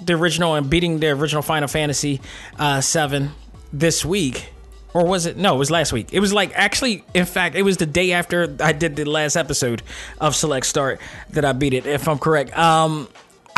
the 0.02 0.14
original 0.14 0.56
and 0.56 0.70
beating 0.70 1.00
the 1.00 1.10
original 1.10 1.42
Final 1.42 1.68
Fantasy 1.68 2.22
uh, 2.58 2.82
Seven 2.82 3.32
this 3.72 4.04
week, 4.04 4.52
or 4.94 5.06
was 5.06 5.26
it 5.26 5.38
no 5.38 5.56
it 5.56 5.60
was 5.60 5.70
last 5.70 5.94
week 5.94 6.10
it 6.12 6.20
was 6.20 6.34
like 6.34 6.52
actually 6.56 7.04
in 7.14 7.26
fact 7.26 7.56
it 7.56 7.62
was 7.62 7.78
the 7.78 7.86
day 7.86 8.12
after 8.12 8.56
i 8.60 8.72
did 8.72 8.96
the 8.96 9.06
last 9.06 9.36
episode 9.36 9.84
of 10.20 10.36
select 10.36 10.66
start 10.66 11.00
that 11.30 11.46
i 11.46 11.52
beat 11.52 11.76
it 11.76 11.86
if 11.86 12.08
i'm 12.08 12.18
correct 12.18 12.58
um 12.58 13.08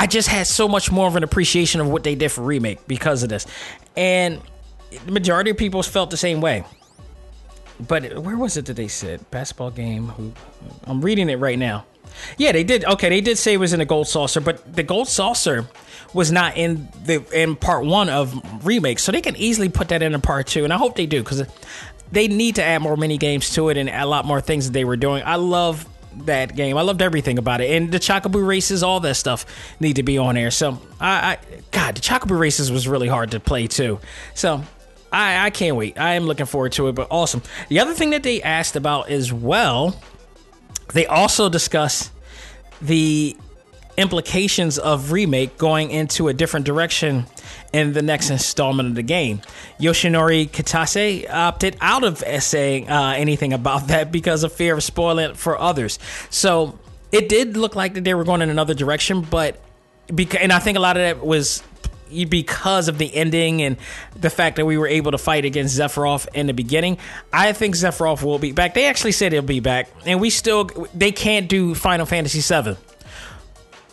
I 0.02 0.08
just 0.08 0.30
had 0.30 0.48
so 0.48 0.68
much 0.68 0.92
more 0.92 1.06
of 1.06 1.16
an 1.16 1.24
appreciation 1.24 1.80
of 1.80 1.88
what 1.88 2.04
they 2.04 2.16
did 2.16 2.30
for 2.30 2.42
remake 2.42 2.88
because 2.88 3.22
of 3.22 3.30
this, 3.30 3.46
and 3.96 4.42
the 5.06 5.12
majority 5.12 5.52
of 5.52 5.58
people 5.58 5.84
felt 5.84 6.10
the 6.10 6.18
same 6.18 6.42
way. 6.42 6.64
But 7.88 8.18
where 8.18 8.36
was 8.36 8.58
it 8.58 8.66
that 8.66 8.76
they 8.76 8.88
said 8.88 9.30
basketball 9.30 9.70
game? 9.70 10.34
I'm 10.86 11.02
reading 11.02 11.30
it 11.30 11.36
right 11.36 11.60
now. 11.60 11.86
Yeah, 12.40 12.52
they 12.52 12.64
did. 12.64 12.84
Okay, 12.86 13.10
they 13.10 13.22
did 13.22 13.38
say 13.38 13.54
it 13.54 13.58
was 13.58 13.74
in 13.74 13.80
the 13.80 13.86
gold 13.86 14.08
saucer, 14.08 14.42
but 14.42 14.76
the 14.76 14.82
gold 14.82 15.08
saucer 15.08 15.68
was 16.14 16.32
not 16.32 16.58
in 16.58 16.88
the 17.06 17.24
in 17.34 17.56
part 17.56 17.86
one 17.86 18.10
of 18.10 18.66
remake, 18.66 19.00
so 19.00 19.12
they 19.12 19.22
can 19.22 19.36
easily 19.36 19.70
put 19.70 19.90
that 19.90 20.02
in 20.02 20.14
a 20.14 20.20
part 20.20 20.48
two, 20.48 20.64
and 20.64 20.74
I 20.74 20.78
hope 20.78 20.96
they 20.96 21.06
do 21.06 21.24
because 21.24 21.44
they 22.12 22.28
need 22.28 22.56
to 22.56 22.64
add 22.64 22.82
more 22.82 22.98
mini 22.98 23.18
games 23.18 23.52
to 23.52 23.70
it 23.70 23.78
and 23.78 23.90
a 23.90 24.06
lot 24.06 24.26
more 24.26 24.42
things 24.42 24.66
that 24.68 24.74
they 24.74 24.84
were 24.84 24.98
doing. 24.98 25.24
I 25.26 25.36
love 25.36 25.88
that 26.26 26.56
game. 26.56 26.78
I 26.78 26.82
loved 26.82 27.02
everything 27.02 27.38
about 27.38 27.62
it, 27.62 27.72
and 27.72 27.92
the 27.92 28.00
Chocobo 28.00 28.46
races, 28.46 28.84
all 28.84 29.00
that 29.02 29.16
stuff 29.16 29.46
need 29.80 29.96
to 29.96 30.04
be 30.04 30.18
on 30.18 30.36
there. 30.36 30.52
So 30.52 30.82
I, 31.00 31.34
I 31.34 31.38
God, 31.72 31.96
the 31.96 32.02
Chocobo 32.02 32.38
races 32.38 32.72
was 32.72 32.88
really 32.88 33.08
hard 33.08 33.32
to 33.32 33.40
play 33.40 33.68
too. 33.68 34.00
So 34.34 34.64
I, 35.12 35.46
I 35.46 35.50
can't 35.50 35.76
wait. 35.76 36.00
I 36.00 36.14
am 36.16 36.26
looking 36.26 36.46
forward 36.46 36.74
to 36.74 36.88
it, 36.88 36.94
but 36.94 37.08
awesome. 37.12 37.42
The 37.70 37.80
other 37.80 37.94
thing 37.94 38.12
that 38.12 38.24
they 38.24 38.42
asked 38.42 38.76
about 38.76 39.10
as 39.10 39.32
well, 39.32 40.00
they 40.94 41.06
also 41.06 41.50
discuss 41.50 42.12
the 42.82 43.38
implications 43.98 44.80
of 44.80 45.12
remake 45.12 45.58
going 45.58 45.92
into 45.92 46.28
a 46.28 46.34
different 46.34 46.66
direction 46.66 47.26
in 47.74 47.94
the 47.94 48.02
next 48.02 48.30
installment 48.30 48.90
of 48.90 48.96
the 48.96 49.04
game. 49.04 49.42
Yoshinori 49.80 50.50
Kitase 50.50 51.30
opted 51.30 51.78
out 51.82 52.04
of 52.04 52.20
saying 52.40 52.90
uh, 52.90 53.14
anything 53.16 53.54
about 53.54 53.88
that 53.88 54.12
because 54.12 54.44
of 54.44 54.52
fear 54.52 54.76
of 54.76 54.84
spoiling 54.84 55.32
it 55.32 55.38
for 55.38 55.58
others. 55.58 56.00
So 56.30 56.78
it 57.12 57.30
did 57.30 57.58
look 57.58 57.76
like 57.76 57.94
that 57.96 58.04
they 58.04 58.14
were 58.14 58.24
going 58.24 58.42
in 58.42 58.50
another 58.50 58.74
direction, 58.74 59.22
but 59.22 59.62
because, 60.14 60.42
and 60.42 60.52
I 60.52 60.60
think 60.60 60.78
a 60.78 60.82
lot 60.82 60.98
of 60.98 61.02
that 61.02 61.26
was 61.26 61.64
because 62.28 62.90
of 62.90 62.98
the 62.98 63.14
ending 63.16 63.62
and 63.62 63.78
the 64.20 64.30
fact 64.30 64.58
that 64.58 64.66
we 64.66 64.78
were 64.78 64.88
able 64.88 65.12
to 65.12 65.18
fight 65.18 65.46
against 65.46 65.80
Sephiroth 65.80 66.28
in 66.34 66.48
the 66.48 66.54
beginning. 66.54 66.98
I 67.32 67.54
think 67.54 67.76
Sephiroth 67.76 68.22
will 68.22 68.40
be 68.40 68.52
back. 68.52 68.74
They 68.74 68.86
actually 68.86 69.14
said 69.14 69.32
he'll 69.32 69.42
be 69.42 69.62
back, 69.62 69.90
and 70.06 70.20
we 70.20 70.30
still 70.30 70.66
they 70.94 71.14
can't 71.14 71.48
do 71.48 71.74
Final 71.74 72.06
Fantasy 72.06 72.42
VII 72.42 72.76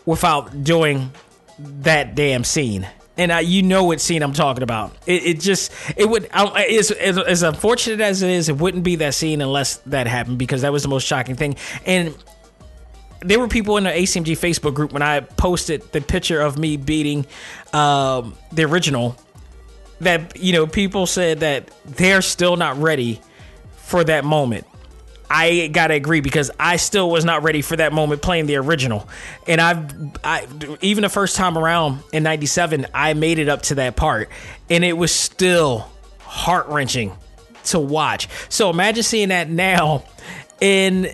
without 0.09 0.65
doing 0.65 1.13
that 1.59 2.15
damn 2.15 2.43
scene. 2.43 2.89
And 3.19 3.31
uh, 3.31 3.37
you 3.37 3.63
know 3.63 3.85
what 3.85 4.01
scene 4.01 4.23
I'm 4.23 4.33
talking 4.33 4.63
about. 4.63 4.97
It, 5.05 5.27
it 5.27 5.41
just 5.41 5.71
it 5.97 6.09
would 6.09 6.31
as, 6.33 6.91
as, 6.93 7.19
as 7.19 7.43
unfortunate 7.43 8.01
as 8.01 8.23
it 8.23 8.31
is, 8.31 8.49
it 8.49 8.57
wouldn't 8.57 8.85
be 8.85 8.97
that 8.97 9.13
scene 9.13 9.43
unless 9.43 9.77
that 9.79 10.07
happened 10.07 10.39
because 10.39 10.63
that 10.63 10.73
was 10.73 10.83
the 10.83 10.89
most 10.89 11.07
shocking 11.07 11.35
thing. 11.35 11.57
And 11.85 12.17
there 13.21 13.39
were 13.39 13.49
people 13.49 13.77
in 13.77 13.85
the 13.85 13.91
ACMG 13.91 14.39
Facebook 14.39 14.73
group 14.73 14.93
when 14.93 15.03
I 15.03 15.21
posted 15.21 15.93
the 15.93 16.01
picture 16.01 16.41
of 16.41 16.57
me 16.57 16.79
beating 16.79 17.27
um, 17.75 18.35
the 18.51 18.65
original. 18.65 19.15
That 20.01 20.39
you 20.39 20.55
know, 20.55 20.67
people 20.67 21.07
said 21.07 21.41
that 21.41 21.71
they're 21.85 22.23
still 22.23 22.57
not 22.57 22.79
ready 22.79 23.21
for 23.77 24.05
that 24.05 24.25
moment. 24.25 24.65
I 25.31 25.69
gotta 25.69 25.95
agree 25.95 26.21
because 26.21 26.51
I 26.59 26.77
still 26.77 27.11
was 27.11 27.25
not 27.25 27.43
ready 27.43 27.63
for 27.63 27.77
that 27.77 27.93
moment 27.93 28.23
playing 28.23 28.47
the 28.47 28.57
original, 28.57 29.09
and 29.47 29.61
I've 29.61 30.17
I, 30.25 30.47
even 30.81 31.03
the 31.03 31.09
first 31.09 31.37
time 31.37 31.59
around 31.59 32.03
in 32.13 32.23
'97, 32.23 32.87
I 32.95 33.15
made 33.15 33.39
it 33.39 33.49
up 33.49 33.63
to 33.63 33.77
that 33.77 33.97
part, 33.97 34.31
and 34.71 34.85
it 34.85 34.95
was 34.95 35.13
still 35.13 35.91
heart 36.21 36.69
wrenching 36.69 37.13
to 37.65 37.79
watch. 37.79 38.29
So 38.49 38.71
imagine 38.71 39.03
seeing 39.03 39.29
that 39.29 39.51
now 39.51 40.05
in 40.61 41.09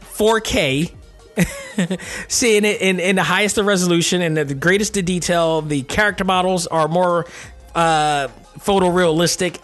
4K 0.00 0.92
seeing 2.28 2.64
it 2.64 2.80
in, 2.80 3.00
in 3.00 3.16
the 3.16 3.22
highest 3.22 3.58
of 3.58 3.66
resolution 3.66 4.22
and 4.22 4.36
the 4.36 4.54
greatest 4.54 4.96
of 4.96 5.04
detail. 5.04 5.62
The 5.62 5.82
character 5.82 6.24
models 6.24 6.66
are 6.66 6.88
more 6.88 7.26
uh, 7.74 8.28
photorealistic. 8.58 9.58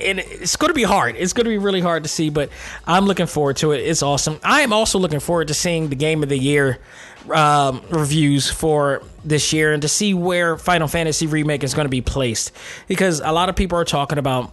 And 0.00 0.18
it's 0.18 0.56
going 0.56 0.70
to 0.70 0.74
be 0.74 0.82
hard. 0.82 1.16
It's 1.16 1.32
going 1.32 1.44
to 1.44 1.50
be 1.50 1.58
really 1.58 1.80
hard 1.80 2.02
to 2.02 2.08
see, 2.08 2.30
but 2.30 2.50
I'm 2.86 3.04
looking 3.04 3.26
forward 3.26 3.56
to 3.58 3.72
it. 3.72 3.78
It's 3.78 4.02
awesome. 4.02 4.40
I 4.42 4.62
am 4.62 4.72
also 4.72 4.98
looking 4.98 5.20
forward 5.20 5.48
to 5.48 5.54
seeing 5.54 5.88
the 5.88 5.96
game 5.96 6.22
of 6.22 6.28
the 6.28 6.38
year 6.38 6.78
um, 7.30 7.82
reviews 7.90 8.50
for 8.50 9.02
this 9.24 9.52
year 9.52 9.72
and 9.72 9.82
to 9.82 9.88
see 9.88 10.14
where 10.14 10.56
Final 10.56 10.88
Fantasy 10.88 11.26
Remake 11.26 11.62
is 11.62 11.74
going 11.74 11.84
to 11.84 11.90
be 11.90 12.00
placed. 12.00 12.52
Because 12.88 13.20
a 13.20 13.32
lot 13.32 13.48
of 13.48 13.56
people 13.56 13.78
are 13.78 13.84
talking 13.84 14.18
about, 14.18 14.52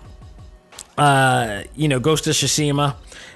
uh, 0.97 1.63
you 1.75 1.87
know, 1.87 1.99
Ghost 1.99 2.27
of 2.27 2.33
Tsushima 2.33 2.95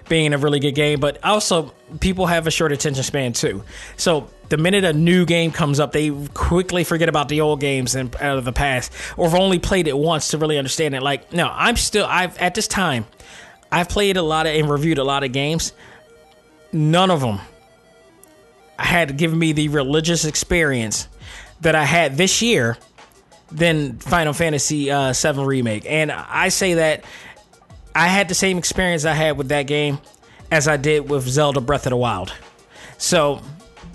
being 0.09 0.33
a 0.33 0.37
really 0.37 0.59
good 0.59 0.75
game, 0.75 0.99
but 0.99 1.23
also 1.23 1.73
people 1.99 2.25
have 2.27 2.45
a 2.47 2.51
short 2.51 2.71
attention 2.71 3.03
span 3.03 3.33
too. 3.33 3.63
So 3.97 4.29
the 4.53 4.57
minute 4.61 4.83
a 4.83 4.93
new 4.93 5.25
game 5.25 5.51
comes 5.51 5.79
up, 5.79 5.93
they 5.93 6.11
quickly 6.35 6.83
forget 6.83 7.09
about 7.09 7.27
the 7.27 7.41
old 7.41 7.59
games 7.59 7.95
and 7.95 8.15
out 8.17 8.37
of 8.37 8.45
the 8.45 8.51
past, 8.53 8.91
or 9.17 9.27
have 9.27 9.39
only 9.39 9.57
played 9.57 9.87
it 9.87 9.97
once 9.97 10.27
to 10.27 10.37
really 10.37 10.59
understand 10.59 10.93
it. 10.93 11.01
Like, 11.01 11.33
no, 11.33 11.49
I'm 11.51 11.75
still 11.75 12.05
I've 12.05 12.37
at 12.37 12.53
this 12.53 12.67
time, 12.67 13.07
I've 13.71 13.89
played 13.89 14.15
a 14.15 14.21
lot 14.21 14.45
of 14.45 14.53
and 14.53 14.69
reviewed 14.69 14.99
a 14.99 15.03
lot 15.03 15.23
of 15.23 15.31
games. 15.31 15.73
None 16.71 17.09
of 17.09 17.21
them 17.21 17.39
had 18.77 19.17
given 19.17 19.39
me 19.39 19.53
the 19.53 19.69
religious 19.69 20.23
experience 20.23 21.07
that 21.61 21.73
I 21.73 21.83
had 21.83 22.15
this 22.15 22.43
year 22.43 22.77
than 23.51 23.97
Final 23.97 24.33
Fantasy 24.33 24.91
uh, 24.91 25.13
VII 25.13 25.45
Remake, 25.45 25.87
and 25.89 26.11
I 26.11 26.49
say 26.49 26.75
that 26.75 27.03
I 27.95 28.07
had 28.07 28.27
the 28.27 28.35
same 28.35 28.59
experience 28.59 29.03
I 29.03 29.13
had 29.13 29.35
with 29.35 29.47
that 29.47 29.63
game 29.63 29.97
as 30.51 30.67
I 30.67 30.77
did 30.77 31.09
with 31.09 31.27
Zelda 31.27 31.59
Breath 31.59 31.87
of 31.87 31.89
the 31.89 31.97
Wild. 31.97 32.31
So, 32.99 33.41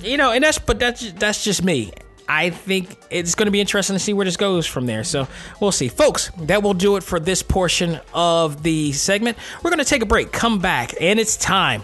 you 0.00 0.16
know, 0.16 0.32
and 0.32 0.42
that's 0.42 0.58
but 0.58 0.78
that's 0.78 1.12
that's 1.12 1.44
just 1.44 1.62
me. 1.62 1.92
I 2.28 2.50
think 2.50 2.94
it's 3.10 3.34
going 3.34 3.46
to 3.46 3.50
be 3.50 3.60
interesting 3.60 3.94
to 3.94 4.00
see 4.00 4.12
where 4.12 4.26
this 4.26 4.36
goes 4.36 4.66
from 4.66 4.84
there. 4.84 5.02
So 5.02 5.26
we'll 5.60 5.72
see. 5.72 5.88
Folks, 5.88 6.30
that 6.40 6.62
will 6.62 6.74
do 6.74 6.96
it 6.96 7.02
for 7.02 7.18
this 7.18 7.42
portion 7.42 8.00
of 8.12 8.62
the 8.62 8.92
segment. 8.92 9.38
We're 9.62 9.70
going 9.70 9.78
to 9.78 9.84
take 9.86 10.02
a 10.02 10.06
break, 10.06 10.30
come 10.30 10.58
back, 10.58 10.92
and 11.00 11.18
it's 11.18 11.38
time. 11.38 11.82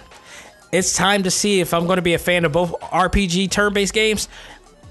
It's 0.71 0.95
time 0.95 1.23
to 1.23 1.31
see 1.31 1.61
if 1.61 1.73
I'm 1.73 1.87
going 1.87 1.97
to 1.97 2.03
be 2.03 2.13
a 2.13 2.19
fan 2.19 2.45
of 2.45 2.53
both 2.53 2.73
RPG 2.81 3.51
turn 3.51 3.73
based 3.73 3.95
games 3.95 4.29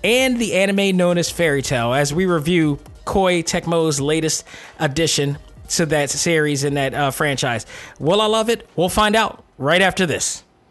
and 0.03 0.39
the 0.39 0.55
anime 0.55 0.97
known 0.97 1.17
as 1.17 1.29
Fairy 1.29 1.61
Tail 1.61 1.93
as 1.93 2.13
we 2.13 2.25
review 2.25 2.79
Koei 3.05 3.43
Tecmo's 3.43 4.01
latest 4.01 4.45
addition 4.79 5.37
to 5.69 5.85
that 5.87 6.09
series 6.09 6.63
and 6.63 6.77
that 6.77 6.93
uh, 6.93 7.11
franchise. 7.11 7.65
Will 7.99 8.21
I 8.21 8.25
love 8.25 8.49
it? 8.49 8.67
We'll 8.75 8.89
find 8.89 9.15
out 9.15 9.43
right 9.57 9.81
after 9.81 10.05
this. 10.05 10.43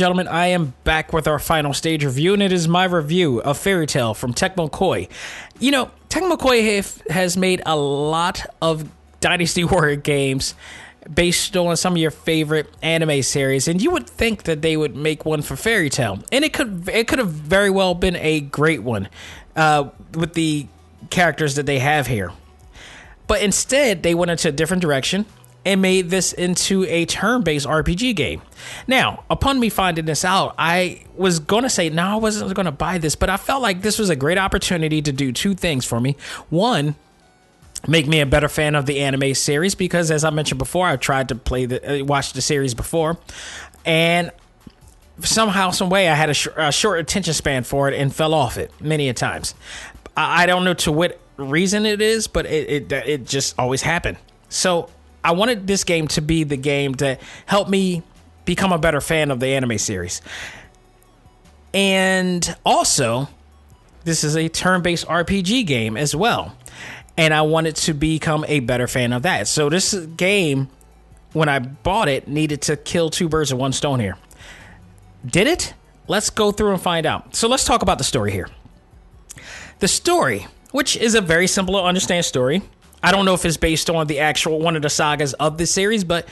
Gentlemen, 0.00 0.28
I 0.28 0.46
am 0.46 0.72
back 0.84 1.12
with 1.12 1.28
our 1.28 1.38
final 1.38 1.74
stage 1.74 2.06
review, 2.06 2.32
and 2.32 2.42
it 2.42 2.52
is 2.52 2.66
my 2.66 2.84
review 2.84 3.42
of 3.42 3.58
Fairy 3.58 3.86
Tail 3.86 4.14
from 4.14 4.32
Tecmo 4.32 4.70
Koei. 4.70 5.10
You 5.58 5.72
know, 5.72 5.90
Tecmo 6.08 6.38
Koei 6.38 7.06
has 7.10 7.36
made 7.36 7.60
a 7.66 7.76
lot 7.76 8.46
of 8.62 8.88
Dynasty 9.20 9.62
Warrior 9.70 9.96
games 9.96 10.54
based 11.12 11.54
on 11.54 11.76
some 11.76 11.92
of 11.92 11.98
your 11.98 12.12
favorite 12.12 12.72
anime 12.80 13.22
series, 13.22 13.68
and 13.68 13.82
you 13.82 13.90
would 13.90 14.08
think 14.08 14.44
that 14.44 14.62
they 14.62 14.74
would 14.74 14.96
make 14.96 15.26
one 15.26 15.42
for 15.42 15.54
Fairy 15.54 15.90
Tail, 15.90 16.24
and 16.32 16.46
it 16.46 16.54
could 16.54 16.88
it 16.88 17.06
could 17.06 17.18
have 17.18 17.28
very 17.28 17.68
well 17.68 17.94
been 17.94 18.16
a 18.16 18.40
great 18.40 18.82
one 18.82 19.06
uh, 19.54 19.90
with 20.14 20.32
the 20.32 20.66
characters 21.10 21.56
that 21.56 21.66
they 21.66 21.78
have 21.78 22.06
here. 22.06 22.32
But 23.26 23.42
instead, 23.42 24.02
they 24.02 24.14
went 24.14 24.30
into 24.30 24.48
a 24.48 24.52
different 24.52 24.80
direction 24.80 25.26
and 25.64 25.82
made 25.82 26.10
this 26.10 26.32
into 26.32 26.84
a 26.84 27.04
turn-based 27.04 27.66
RPG 27.66 28.16
game. 28.16 28.42
Now, 28.86 29.24
upon 29.28 29.60
me 29.60 29.68
finding 29.68 30.06
this 30.06 30.24
out, 30.24 30.54
I 30.58 31.04
was 31.16 31.38
going 31.38 31.64
to 31.64 31.70
say 31.70 31.90
no, 31.90 32.04
I 32.04 32.16
wasn't 32.16 32.54
going 32.54 32.66
to 32.66 32.72
buy 32.72 32.98
this, 32.98 33.14
but 33.14 33.28
I 33.28 33.36
felt 33.36 33.62
like 33.62 33.82
this 33.82 33.98
was 33.98 34.08
a 34.10 34.16
great 34.16 34.38
opportunity 34.38 35.02
to 35.02 35.12
do 35.12 35.32
two 35.32 35.54
things 35.54 35.84
for 35.84 36.00
me. 36.00 36.16
One, 36.48 36.94
make 37.86 38.06
me 38.06 38.20
a 38.20 38.26
better 38.26 38.48
fan 38.48 38.74
of 38.74 38.86
the 38.86 39.00
anime 39.00 39.34
series 39.34 39.74
because 39.74 40.10
as 40.10 40.24
I 40.24 40.30
mentioned 40.30 40.58
before, 40.58 40.86
I've 40.86 41.00
tried 41.00 41.28
to 41.28 41.34
play 41.34 41.66
the 41.66 42.02
uh, 42.02 42.04
watch 42.04 42.32
the 42.32 42.42
series 42.42 42.74
before 42.74 43.18
and 43.84 44.30
somehow 45.20 45.70
some 45.70 45.90
way 45.90 46.08
I 46.08 46.14
had 46.14 46.30
a, 46.30 46.34
sh- 46.34 46.48
a 46.56 46.72
short 46.72 47.00
attention 47.00 47.34
span 47.34 47.64
for 47.64 47.88
it 47.88 47.94
and 47.94 48.14
fell 48.14 48.34
off 48.34 48.56
it 48.56 48.72
many 48.80 49.08
a 49.08 49.14
times. 49.14 49.54
I, 50.16 50.42
I 50.42 50.46
don't 50.46 50.64
know 50.64 50.74
to 50.74 50.92
what 50.92 51.20
reason 51.36 51.86
it 51.86 52.00
is, 52.00 52.26
but 52.26 52.46
it, 52.46 52.90
it 52.90 52.92
it 52.92 53.26
just 53.26 53.58
always 53.58 53.82
happened. 53.82 54.18
So 54.48 54.90
I 55.24 55.32
wanted 55.32 55.66
this 55.66 55.84
game 55.84 56.08
to 56.08 56.22
be 56.22 56.44
the 56.44 56.56
game 56.56 56.94
to 56.96 57.18
help 57.46 57.68
me 57.68 58.02
become 58.44 58.72
a 58.72 58.78
better 58.78 59.00
fan 59.00 59.30
of 59.30 59.40
the 59.40 59.48
anime 59.48 59.78
series. 59.78 60.22
And 61.72 62.56
also, 62.64 63.28
this 64.04 64.24
is 64.24 64.36
a 64.36 64.48
turn 64.48 64.82
based 64.82 65.06
RPG 65.06 65.66
game 65.66 65.96
as 65.96 66.14
well. 66.16 66.56
And 67.16 67.34
I 67.34 67.42
wanted 67.42 67.76
to 67.76 67.94
become 67.94 68.44
a 68.48 68.60
better 68.60 68.86
fan 68.86 69.12
of 69.12 69.22
that. 69.22 69.46
So, 69.46 69.68
this 69.68 69.94
game, 69.94 70.68
when 71.32 71.48
I 71.48 71.58
bought 71.58 72.08
it, 72.08 72.28
needed 72.28 72.62
to 72.62 72.76
kill 72.76 73.10
two 73.10 73.28
birds 73.28 73.52
with 73.52 73.60
one 73.60 73.72
stone 73.72 74.00
here. 74.00 74.16
Did 75.26 75.46
it? 75.46 75.74
Let's 76.08 76.30
go 76.30 76.50
through 76.50 76.72
and 76.72 76.80
find 76.80 77.04
out. 77.06 77.36
So, 77.36 77.46
let's 77.46 77.64
talk 77.64 77.82
about 77.82 77.98
the 77.98 78.04
story 78.04 78.32
here. 78.32 78.48
The 79.80 79.88
story, 79.88 80.46
which 80.72 80.96
is 80.96 81.14
a 81.14 81.20
very 81.20 81.46
simple 81.46 81.74
to 81.74 81.82
understand 81.82 82.24
story, 82.24 82.62
I 83.02 83.12
don't 83.12 83.24
know 83.24 83.34
if 83.34 83.44
it's 83.44 83.56
based 83.56 83.88
on 83.88 84.06
the 84.06 84.20
actual 84.20 84.58
one 84.60 84.76
of 84.76 84.82
the 84.82 84.90
sagas 84.90 85.32
of 85.34 85.58
the 85.58 85.66
series, 85.66 86.04
but 86.04 86.28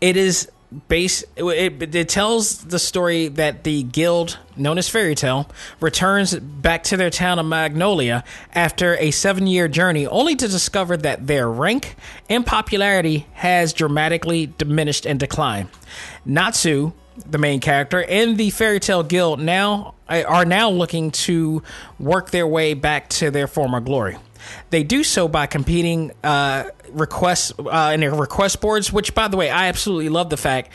it 0.00 0.16
is 0.16 0.50
based. 0.88 1.24
It, 1.36 1.94
it, 1.94 2.08
tells 2.08 2.64
the 2.64 2.78
story 2.78 3.28
that 3.28 3.64
the 3.64 3.84
guild 3.84 4.38
known 4.56 4.78
as 4.78 4.88
Fairy 4.88 5.14
Tail 5.14 5.48
returns 5.80 6.34
back 6.34 6.82
to 6.84 6.96
their 6.96 7.10
town 7.10 7.38
of 7.38 7.46
Magnolia 7.46 8.24
after 8.52 8.96
a 8.96 9.10
seven-year 9.10 9.68
journey, 9.68 10.06
only 10.06 10.34
to 10.36 10.48
discover 10.48 10.96
that 10.96 11.26
their 11.26 11.48
rank 11.48 11.96
and 12.28 12.44
popularity 12.44 13.26
has 13.34 13.72
dramatically 13.72 14.46
diminished 14.58 15.06
and 15.06 15.20
declined. 15.20 15.68
Natsu, 16.24 16.92
the 17.26 17.38
main 17.38 17.60
character, 17.60 18.02
and 18.04 18.36
the 18.36 18.50
Fairy 18.50 18.80
Tail 18.80 19.02
Guild 19.02 19.40
now 19.40 19.94
are 20.08 20.44
now 20.44 20.70
looking 20.70 21.10
to 21.10 21.62
work 21.98 22.30
their 22.30 22.46
way 22.46 22.74
back 22.74 23.08
to 23.08 23.30
their 23.30 23.46
former 23.46 23.80
glory. 23.80 24.16
They 24.70 24.82
do 24.82 25.04
so 25.04 25.28
by 25.28 25.46
competing 25.46 26.12
uh, 26.22 26.64
requests 26.90 27.52
uh, 27.58 27.92
in 27.94 28.00
their 28.00 28.14
request 28.14 28.60
boards, 28.60 28.92
which, 28.92 29.14
by 29.14 29.28
the 29.28 29.36
way, 29.36 29.50
I 29.50 29.68
absolutely 29.68 30.08
love 30.08 30.30
the 30.30 30.36
fact 30.36 30.72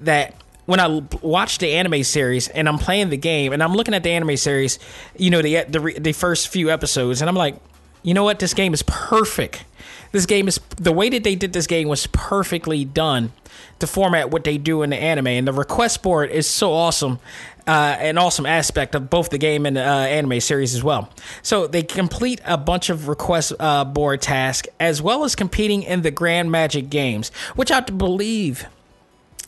that 0.00 0.34
when 0.66 0.80
I 0.80 1.02
watch 1.22 1.58
the 1.58 1.72
anime 1.72 2.02
series 2.02 2.48
and 2.48 2.68
I'm 2.68 2.78
playing 2.78 3.10
the 3.10 3.16
game 3.16 3.52
and 3.52 3.62
I'm 3.62 3.72
looking 3.72 3.94
at 3.94 4.02
the 4.02 4.10
anime 4.10 4.36
series, 4.36 4.78
you 5.16 5.30
know, 5.30 5.40
the 5.40 5.64
the, 5.64 5.96
the 5.98 6.12
first 6.12 6.48
few 6.48 6.70
episodes, 6.70 7.20
and 7.20 7.28
I'm 7.28 7.36
like, 7.36 7.56
you 8.02 8.14
know 8.14 8.24
what, 8.24 8.38
this 8.38 8.54
game 8.54 8.74
is 8.74 8.82
perfect. 8.82 9.64
This 10.12 10.26
game 10.26 10.48
is 10.48 10.60
the 10.76 10.92
way 10.92 11.08
that 11.10 11.24
they 11.24 11.34
did 11.34 11.52
this 11.52 11.66
game 11.66 11.88
was 11.88 12.06
perfectly 12.08 12.84
done 12.84 13.32
to 13.80 13.86
format 13.86 14.30
what 14.30 14.44
they 14.44 14.58
do 14.58 14.82
in 14.82 14.90
the 14.90 14.96
anime, 14.96 15.26
and 15.26 15.46
the 15.46 15.52
request 15.52 16.02
board 16.02 16.30
is 16.30 16.46
so 16.46 16.72
awesome 16.72 17.18
uh, 17.66 17.96
an 17.98 18.18
awesome 18.18 18.46
aspect 18.46 18.94
of 18.94 19.10
both 19.10 19.30
the 19.30 19.38
game 19.38 19.66
and 19.66 19.76
the 19.76 19.82
uh, 19.82 19.92
anime 19.92 20.40
series 20.40 20.74
as 20.74 20.84
well. 20.84 21.10
So 21.42 21.66
they 21.66 21.82
complete 21.82 22.40
a 22.44 22.56
bunch 22.56 22.90
of 22.90 23.08
request 23.08 23.52
uh, 23.58 23.84
board 23.84 24.22
tasks 24.22 24.68
as 24.78 25.02
well 25.02 25.24
as 25.24 25.34
competing 25.34 25.82
in 25.82 26.02
the 26.02 26.10
Grand 26.10 26.50
Magic 26.50 26.90
Games, 26.90 27.30
which 27.56 27.72
I 27.72 27.80
believe, 27.80 28.66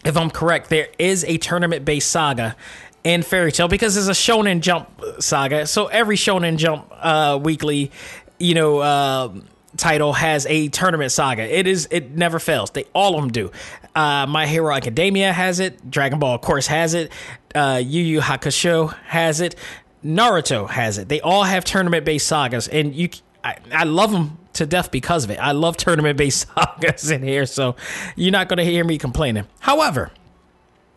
if 0.05 0.16
I'm 0.16 0.31
correct, 0.31 0.69
there 0.69 0.89
is 0.99 1.25
a 1.25 1.39
tournament 1.39 1.85
based 1.85 2.11
saga 2.11 2.57
in 3.05 3.23
Fairy 3.23 3.53
Tail 3.53 3.69
because 3.69 3.97
it's 3.97 4.09
a 4.09 4.11
Shonen 4.11 4.61
Jump 4.61 4.89
saga. 5.21 5.66
So 5.66 5.87
every 5.87 6.16
Shonen 6.16 6.57
Jump 6.57 6.87
uh, 6.93 7.39
weekly, 7.41 7.93
you 8.39 8.55
know 8.55 8.79
uh, 8.79 9.33
title 9.77 10.12
has 10.12 10.47
a 10.47 10.69
tournament 10.69 11.12
saga. 11.12 11.43
It 11.43 11.66
is 11.66 11.89
it 11.91 12.11
never 12.11 12.39
fails. 12.39 12.71
They 12.71 12.85
all 12.95 13.14
of 13.14 13.21
them 13.23 13.31
do. 13.31 13.51
Uh, 13.95 14.26
My 14.26 14.47
Hero 14.47 14.74
Academia 14.74 15.32
has 15.32 15.61
it. 15.61 15.91
Dragon 15.91 16.18
Ball, 16.18 16.34
of 16.34 16.41
course, 16.41 16.66
has 16.66 16.95
it. 16.95 17.12
Uh, 17.55 17.80
Yu 17.84 18.03
Yu 18.03 18.20
Hakusho 18.20 18.95
has 19.05 19.41
it. 19.41 19.57
Naruto 20.05 20.68
has 20.68 20.99
it. 20.99 21.09
They 21.09 21.20
all 21.20 21.43
have 21.45 21.64
tournament 21.64 22.05
based 22.05 22.26
sagas, 22.26 22.68
and 22.68 22.95
you, 22.95 23.09
I, 23.43 23.57
I 23.72 23.84
love 23.84 24.12
them 24.12 24.39
to 24.55 24.66
death 24.66 24.91
because 24.91 25.24
of 25.24 25.30
it. 25.30 25.39
I 25.39 25.53
love 25.53 25.76
tournament 25.76 26.16
based 26.16 26.47
sagas 26.55 27.11
in 27.11 27.22
here, 27.22 27.47
so 27.47 27.76
you're 28.16 28.32
not 28.32 28.49
going 28.49 28.59
to 28.59 28.64
hear 28.64 28.84
me 28.84 28.99
complaining. 28.99 29.47
However, 29.61 30.12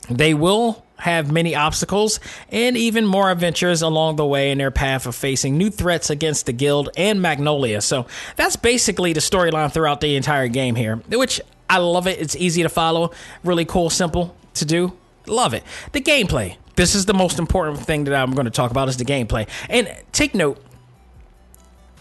they 0.09 0.33
will 0.33 0.85
have 0.97 1.31
many 1.31 1.55
obstacles 1.55 2.19
and 2.49 2.77
even 2.77 3.07
more 3.07 3.31
adventures 3.31 3.81
along 3.81 4.17
the 4.17 4.25
way 4.25 4.51
in 4.51 4.59
their 4.59 4.69
path 4.69 5.07
of 5.07 5.15
facing 5.15 5.57
new 5.57 5.71
threats 5.71 6.11
against 6.11 6.45
the 6.45 6.53
guild 6.53 6.89
and 6.95 7.21
Magnolia. 7.21 7.81
So 7.81 8.05
that's 8.35 8.55
basically 8.55 9.11
the 9.13 9.19
storyline 9.19 9.71
throughout 9.71 9.99
the 10.01 10.15
entire 10.15 10.47
game 10.47 10.75
here, 10.75 10.97
which 11.09 11.41
I 11.71 11.77
love 11.77 12.05
it. 12.05 12.19
It's 12.19 12.35
easy 12.35 12.63
to 12.63 12.69
follow, 12.69 13.11
really 13.45 13.63
cool, 13.63 13.89
simple 13.89 14.35
to 14.55 14.65
do. 14.65 14.91
Love 15.25 15.53
it. 15.53 15.63
The 15.93 16.01
gameplay. 16.01 16.57
This 16.75 16.95
is 16.95 17.05
the 17.05 17.13
most 17.13 17.39
important 17.39 17.79
thing 17.79 18.03
that 18.03 18.13
I'm 18.13 18.33
going 18.33 18.43
to 18.43 18.51
talk 18.51 18.71
about 18.71 18.89
is 18.89 18.97
the 18.97 19.05
gameplay. 19.05 19.47
And 19.69 19.89
take 20.11 20.35
note, 20.35 20.61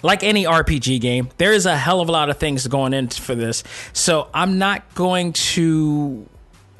like 0.02 0.24
any 0.24 0.44
RPG 0.44 1.00
game, 1.00 1.28
there 1.36 1.52
is 1.52 1.66
a 1.66 1.76
hell 1.76 2.00
of 2.00 2.08
a 2.08 2.12
lot 2.12 2.30
of 2.30 2.38
things 2.38 2.66
going 2.66 2.94
in 2.94 3.10
for 3.10 3.36
this. 3.36 3.62
So 3.92 4.28
I'm 4.34 4.58
not 4.58 4.92
going 4.96 5.34
to 5.34 6.26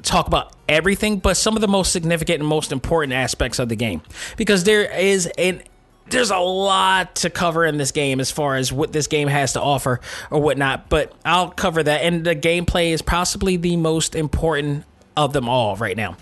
talk 0.03 0.27
about 0.27 0.53
everything, 0.67 1.19
but 1.19 1.37
some 1.37 1.55
of 1.55 1.61
the 1.61 1.69
most 1.69 1.93
significant 1.93 2.39
and 2.39 2.47
most 2.47 2.73
important 2.73 3.13
aspects 3.13 3.57
of 3.57 3.69
the 3.69 3.77
game. 3.77 4.01
Because 4.35 4.65
there 4.65 4.83
is 4.91 5.27
an 5.37 5.63
there's 6.11 6.31
a 6.31 6.37
lot 6.37 7.15
to 7.15 7.29
cover 7.29 7.65
in 7.65 7.77
this 7.77 7.91
game 7.91 8.19
as 8.19 8.29
far 8.29 8.55
as 8.55 8.71
what 8.71 8.91
this 8.91 9.07
game 9.07 9.27
has 9.27 9.53
to 9.53 9.61
offer 9.61 9.99
or 10.29 10.41
whatnot, 10.41 10.89
but 10.89 11.13
I'll 11.25 11.49
cover 11.49 11.81
that. 11.81 12.01
And 12.03 12.25
the 12.25 12.35
gameplay 12.35 12.91
is 12.91 13.01
possibly 13.01 13.57
the 13.57 13.77
most 13.77 14.13
important 14.13 14.85
of 15.17 15.33
them 15.33 15.49
all 15.49 15.75
right 15.77 15.97
now. 15.97 16.17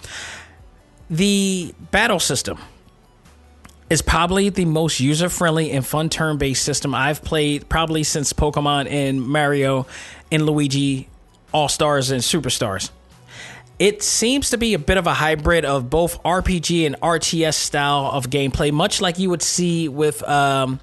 The 1.10 1.74
battle 1.92 2.20
system 2.20 2.60
is 3.90 4.02
probably 4.02 4.50
the 4.50 4.66
most 4.66 5.00
user 5.00 5.30
friendly 5.30 5.72
and 5.72 5.86
fun 5.86 6.10
turn 6.10 6.38
based 6.38 6.64
system 6.64 6.94
I've 6.94 7.24
played 7.24 7.68
probably 7.68 8.04
since 8.04 8.32
Pokemon 8.34 8.90
and 8.90 9.22
Mario 9.22 9.88
and 10.32 10.46
Luigi 10.46 11.10
All 11.52 11.68
Stars 11.68 12.12
and 12.12 12.22
Superstars. 12.22 12.92
It 13.80 14.04
seems 14.04 14.50
to 14.50 14.58
be 14.58 14.74
a 14.74 14.80
bit 14.80 14.98
of 14.98 15.08
a 15.08 15.14
hybrid 15.14 15.64
of 15.64 15.90
both 15.90 16.22
RPG 16.24 16.86
and 16.86 17.00
RTS 17.00 17.54
style 17.54 18.10
of 18.12 18.30
gameplay, 18.30 18.74
much 18.74 19.00
like 19.00 19.18
you 19.18 19.30
would 19.30 19.42
see 19.42 19.88
with 19.88 20.22
um, 20.28 20.82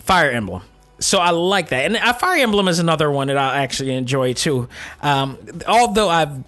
Fire 0.00 0.30
Emblem. 0.30 0.62
So 0.98 1.18
I 1.18 1.30
like 1.30 1.68
that, 1.70 1.86
and 1.86 1.96
uh, 1.96 2.12
Fire 2.12 2.42
Emblem 2.42 2.68
is 2.68 2.78
another 2.78 3.10
one 3.10 3.28
that 3.28 3.36
I 3.36 3.62
actually 3.62 3.94
enjoy 3.94 4.34
too. 4.34 4.68
Um, 5.00 5.38
although 5.66 6.08
I've 6.08 6.44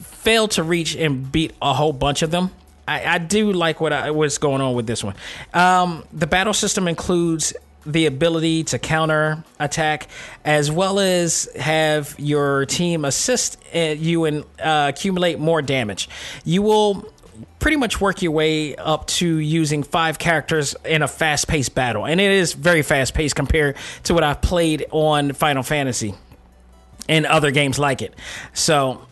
failed 0.00 0.52
to 0.52 0.62
reach 0.62 0.96
and 0.96 1.30
beat 1.30 1.54
a 1.62 1.72
whole 1.72 1.92
bunch 1.92 2.22
of 2.22 2.30
them, 2.30 2.50
I, 2.88 3.04
I 3.14 3.18
do 3.18 3.52
like 3.52 3.80
what 3.80 3.92
I, 3.92 4.10
what's 4.10 4.38
going 4.38 4.60
on 4.60 4.74
with 4.74 4.86
this 4.86 5.02
one. 5.02 5.14
Um, 5.54 6.04
the 6.12 6.26
battle 6.26 6.52
system 6.52 6.86
includes 6.88 7.52
the 7.86 8.06
ability 8.06 8.64
to 8.64 8.78
counter 8.78 9.44
attack 9.58 10.08
as 10.44 10.70
well 10.70 10.98
as 10.98 11.48
have 11.56 12.14
your 12.18 12.66
team 12.66 13.04
assist 13.04 13.58
uh, 13.74 13.78
you 13.78 14.24
and 14.24 14.44
uh, 14.58 14.92
accumulate 14.94 15.38
more 15.38 15.62
damage. 15.62 16.08
You 16.44 16.62
will 16.62 17.10
pretty 17.58 17.76
much 17.76 18.00
work 18.00 18.22
your 18.22 18.32
way 18.32 18.76
up 18.76 19.06
to 19.06 19.38
using 19.38 19.82
five 19.82 20.18
characters 20.18 20.74
in 20.84 21.02
a 21.02 21.08
fast 21.08 21.48
paced 21.48 21.74
battle. 21.74 22.06
And 22.06 22.20
it 22.20 22.30
is 22.30 22.52
very 22.52 22.82
fast 22.82 23.14
paced 23.14 23.34
compared 23.34 23.76
to 24.04 24.14
what 24.14 24.24
I've 24.24 24.42
played 24.42 24.86
on 24.90 25.32
Final 25.32 25.62
Fantasy 25.62 26.14
and 27.08 27.26
other 27.26 27.50
games 27.50 27.78
like 27.78 28.02
it. 28.02 28.14
So 28.52 29.05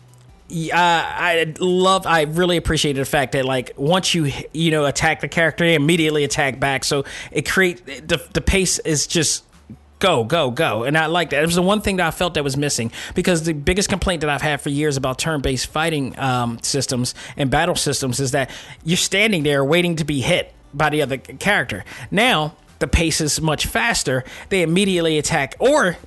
uh, 0.49 0.75
I 0.75 1.53
love, 1.59 2.05
I 2.05 2.23
really 2.23 2.57
appreciated 2.57 3.01
the 3.01 3.09
fact 3.09 3.31
that 3.31 3.45
like 3.45 3.73
once 3.77 4.13
you 4.13 4.31
you 4.53 4.71
know 4.71 4.85
attack 4.85 5.21
the 5.21 5.27
character, 5.27 5.65
they 5.65 5.75
immediately 5.75 6.23
attack 6.23 6.59
back. 6.59 6.83
So 6.83 7.03
it 7.31 7.49
create 7.49 8.07
the 8.07 8.23
the 8.33 8.41
pace 8.41 8.77
is 8.79 9.07
just 9.07 9.43
go 9.99 10.23
go 10.23 10.51
go, 10.51 10.83
and 10.83 10.97
I 10.97 11.07
like 11.07 11.31
that. 11.31 11.41
It 11.41 11.45
was 11.45 11.55
the 11.55 11.63
one 11.63 11.81
thing 11.81 11.95
that 11.97 12.07
I 12.07 12.11
felt 12.11 12.35
that 12.35 12.43
was 12.43 12.57
missing 12.57 12.91
because 13.15 13.43
the 13.43 13.53
biggest 13.53 13.89
complaint 13.89 14.21
that 14.21 14.29
I've 14.29 14.41
had 14.43 14.61
for 14.61 14.69
years 14.69 14.97
about 14.97 15.17
turn 15.17 15.41
based 15.41 15.67
fighting 15.67 16.17
um, 16.19 16.59
systems 16.61 17.15
and 17.37 17.49
battle 17.49 17.75
systems 17.75 18.19
is 18.19 18.31
that 18.31 18.51
you're 18.83 18.97
standing 18.97 19.43
there 19.43 19.63
waiting 19.63 19.95
to 19.95 20.05
be 20.05 20.21
hit 20.21 20.53
by 20.73 20.89
the 20.89 21.01
other 21.01 21.17
character. 21.17 21.83
Now 22.11 22.55
the 22.79 22.87
pace 22.87 23.19
is 23.19 23.41
much 23.41 23.65
faster. 23.65 24.23
They 24.49 24.61
immediately 24.61 25.17
attack, 25.17 25.55
or 25.59 25.97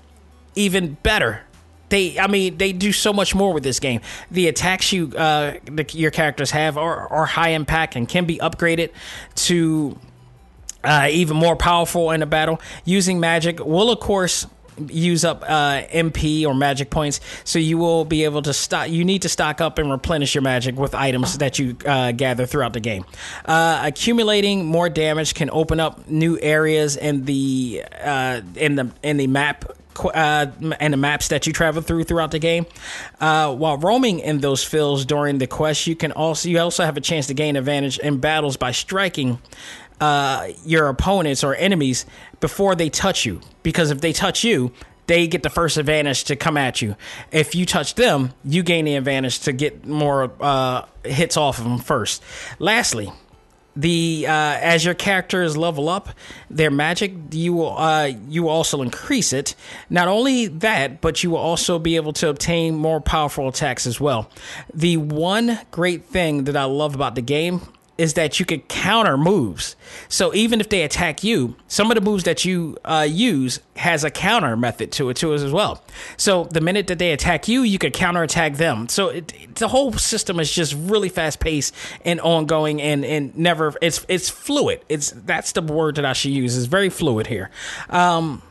even 0.55 0.95
better, 1.03 1.43
they, 1.89 2.19
I 2.19 2.27
mean, 2.27 2.59
they 2.59 2.73
do 2.73 2.93
so 2.93 3.13
much 3.13 3.35
more 3.35 3.53
with 3.53 3.63
this 3.63 3.81
game. 3.81 4.01
The 4.31 4.49
attacks 4.49 4.93
you, 4.93 5.13
uh, 5.17 5.55
the, 5.65 5.87
your 5.93 6.11
characters 6.11 6.51
have 6.51 6.77
are, 6.77 7.09
are 7.09 7.27
high 7.27 7.51
impact 7.51 7.97
and 7.97 8.09
can 8.09 8.25
be 8.25 8.39
upgraded 8.39 8.91
to 9.37 9.99
uh, 10.85 11.09
even 11.11 11.37
more 11.37 11.57
powerful 11.57 12.11
in 12.11 12.23
a 12.23 12.27
battle. 12.27 12.61
Using 12.85 13.21
magic 13.21 13.65
will, 13.65 13.91
of 13.91 14.01
course, 14.01 14.47
use 14.87 15.25
up 15.25 15.43
uh, 15.43 15.83
MP 15.93 16.47
or 16.47 16.55
magic 16.55 16.91
points, 16.91 17.21
so 17.45 17.59
you 17.59 17.79
will 17.79 18.05
be 18.05 18.25
able 18.25 18.43
to 18.43 18.53
stock. 18.53 18.89
You 18.89 19.05
need 19.05 19.23
to 19.23 19.29
stock 19.29 19.61
up 19.61 19.79
and 19.79 19.91
replenish 19.91 20.35
your 20.35 20.43
magic 20.43 20.77
with 20.77 20.95
items 20.95 21.39
that 21.39 21.59
you 21.59 21.77
uh, 21.85 22.13
gather 22.13 22.47
throughout 22.47 22.73
the 22.73 22.81
game. 22.81 23.05
Uh, 23.45 23.83
accumulating 23.85 24.65
more 24.67 24.89
damage 24.89 25.35
can 25.35 25.51
open 25.51 25.81
up 25.81 26.09
new 26.09 26.39
areas 26.41 26.97
in 26.97 27.25
the 27.25 27.85
uh, 28.01 28.41
in 28.55 28.77
the 28.77 28.91
in 29.03 29.17
the 29.17 29.27
map 29.27 29.65
uh, 30.05 30.47
and 30.81 30.93
the 30.93 30.97
maps 30.97 31.29
that 31.29 31.47
you 31.47 31.53
travel 31.53 31.83
through 31.83 32.05
throughout 32.05 32.31
the 32.31 32.39
game. 32.39 32.67
Uh, 33.21 33.55
while 33.55 33.77
roaming 33.77 34.21
in 34.21 34.39
those 34.39 34.65
fields 34.65 35.05
during 35.05 35.39
the 35.39 35.47
quest, 35.47 35.87
you 35.87 35.97
can 35.97 36.13
also 36.13 36.49
you 36.49 36.59
also 36.59 36.85
have 36.85 36.97
a 36.97 37.01
chance 37.01 37.27
to 37.27 37.35
gain 37.35 37.57
advantage 37.57 37.99
in 37.99 38.19
battles 38.19 38.57
by 38.57 38.73
striking 38.73 39.39
uh, 40.01 40.49
your 40.65 40.89
opponents 40.89 41.43
or 41.43 41.55
enemies 41.55 42.07
before 42.41 42.75
they 42.75 42.89
touch 42.89 43.27
you. 43.27 43.41
Because 43.63 43.91
if 43.91 44.01
they 44.01 44.13
touch 44.13 44.45
you, 44.45 44.73
they 45.07 45.27
get 45.27 45.43
the 45.43 45.51
first 45.51 45.77
advantage 45.77 46.25
to 46.25 46.37
come 46.37 46.57
at 46.57 46.81
you. 46.83 46.95
If 47.33 47.55
you 47.55 47.67
touch 47.67 47.95
them, 47.95 48.33
you 48.45 48.63
gain 48.63 48.85
the 48.85 48.95
advantage 48.97 49.41
to 49.41 49.53
get 49.53 49.87
more 49.87 50.31
uh, 50.41 50.85
hits 51.05 51.37
off 51.37 51.59
of 51.59 51.65
them 51.65 51.79
first. 51.79 52.23
Lastly, 52.59 53.11
the 53.79 54.27
uh, 54.27 54.33
as 54.61 54.85
your 54.85 54.95
characters 54.95 55.57
level 55.57 55.89
up 55.89 56.09
their 56.51 56.71
magic, 56.71 57.13
you 57.31 57.55
will 57.55 57.79
uh, 57.79 58.11
you 58.29 58.43
will 58.43 58.51
also 58.51 58.83
increase 58.83 59.33
it. 59.33 59.55
Not 59.89 60.09
only 60.09 60.49
that, 60.49 61.01
but 61.01 61.23
you 61.23 61.31
will 61.31 61.39
also 61.39 61.79
be 61.79 61.95
able 61.95 62.13
to 62.15 62.29
obtain 62.29 62.75
more 62.75 63.01
powerful 63.01 63.47
attacks 63.47 63.87
as 63.87 64.01
well. 64.01 64.31
The 64.75 64.97
one 64.97 65.61
great 65.71 66.05
thing 66.05 66.45
that 66.45 66.57
I 66.57 66.65
love 66.65 66.97
about 66.97 67.15
the 67.15 67.23
game 67.23 67.61
is 67.99 68.15
that 68.15 68.39
you 68.39 68.47
can 68.47 68.61
counter 68.63 69.19
moves. 69.19 69.75
So 70.09 70.33
even 70.33 70.61
if 70.61 70.69
they 70.69 70.83
attack 70.83 71.25
you, 71.25 71.57
some 71.67 71.91
of 71.91 71.97
the 71.97 72.01
moves 72.01 72.23
that 72.25 72.45
you 72.45 72.79
uh, 72.85 73.07
use 73.09 73.59
has 73.77 74.05
a 74.05 74.11
counter 74.11 74.57
method 74.57 74.93
to 74.93 75.11
it 75.11 75.17
too 75.17 75.35
as 75.35 75.51
well. 75.51 75.83
So 76.17 76.45
the 76.45 76.61
minute 76.61 76.87
that 76.87 77.01
they 77.01 77.13
attack 77.13 77.49
you, 77.49 77.63
you 77.63 77.79
can 77.79 77.91
counter 77.91 78.23
attack 78.23 78.55
them. 78.55 78.89
So 78.89 79.09
it, 79.09 79.57
the 79.57 79.69
whole 79.69 79.93
system 79.93 80.39
is 80.39 80.51
just 80.51 80.75
really 80.75 81.09
fast 81.09 81.41
paced 81.41 81.75
and 82.05 82.21
ongoing 82.21 82.81
and 82.81 83.05
and 83.05 83.37
never 83.37 83.75
it's 83.83 84.07
it's 84.09 84.31
fluid. 84.31 84.81
It's 84.89 85.11
that's 85.11 85.53
the 85.53 85.63
word 85.63 85.97
that 85.97 86.05
I 86.05 86.13
should 86.13 86.31
use. 86.31 86.57
It's 86.57 86.67
very 86.67 86.91
fluid 86.91 87.27
here. 87.27 87.51
Um, 87.91 88.43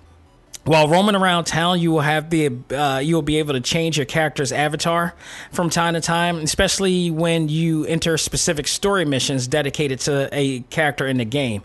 while 0.68 0.90
roaming 0.90 1.16
around 1.16 1.46
town, 1.46 1.80
you 1.80 1.92
will 1.92 2.02
have 2.02 2.30
the 2.30 2.52
uh, 2.76 3.00
you 3.00 3.16
will 3.16 3.22
be 3.22 3.40
able 3.40 3.54
to 3.54 3.62
change 3.62 3.98
your 3.98 4.06
character's 4.06 4.52
avatar 4.52 5.14
from 5.52 5.70
time 5.70 5.94
to 5.94 6.02
time, 6.02 6.40
especially 6.40 7.10
when 7.10 7.48
you 7.48 7.86
enter 7.86 8.18
specific 8.18 8.68
story 8.68 9.06
missions 9.06 9.48
dedicated 9.48 10.00
to 10.02 10.28
a 10.34 10.60
character 10.70 11.08
in 11.08 11.18
the 11.18 11.26
game. 11.26 11.64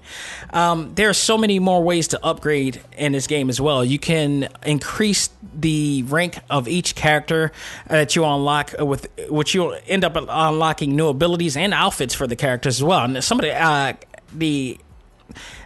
Um, 0.50 0.94
there 0.94 1.08
are 1.08 1.14
so 1.14 1.36
many 1.36 1.58
more 1.58 1.82
ways 1.82 2.08
to 2.08 2.24
upgrade 2.24 2.80
in 2.96 3.10
this 3.10 3.26
game 3.26 3.50
as 3.50 3.60
well. 3.60 3.84
You 3.84 3.98
can 3.98 4.48
increase 4.64 5.30
the 5.52 6.04
rank 6.04 6.38
of 6.48 6.68
each 6.68 6.94
character 6.94 7.50
that 7.88 8.14
you 8.14 8.24
unlock 8.24 8.72
with 8.78 9.08
which 9.28 9.52
you'll 9.52 9.76
end 9.88 10.04
up 10.04 10.14
unlocking 10.16 10.94
new 10.94 11.08
abilities 11.08 11.56
and 11.56 11.74
outfits 11.74 12.14
for 12.14 12.28
the 12.28 12.36
characters 12.36 12.76
as 12.76 12.84
well. 12.84 13.04
And 13.04 13.22
some 13.24 13.40
of 13.40 13.42
the 13.42 13.52
uh, 13.52 13.94
the 14.32 14.78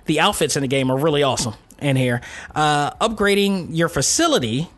the 0.07 0.21
outfits 0.21 0.57
in 0.57 0.63
the 0.63 0.69
game 0.69 0.91
are 0.91 0.97
really 0.97 1.23
awesome 1.23 1.55
in 1.81 1.97
here. 1.97 2.21
Uh, 2.55 2.91
upgrading 2.93 3.69
your 3.71 3.89
facility 3.89 4.69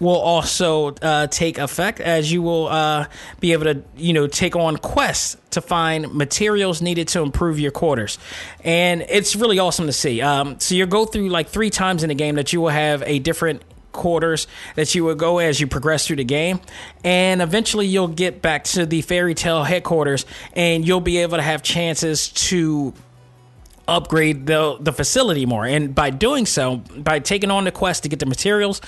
will 0.00 0.16
also 0.16 0.94
uh, 1.02 1.26
take 1.26 1.58
effect 1.58 2.00
as 2.00 2.32
you 2.32 2.42
will 2.42 2.68
uh, 2.68 3.06
be 3.38 3.52
able 3.52 3.64
to 3.64 3.82
you 3.96 4.12
know 4.12 4.26
take 4.26 4.56
on 4.56 4.76
quests 4.78 5.36
to 5.50 5.60
find 5.60 6.12
materials 6.14 6.80
needed 6.80 7.08
to 7.08 7.20
improve 7.20 7.60
your 7.60 7.70
quarters. 7.70 8.18
And 8.64 9.02
it's 9.02 9.36
really 9.36 9.58
awesome 9.58 9.86
to 9.86 9.92
see. 9.92 10.22
Um, 10.22 10.58
so 10.58 10.74
you'll 10.74 10.86
go 10.86 11.04
through 11.04 11.28
like 11.28 11.48
three 11.48 11.70
times 11.70 12.02
in 12.02 12.08
the 12.08 12.14
game 12.14 12.36
that 12.36 12.52
you 12.52 12.60
will 12.60 12.68
have 12.70 13.02
a 13.04 13.18
different 13.18 13.62
quarters 13.92 14.46
that 14.76 14.94
you 14.94 15.04
will 15.04 15.16
go 15.16 15.38
as 15.38 15.60
you 15.60 15.66
progress 15.66 16.06
through 16.06 16.16
the 16.16 16.24
game. 16.24 16.60
And 17.04 17.42
eventually 17.42 17.86
you'll 17.86 18.08
get 18.08 18.40
back 18.40 18.64
to 18.64 18.86
the 18.86 19.02
Fairy 19.02 19.34
Tail 19.34 19.64
headquarters 19.64 20.26
and 20.54 20.86
you'll 20.86 21.00
be 21.00 21.18
able 21.18 21.36
to 21.36 21.42
have 21.42 21.62
chances 21.62 22.28
to 22.28 22.94
upgrade 23.90 24.46
the 24.46 24.78
the 24.80 24.92
facility 24.92 25.44
more. 25.44 25.66
And 25.66 25.94
by 25.94 26.10
doing 26.10 26.46
so, 26.46 26.76
by 26.76 27.18
taking 27.18 27.50
on 27.50 27.64
the 27.64 27.72
quest 27.72 28.04
to 28.04 28.08
get 28.08 28.20
the 28.20 28.26
materials, 28.26 28.80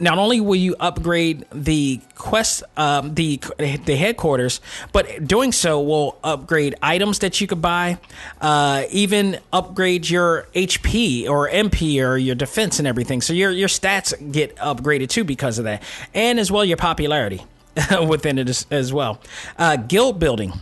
not 0.00 0.18
only 0.18 0.40
will 0.40 0.56
you 0.56 0.76
upgrade 0.78 1.44
the 1.52 2.00
quest, 2.14 2.62
um, 2.76 3.14
the 3.14 3.40
the 3.58 3.96
headquarters, 3.96 4.60
but 4.92 5.26
doing 5.26 5.52
so 5.52 5.80
will 5.80 6.18
upgrade 6.22 6.76
items 6.82 7.18
that 7.20 7.40
you 7.40 7.46
could 7.46 7.62
buy, 7.62 7.98
uh, 8.40 8.84
even 8.90 9.38
upgrade 9.52 10.08
your 10.08 10.46
HP 10.54 11.28
or 11.28 11.48
MP 11.48 12.00
or 12.00 12.16
your 12.16 12.34
defense 12.34 12.78
and 12.78 12.86
everything. 12.86 13.20
So 13.20 13.32
your 13.32 13.50
your 13.50 13.68
stats 13.68 14.14
get 14.32 14.56
upgraded 14.56 15.08
too 15.08 15.24
because 15.24 15.58
of 15.58 15.64
that, 15.64 15.82
and 16.14 16.38
as 16.38 16.52
well 16.52 16.64
your 16.64 16.76
popularity 16.76 17.42
within 18.06 18.38
it 18.38 18.48
as, 18.48 18.66
as 18.70 18.92
well. 18.92 19.20
Uh, 19.58 19.76
guild 19.76 20.20
building 20.20 20.52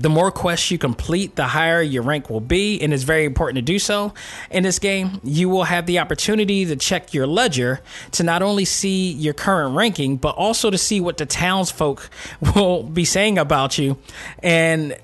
the 0.00 0.08
more 0.08 0.30
quests 0.30 0.70
you 0.70 0.78
complete, 0.78 1.36
the 1.36 1.46
higher 1.46 1.82
your 1.82 2.02
rank 2.02 2.30
will 2.30 2.40
be, 2.40 2.80
and 2.80 2.94
it's 2.94 3.02
very 3.02 3.24
important 3.24 3.56
to 3.56 3.62
do 3.62 3.78
so. 3.78 4.14
In 4.50 4.62
this 4.62 4.78
game, 4.78 5.20
you 5.24 5.48
will 5.48 5.64
have 5.64 5.86
the 5.86 5.98
opportunity 5.98 6.64
to 6.66 6.76
check 6.76 7.12
your 7.12 7.26
ledger 7.26 7.80
to 8.12 8.22
not 8.22 8.42
only 8.42 8.64
see 8.64 9.12
your 9.12 9.34
current 9.34 9.74
ranking, 9.74 10.16
but 10.16 10.36
also 10.36 10.70
to 10.70 10.78
see 10.78 11.00
what 11.00 11.18
the 11.18 11.26
townsfolk 11.26 12.08
will 12.54 12.82
be 12.82 13.04
saying 13.04 13.38
about 13.38 13.78
you 13.78 13.98
and 14.42 14.96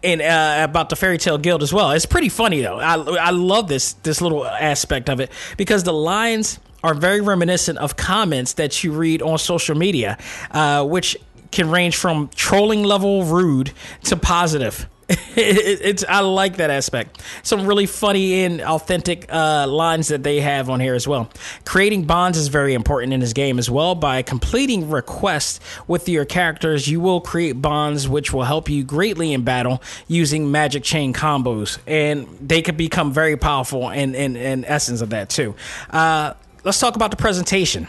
and 0.00 0.22
uh, 0.22 0.58
about 0.62 0.90
the 0.90 0.96
Fairy 0.96 1.18
Tail 1.18 1.38
guild 1.38 1.60
as 1.60 1.72
well. 1.72 1.90
It's 1.90 2.06
pretty 2.06 2.28
funny 2.28 2.60
though. 2.60 2.78
I 2.78 2.94
I 2.94 3.30
love 3.30 3.68
this 3.68 3.94
this 3.94 4.20
little 4.20 4.46
aspect 4.46 5.08
of 5.08 5.20
it 5.20 5.32
because 5.56 5.82
the 5.82 5.92
lines 5.92 6.60
are 6.84 6.94
very 6.94 7.20
reminiscent 7.20 7.78
of 7.78 7.96
comments 7.96 8.54
that 8.54 8.84
you 8.84 8.92
read 8.92 9.20
on 9.22 9.38
social 9.38 9.74
media, 9.74 10.16
uh, 10.52 10.84
which 10.84 11.16
can 11.50 11.70
range 11.70 11.96
from 11.96 12.28
trolling 12.34 12.84
level 12.84 13.24
rude 13.24 13.72
to 14.04 14.16
positive. 14.16 14.88
it, 15.08 15.80
it's 15.80 16.04
I 16.06 16.20
like 16.20 16.58
that 16.58 16.68
aspect. 16.68 17.22
Some 17.42 17.66
really 17.66 17.86
funny 17.86 18.44
and 18.44 18.60
authentic 18.60 19.24
uh, 19.32 19.66
lines 19.66 20.08
that 20.08 20.22
they 20.22 20.40
have 20.40 20.68
on 20.68 20.80
here 20.80 20.94
as 20.94 21.08
well. 21.08 21.30
Creating 21.64 22.04
bonds 22.04 22.36
is 22.36 22.48
very 22.48 22.74
important 22.74 23.14
in 23.14 23.20
this 23.20 23.32
game 23.32 23.58
as 23.58 23.70
well. 23.70 23.94
By 23.94 24.20
completing 24.20 24.90
requests 24.90 25.60
with 25.86 26.10
your 26.10 26.26
characters, 26.26 26.88
you 26.88 27.00
will 27.00 27.22
create 27.22 27.52
bonds 27.52 28.06
which 28.06 28.34
will 28.34 28.44
help 28.44 28.68
you 28.68 28.84
greatly 28.84 29.32
in 29.32 29.44
battle 29.44 29.82
using 30.08 30.50
magic 30.50 30.82
chain 30.82 31.14
combos, 31.14 31.78
and 31.86 32.26
they 32.42 32.60
could 32.60 32.76
become 32.76 33.10
very 33.10 33.38
powerful 33.38 33.88
in 33.88 34.14
in, 34.14 34.36
in 34.36 34.66
essence 34.66 35.00
of 35.00 35.08
that 35.10 35.30
too. 35.30 35.54
Uh, 35.88 36.34
let's 36.64 36.78
talk 36.78 36.96
about 36.96 37.10
the 37.10 37.16
presentation. 37.16 37.88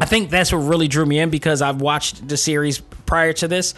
I 0.00 0.06
think 0.06 0.30
that's 0.30 0.50
what 0.52 0.58
really 0.58 0.88
drew 0.88 1.04
me 1.04 1.18
in 1.18 1.30
because 1.30 1.60
I've 1.60 1.80
watched 1.80 2.26
the 2.26 2.36
series 2.36 2.78
prior 2.78 3.32
to 3.34 3.48
this 3.48 3.74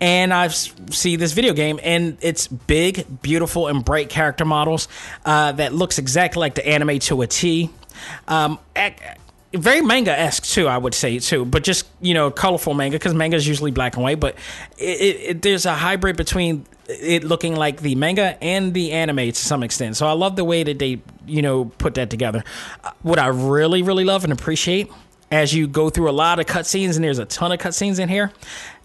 and 0.00 0.32
I've 0.32 0.54
see 0.54 1.16
this 1.16 1.32
video 1.32 1.52
game 1.52 1.78
and 1.82 2.16
it's 2.20 2.46
big, 2.46 3.22
beautiful, 3.22 3.68
and 3.68 3.84
bright 3.84 4.08
character 4.08 4.44
models 4.44 4.88
uh, 5.24 5.52
that 5.52 5.74
looks 5.74 5.98
exactly 5.98 6.40
like 6.40 6.54
the 6.54 6.66
anime 6.66 6.98
to 7.00 7.22
a 7.22 7.26
T. 7.26 7.70
Um, 8.26 8.58
very 9.52 9.80
manga 9.80 10.18
esque 10.18 10.44
too, 10.44 10.66
I 10.66 10.78
would 10.78 10.94
say 10.94 11.18
too, 11.18 11.44
but 11.44 11.62
just 11.62 11.86
you 12.00 12.14
know, 12.14 12.30
colorful 12.30 12.74
manga 12.74 12.96
because 12.98 13.14
manga 13.14 13.36
is 13.36 13.46
usually 13.46 13.70
black 13.70 13.96
and 13.96 14.02
white. 14.02 14.20
But 14.20 14.36
it, 14.78 14.82
it, 14.82 15.42
there's 15.42 15.66
a 15.66 15.74
hybrid 15.74 16.16
between 16.16 16.66
it 16.88 17.24
looking 17.24 17.56
like 17.56 17.80
the 17.80 17.94
manga 17.96 18.42
and 18.42 18.72
the 18.72 18.92
anime 18.92 19.18
to 19.18 19.34
some 19.34 19.62
extent. 19.62 19.96
So 19.96 20.06
I 20.06 20.12
love 20.12 20.36
the 20.36 20.44
way 20.44 20.62
that 20.62 20.78
they 20.78 21.00
you 21.26 21.42
know 21.42 21.66
put 21.66 21.94
that 21.94 22.10
together. 22.10 22.44
Uh, 22.84 22.92
what 23.02 23.18
I 23.18 23.28
really 23.28 23.82
really 23.82 24.04
love 24.04 24.24
and 24.24 24.32
appreciate 24.32 24.90
as 25.30 25.54
you 25.54 25.66
go 25.66 25.90
through 25.90 26.10
a 26.10 26.12
lot 26.12 26.38
of 26.38 26.46
cutscenes, 26.46 26.96
and 26.96 27.04
there's 27.04 27.18
a 27.18 27.24
ton 27.24 27.52
of 27.52 27.58
cutscenes 27.58 27.98
in 27.98 28.08
here, 28.08 28.32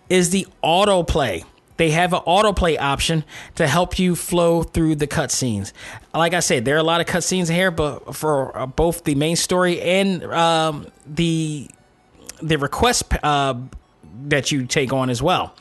is 0.10 0.30
the 0.32 0.48
autoplay. 0.64 1.44
They 1.78 1.92
have 1.92 2.14
an 2.14 2.22
autoplay 2.28 2.80
option 2.80 3.24
to 3.56 3.66
help 3.66 3.98
you 3.98 4.16
flow 4.16 4.62
through 4.64 4.96
the 4.96 5.08
cutscenes. 5.08 5.72
Like 6.14 6.34
I 6.34 6.40
said, 6.40 6.66
there 6.66 6.76
are 6.76 6.80
a 6.80 6.84
lot 6.84 7.02
of 7.02 7.08
cutscenes 7.08 7.50
in 7.50 7.56
here, 7.56 7.72
but 7.72 8.16
for 8.16 8.56
uh, 8.56 8.66
both 8.68 9.04
the 9.04 9.16
main 9.16 9.36
story 9.36 9.82
and 9.82 10.24
um, 10.26 10.88
the 11.08 11.70
the 12.42 12.58
request 12.58 13.06
uh, 13.24 13.56
that 14.26 14.52
you 14.52 14.66
take 14.66 14.94
on 14.94 15.10
as 15.10 15.22
well. 15.22 15.56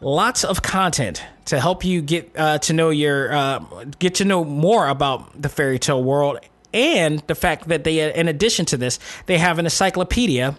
Lots 0.00 0.44
of 0.44 0.62
content 0.62 1.22
to 1.46 1.60
help 1.60 1.84
you 1.84 2.00
get 2.00 2.30
uh, 2.36 2.58
to 2.58 2.72
know 2.72 2.90
your 2.90 3.32
uh, 3.32 3.84
get 3.98 4.16
to 4.16 4.24
know 4.24 4.44
more 4.44 4.88
about 4.88 5.40
the 5.40 5.48
Fairy 5.48 5.78
Tail 5.78 6.02
world 6.02 6.38
and 6.74 7.20
the 7.20 7.34
fact 7.34 7.68
that 7.68 7.84
they, 7.84 8.02
uh, 8.02 8.12
in 8.12 8.28
addition 8.28 8.66
to 8.66 8.76
this, 8.76 8.98
they 9.26 9.38
have 9.38 9.58
an 9.58 9.64
encyclopedia 9.64 10.56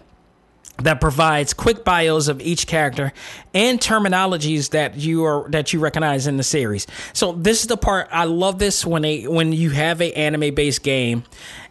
that 0.78 1.00
provides 1.00 1.54
quick 1.54 1.84
bios 1.84 2.28
of 2.28 2.40
each 2.40 2.66
character 2.66 3.12
and 3.54 3.80
terminologies 3.80 4.70
that 4.70 4.96
you 4.96 5.24
are 5.24 5.48
that 5.48 5.72
you 5.72 5.80
recognize 5.80 6.26
in 6.26 6.36
the 6.36 6.42
series. 6.42 6.86
So 7.14 7.32
this 7.32 7.62
is 7.62 7.68
the 7.68 7.78
part 7.78 8.08
I 8.10 8.24
love 8.24 8.58
this 8.58 8.84
when 8.84 9.04
a 9.04 9.26
when 9.26 9.52
you 9.52 9.70
have 9.70 10.02
a 10.02 10.12
anime 10.12 10.54
based 10.54 10.82
game 10.82 11.24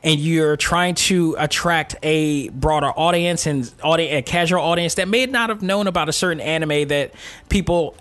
and 0.04 0.20
you're 0.20 0.58
trying 0.58 0.96
to 0.96 1.36
attract 1.38 1.96
a 2.02 2.50
broader 2.50 2.91
audience 2.91 3.46
and 3.46 3.72
audience, 3.84 4.14
a 4.14 4.22
casual 4.24 4.62
audience 4.62 4.96
that 4.96 5.08
may 5.08 5.26
not 5.28 5.50
have 5.50 5.62
known 5.62 5.86
about 5.86 6.10
a 6.10 6.14
certain 6.14 6.41
anime 6.41 6.88
that 6.88 7.14
people 7.50 7.96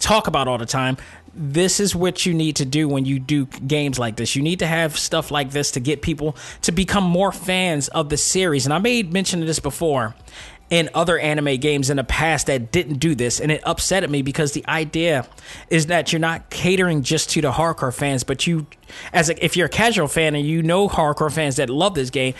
talk 0.00 0.26
about 0.26 0.48
all 0.48 0.58
the 0.58 0.66
time 0.66 0.96
this 1.34 1.80
is 1.80 1.94
what 1.96 2.26
you 2.26 2.34
need 2.34 2.56
to 2.56 2.64
do 2.64 2.88
when 2.88 3.04
you 3.04 3.18
do 3.18 3.46
games 3.46 3.98
like 3.98 4.16
this. 4.16 4.36
You 4.36 4.42
need 4.42 4.58
to 4.58 4.66
have 4.66 4.98
stuff 4.98 5.30
like 5.30 5.50
this 5.50 5.70
to 5.72 5.80
get 5.80 6.02
people 6.02 6.36
to 6.62 6.72
become 6.72 7.04
more 7.04 7.32
fans 7.32 7.88
of 7.88 8.08
the 8.08 8.16
series. 8.16 8.66
And 8.66 8.74
I 8.74 8.78
made 8.78 9.12
mention 9.12 9.40
of 9.40 9.46
this 9.46 9.58
before 9.58 10.14
in 10.72 10.88
other 10.94 11.18
anime 11.18 11.56
games 11.58 11.90
in 11.90 11.98
the 11.98 12.04
past 12.04 12.46
that 12.46 12.72
didn't 12.72 12.94
do 12.94 13.14
this, 13.14 13.40
and 13.40 13.52
it 13.52 13.60
upset 13.66 14.08
me 14.08 14.22
because 14.22 14.52
the 14.52 14.66
idea 14.66 15.26
is 15.68 15.86
that 15.88 16.12
you're 16.12 16.20
not 16.20 16.48
catering 16.48 17.02
just 17.02 17.28
to 17.28 17.42
the 17.42 17.52
hardcore 17.52 17.92
fans, 17.92 18.24
but 18.24 18.46
you, 18.46 18.66
as 19.12 19.28
a, 19.28 19.44
if 19.44 19.54
you're 19.54 19.66
a 19.66 19.70
casual 19.70 20.08
fan 20.08 20.34
and 20.34 20.46
you 20.46 20.62
know 20.62 20.88
hardcore 20.88 21.30
fans 21.30 21.56
that 21.56 21.68
love 21.68 21.94
this 21.94 22.08
game, 22.08 22.32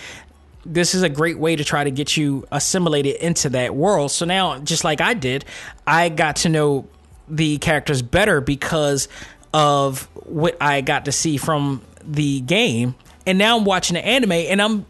this 0.64 0.95
is 0.95 1.03
a 1.03 1.11
great 1.11 1.38
way 1.38 1.57
to 1.57 1.62
try 1.64 1.84
to 1.84 1.90
get 1.90 2.16
you 2.16 2.47
assimilated 2.51 3.16
into 3.16 3.51
that 3.51 3.74
world. 3.74 4.11
So 4.11 4.24
now, 4.24 4.59
just 4.61 4.82
like 4.82 5.03
I 5.03 5.12
did, 5.12 5.45
I 5.86 6.09
got 6.09 6.36
to 6.36 6.49
know 6.49 6.88
the 7.28 7.58
characters 7.58 8.02
better 8.02 8.40
because 8.40 9.08
of 9.52 10.02
what 10.26 10.56
I 10.60 10.80
got 10.80 11.04
to 11.06 11.12
see 11.12 11.36
from 11.36 11.82
the 12.04 12.40
game. 12.40 12.94
And 13.26 13.38
now 13.38 13.56
I'm 13.56 13.64
watching 13.64 13.94
the 13.94 14.04
anime 14.04 14.32
and 14.32 14.60
I'm 14.60 14.86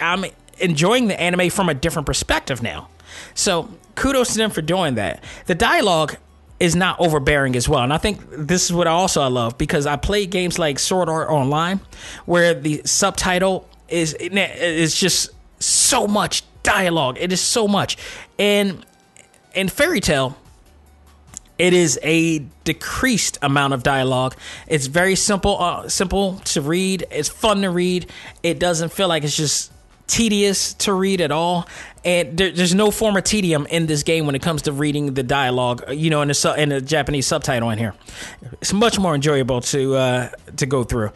I'm 0.00 0.24
enjoying 0.58 1.08
the 1.08 1.18
anime 1.18 1.50
from 1.50 1.68
a 1.68 1.74
different 1.74 2.06
perspective 2.06 2.62
now. 2.62 2.88
So 3.34 3.70
kudos 3.94 4.32
to 4.32 4.38
them 4.38 4.50
for 4.50 4.62
doing 4.62 4.96
that. 4.96 5.24
The 5.46 5.54
dialogue 5.54 6.16
is 6.58 6.76
not 6.76 7.00
overbearing 7.00 7.56
as 7.56 7.68
well. 7.68 7.82
And 7.82 7.92
I 7.92 7.96
think 7.96 8.20
this 8.30 8.66
is 8.66 8.72
what 8.72 8.86
I 8.86 8.90
also 8.90 9.22
I 9.22 9.28
love 9.28 9.56
because 9.56 9.86
I 9.86 9.96
play 9.96 10.26
games 10.26 10.58
like 10.58 10.78
Sword 10.78 11.08
Art 11.08 11.30
Online 11.30 11.80
where 12.26 12.52
the 12.52 12.82
subtitle 12.84 13.68
is 13.88 14.14
is 14.14 14.94
just 14.94 15.30
so 15.58 16.06
much 16.06 16.42
dialogue. 16.62 17.16
It 17.18 17.32
is 17.32 17.40
so 17.40 17.66
much. 17.66 17.96
And 18.38 18.84
in 19.54 19.68
Fairy 19.68 20.00
Tail, 20.00 20.36
it 21.60 21.74
is 21.74 22.00
a 22.02 22.38
decreased 22.64 23.36
amount 23.42 23.74
of 23.74 23.82
dialogue. 23.82 24.34
It's 24.66 24.86
very 24.86 25.14
simple, 25.14 25.60
uh, 25.60 25.90
simple 25.90 26.38
to 26.46 26.62
read. 26.62 27.06
It's 27.10 27.28
fun 27.28 27.60
to 27.60 27.70
read. 27.70 28.10
It 28.42 28.58
doesn't 28.58 28.90
feel 28.92 29.08
like 29.08 29.24
it's 29.24 29.36
just 29.36 29.70
tedious 30.06 30.72
to 30.74 30.94
read 30.94 31.20
at 31.20 31.30
all. 31.30 31.68
And 32.02 32.38
there, 32.38 32.50
there's 32.50 32.74
no 32.74 32.90
form 32.90 33.14
of 33.18 33.24
tedium 33.24 33.66
in 33.66 33.84
this 33.86 34.02
game 34.02 34.24
when 34.24 34.34
it 34.34 34.40
comes 34.40 34.62
to 34.62 34.72
reading 34.72 35.12
the 35.12 35.22
dialogue. 35.22 35.84
You 35.92 36.08
know, 36.08 36.22
in 36.22 36.28
the 36.28 36.34
su- 36.34 36.54
in 36.54 36.70
the 36.70 36.80
Japanese 36.80 37.26
subtitle 37.26 37.68
in 37.68 37.78
here, 37.78 37.94
it's 38.52 38.72
much 38.72 38.98
more 38.98 39.14
enjoyable 39.14 39.60
to 39.60 39.96
uh, 39.96 40.28
to 40.56 40.64
go 40.64 40.82
through. 40.82 41.10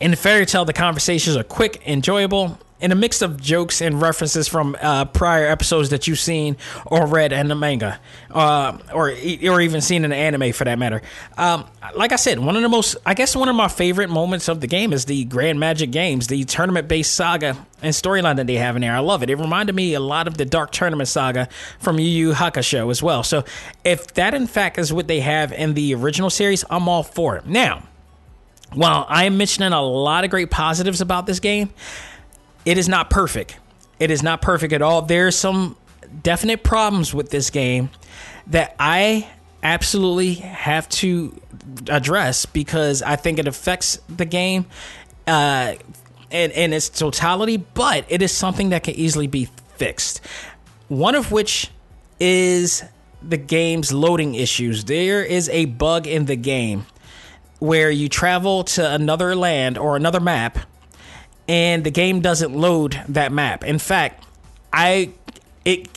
In 0.00 0.10
the 0.10 0.16
Fairy 0.16 0.46
Tail, 0.46 0.64
the 0.64 0.72
conversations 0.72 1.36
are 1.36 1.44
quick, 1.44 1.86
enjoyable, 1.86 2.58
in 2.80 2.92
a 2.92 2.94
mix 2.94 3.22
of 3.22 3.40
jokes 3.40 3.80
and 3.82 4.00
references 4.00 4.46
from 4.46 4.76
uh, 4.80 5.04
prior 5.06 5.46
episodes 5.46 5.90
that 5.90 6.06
you've 6.06 6.18
seen 6.18 6.56
or 6.86 7.06
read 7.06 7.32
in 7.32 7.48
the 7.48 7.54
manga, 7.54 7.98
uh, 8.30 8.78
or 8.92 9.10
or 9.10 9.60
even 9.60 9.80
seen 9.80 10.04
in 10.04 10.10
the 10.10 10.16
anime 10.16 10.52
for 10.52 10.64
that 10.64 10.78
matter. 10.78 11.02
Um, 11.36 11.66
like 11.96 12.12
I 12.12 12.16
said, 12.16 12.38
one 12.38 12.56
of 12.56 12.62
the 12.62 12.68
most, 12.68 12.96
I 13.04 13.14
guess, 13.14 13.34
one 13.34 13.48
of 13.48 13.56
my 13.56 13.68
favorite 13.68 14.10
moments 14.10 14.48
of 14.48 14.60
the 14.60 14.66
game 14.66 14.92
is 14.92 15.06
the 15.06 15.24
Grand 15.24 15.58
Magic 15.58 15.90
Games, 15.90 16.28
the 16.28 16.44
tournament-based 16.44 17.12
saga 17.12 17.56
and 17.82 17.94
storyline 17.94 18.36
that 18.36 18.46
they 18.46 18.56
have 18.56 18.76
in 18.76 18.82
there. 18.82 18.94
I 18.94 19.00
love 19.00 19.22
it. 19.22 19.30
It 19.30 19.36
reminded 19.36 19.74
me 19.74 19.94
a 19.94 20.00
lot 20.00 20.26
of 20.26 20.36
the 20.36 20.44
Dark 20.44 20.72
Tournament 20.72 21.08
saga 21.08 21.48
from 21.78 21.98
Yu 21.98 22.06
Yu 22.06 22.32
Hakusho 22.32 22.90
as 22.90 23.02
well. 23.02 23.22
So 23.22 23.44
if 23.84 24.14
that 24.14 24.34
in 24.34 24.46
fact 24.46 24.78
is 24.78 24.92
what 24.92 25.08
they 25.08 25.20
have 25.20 25.52
in 25.52 25.74
the 25.74 25.94
original 25.94 26.30
series, 26.30 26.64
I'm 26.70 26.88
all 26.88 27.02
for 27.02 27.36
it. 27.36 27.46
Now, 27.46 27.82
while 28.72 29.06
I 29.08 29.24
am 29.24 29.38
mentioning 29.38 29.72
a 29.72 29.82
lot 29.82 30.24
of 30.24 30.30
great 30.30 30.50
positives 30.50 31.00
about 31.00 31.26
this 31.26 31.40
game 31.40 31.70
it 32.64 32.78
is 32.78 32.88
not 32.88 33.10
perfect. 33.10 33.58
It 33.98 34.10
is 34.10 34.22
not 34.22 34.42
perfect 34.42 34.72
at 34.72 34.82
all. 34.82 35.02
There's 35.02 35.36
some 35.36 35.76
definite 36.22 36.62
problems 36.62 37.12
with 37.12 37.30
this 37.30 37.50
game 37.50 37.90
that 38.46 38.74
I 38.78 39.28
absolutely 39.62 40.34
have 40.34 40.88
to 40.88 41.38
address 41.88 42.46
because 42.46 43.02
I 43.02 43.16
think 43.16 43.38
it 43.38 43.48
affects 43.48 43.98
the 44.08 44.24
game 44.24 44.66
uh, 45.26 45.74
in, 46.30 46.50
in 46.52 46.72
its 46.72 46.88
totality, 46.88 47.56
but 47.56 48.04
it 48.08 48.22
is 48.22 48.32
something 48.32 48.70
that 48.70 48.84
can 48.84 48.94
easily 48.94 49.26
be 49.26 49.46
fixed. 49.76 50.20
One 50.88 51.14
of 51.14 51.32
which 51.32 51.70
is 52.20 52.84
the 53.22 53.36
game's 53.36 53.92
loading 53.92 54.34
issues. 54.34 54.84
There 54.84 55.22
is 55.22 55.48
a 55.50 55.66
bug 55.66 56.06
in 56.06 56.26
the 56.26 56.36
game 56.36 56.86
where 57.58 57.90
you 57.90 58.08
travel 58.08 58.64
to 58.64 58.94
another 58.94 59.34
land 59.34 59.76
or 59.76 59.96
another 59.96 60.20
map 60.20 60.58
and 61.48 61.82
the 61.82 61.90
game 61.90 62.20
doesn't 62.20 62.54
load 62.54 63.00
that 63.08 63.32
map. 63.32 63.64
In 63.64 63.78
fact, 63.78 64.24
I 64.72 65.12
it 65.64 65.88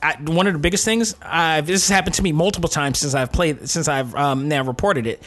I, 0.00 0.16
one 0.20 0.46
of 0.46 0.52
the 0.52 0.60
biggest 0.60 0.84
things 0.84 1.16
I've, 1.22 1.66
this 1.66 1.88
has 1.88 1.94
happened 1.94 2.14
to 2.16 2.22
me 2.22 2.30
multiple 2.30 2.68
times 2.68 3.00
since 3.00 3.14
I've 3.14 3.32
played 3.32 3.68
since 3.68 3.88
I've 3.88 4.14
um, 4.14 4.48
now 4.48 4.62
reported 4.62 5.06
it. 5.06 5.22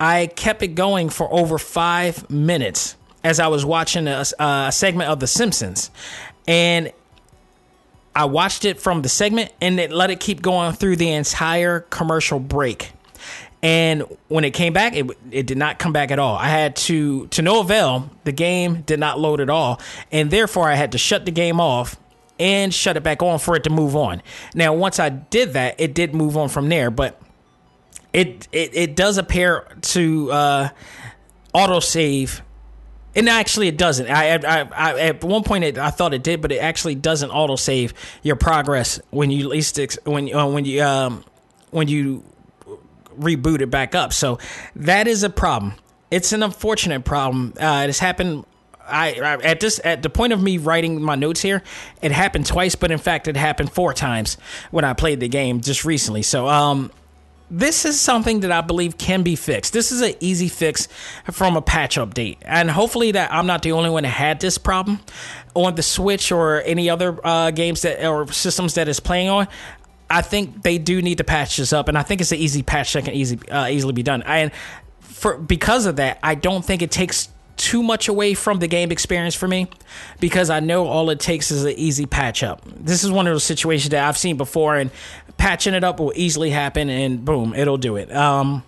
I 0.00 0.26
kept 0.26 0.62
it 0.62 0.68
going 0.74 1.10
for 1.10 1.32
over 1.32 1.58
five 1.58 2.28
minutes 2.28 2.96
as 3.22 3.38
I 3.38 3.48
was 3.48 3.64
watching 3.64 4.08
a, 4.08 4.24
a 4.38 4.72
segment 4.72 5.10
of 5.10 5.20
The 5.20 5.26
Simpsons, 5.26 5.90
and 6.48 6.92
I 8.16 8.24
watched 8.24 8.64
it 8.64 8.80
from 8.80 9.02
the 9.02 9.08
segment 9.10 9.52
and 9.60 9.78
it 9.78 9.92
let 9.92 10.10
it 10.10 10.20
keep 10.20 10.40
going 10.40 10.72
through 10.72 10.96
the 10.96 11.12
entire 11.12 11.80
commercial 11.80 12.40
break. 12.40 12.92
And 13.66 14.04
when 14.28 14.44
it 14.44 14.52
came 14.52 14.72
back, 14.72 14.94
it 14.94 15.10
it 15.32 15.44
did 15.48 15.58
not 15.58 15.80
come 15.80 15.92
back 15.92 16.12
at 16.12 16.20
all. 16.20 16.36
I 16.36 16.46
had 16.46 16.76
to 16.76 17.26
to 17.26 17.42
no 17.42 17.58
avail. 17.58 18.08
The 18.22 18.30
game 18.30 18.82
did 18.82 19.00
not 19.00 19.18
load 19.18 19.40
at 19.40 19.50
all, 19.50 19.80
and 20.12 20.30
therefore 20.30 20.68
I 20.68 20.76
had 20.76 20.92
to 20.92 20.98
shut 20.98 21.24
the 21.24 21.32
game 21.32 21.60
off 21.60 21.96
and 22.38 22.72
shut 22.72 22.96
it 22.96 23.02
back 23.02 23.24
on 23.24 23.40
for 23.40 23.56
it 23.56 23.64
to 23.64 23.70
move 23.70 23.96
on. 23.96 24.22
Now, 24.54 24.72
once 24.72 25.00
I 25.00 25.08
did 25.08 25.54
that, 25.54 25.80
it 25.80 25.94
did 25.94 26.14
move 26.14 26.36
on 26.36 26.48
from 26.48 26.68
there, 26.68 26.92
but 26.92 27.20
it 28.12 28.46
it, 28.52 28.70
it 28.72 28.94
does 28.94 29.18
appear 29.18 29.66
to 29.80 30.30
uh, 30.30 30.68
autosave. 31.52 32.42
And 33.16 33.28
actually, 33.28 33.66
it 33.66 33.78
doesn't. 33.78 34.08
I, 34.08 34.34
I, 34.36 34.60
I 34.60 35.00
at 35.00 35.24
one 35.24 35.42
point 35.42 35.64
it, 35.64 35.76
I 35.76 35.90
thought 35.90 36.14
it 36.14 36.22
did, 36.22 36.40
but 36.40 36.52
it 36.52 36.58
actually 36.58 36.94
doesn't 36.94 37.30
autosave 37.30 37.94
your 38.22 38.36
progress 38.36 39.00
when 39.10 39.32
you 39.32 39.48
least 39.48 39.80
ex- 39.80 39.98
when 40.04 40.32
uh, 40.32 40.46
when 40.46 40.64
you 40.64 40.84
um, 40.84 41.24
when 41.72 41.88
you 41.88 42.22
reboot 43.18 43.60
it 43.60 43.70
back 43.70 43.94
up. 43.94 44.12
So 44.12 44.38
that 44.76 45.06
is 45.06 45.22
a 45.22 45.30
problem. 45.30 45.74
It's 46.10 46.32
an 46.32 46.42
unfortunate 46.42 47.04
problem. 47.04 47.54
Uh, 47.56 47.82
it 47.84 47.86
has 47.88 47.98
happened. 47.98 48.44
I, 48.88 49.14
I, 49.14 49.32
at 49.42 49.58
this 49.58 49.80
at 49.82 50.02
the 50.02 50.10
point 50.10 50.32
of 50.32 50.40
me 50.40 50.58
writing 50.58 51.02
my 51.02 51.16
notes 51.16 51.42
here, 51.42 51.62
it 52.02 52.12
happened 52.12 52.46
twice, 52.46 52.76
but 52.76 52.92
in 52.92 52.98
fact 52.98 53.26
it 53.26 53.36
happened 53.36 53.72
four 53.72 53.92
times 53.92 54.36
when 54.70 54.84
I 54.84 54.92
played 54.92 55.18
the 55.18 55.28
game 55.28 55.60
just 55.60 55.84
recently. 55.84 56.22
So 56.22 56.46
um, 56.46 56.92
this 57.50 57.84
is 57.84 57.98
something 57.98 58.40
that 58.40 58.52
I 58.52 58.60
believe 58.60 58.98
can 58.98 59.22
be 59.22 59.36
fixed. 59.36 59.72
This 59.72 59.90
is 59.90 60.02
an 60.02 60.14
easy 60.20 60.48
fix 60.48 60.88
from 61.32 61.56
a 61.56 61.62
patch 61.62 61.96
update, 61.96 62.38
and 62.42 62.70
hopefully 62.70 63.12
that 63.12 63.32
I'm 63.32 63.46
not 63.46 63.62
the 63.62 63.72
only 63.72 63.90
one 63.90 64.04
that 64.04 64.10
had 64.10 64.40
this 64.40 64.58
problem 64.58 65.00
on 65.54 65.74
the 65.74 65.82
Switch 65.82 66.30
or 66.30 66.62
any 66.62 66.90
other 66.90 67.18
uh, 67.24 67.50
games 67.50 67.82
that 67.82 68.04
or 68.04 68.30
systems 68.32 68.74
that 68.74 68.88
is 68.88 69.00
playing 69.00 69.28
on. 69.28 69.48
I 70.08 70.22
think 70.22 70.62
they 70.62 70.78
do 70.78 71.02
need 71.02 71.18
to 71.18 71.24
patch 71.24 71.56
this 71.56 71.72
up, 71.72 71.88
and 71.88 71.98
I 71.98 72.02
think 72.02 72.20
it's 72.20 72.32
an 72.32 72.38
easy 72.38 72.62
patch 72.62 72.92
that 72.92 73.04
can 73.04 73.14
easy 73.14 73.38
uh, 73.48 73.68
easily 73.68 73.92
be 73.92 74.02
done. 74.02 74.22
And 74.22 74.52
for 75.00 75.36
because 75.36 75.86
of 75.86 75.96
that, 75.96 76.18
I 76.22 76.34
don't 76.34 76.64
think 76.64 76.82
it 76.82 76.90
takes 76.90 77.28
too 77.56 77.82
much 77.82 78.08
away 78.08 78.34
from 78.34 78.58
the 78.58 78.68
game 78.68 78.92
experience 78.92 79.34
for 79.34 79.48
me 79.48 79.66
because 80.20 80.50
I 80.50 80.60
know 80.60 80.86
all 80.86 81.08
it 81.10 81.18
takes 81.18 81.50
is 81.50 81.64
an 81.64 81.72
easy 81.72 82.04
patch 82.06 82.42
up. 82.42 82.62
This 82.66 83.02
is 83.02 83.10
one 83.10 83.26
of 83.26 83.32
those 83.32 83.44
situations 83.44 83.90
that 83.90 84.06
I've 84.06 84.18
seen 84.18 84.36
before, 84.36 84.76
and 84.76 84.90
patching 85.38 85.74
it 85.74 85.82
up 85.82 85.98
will 85.98 86.12
easily 86.14 86.50
happen, 86.50 86.88
and 86.90 87.24
boom, 87.24 87.54
it'll 87.54 87.78
do 87.78 87.96
it. 87.96 88.14
Um, 88.14 88.62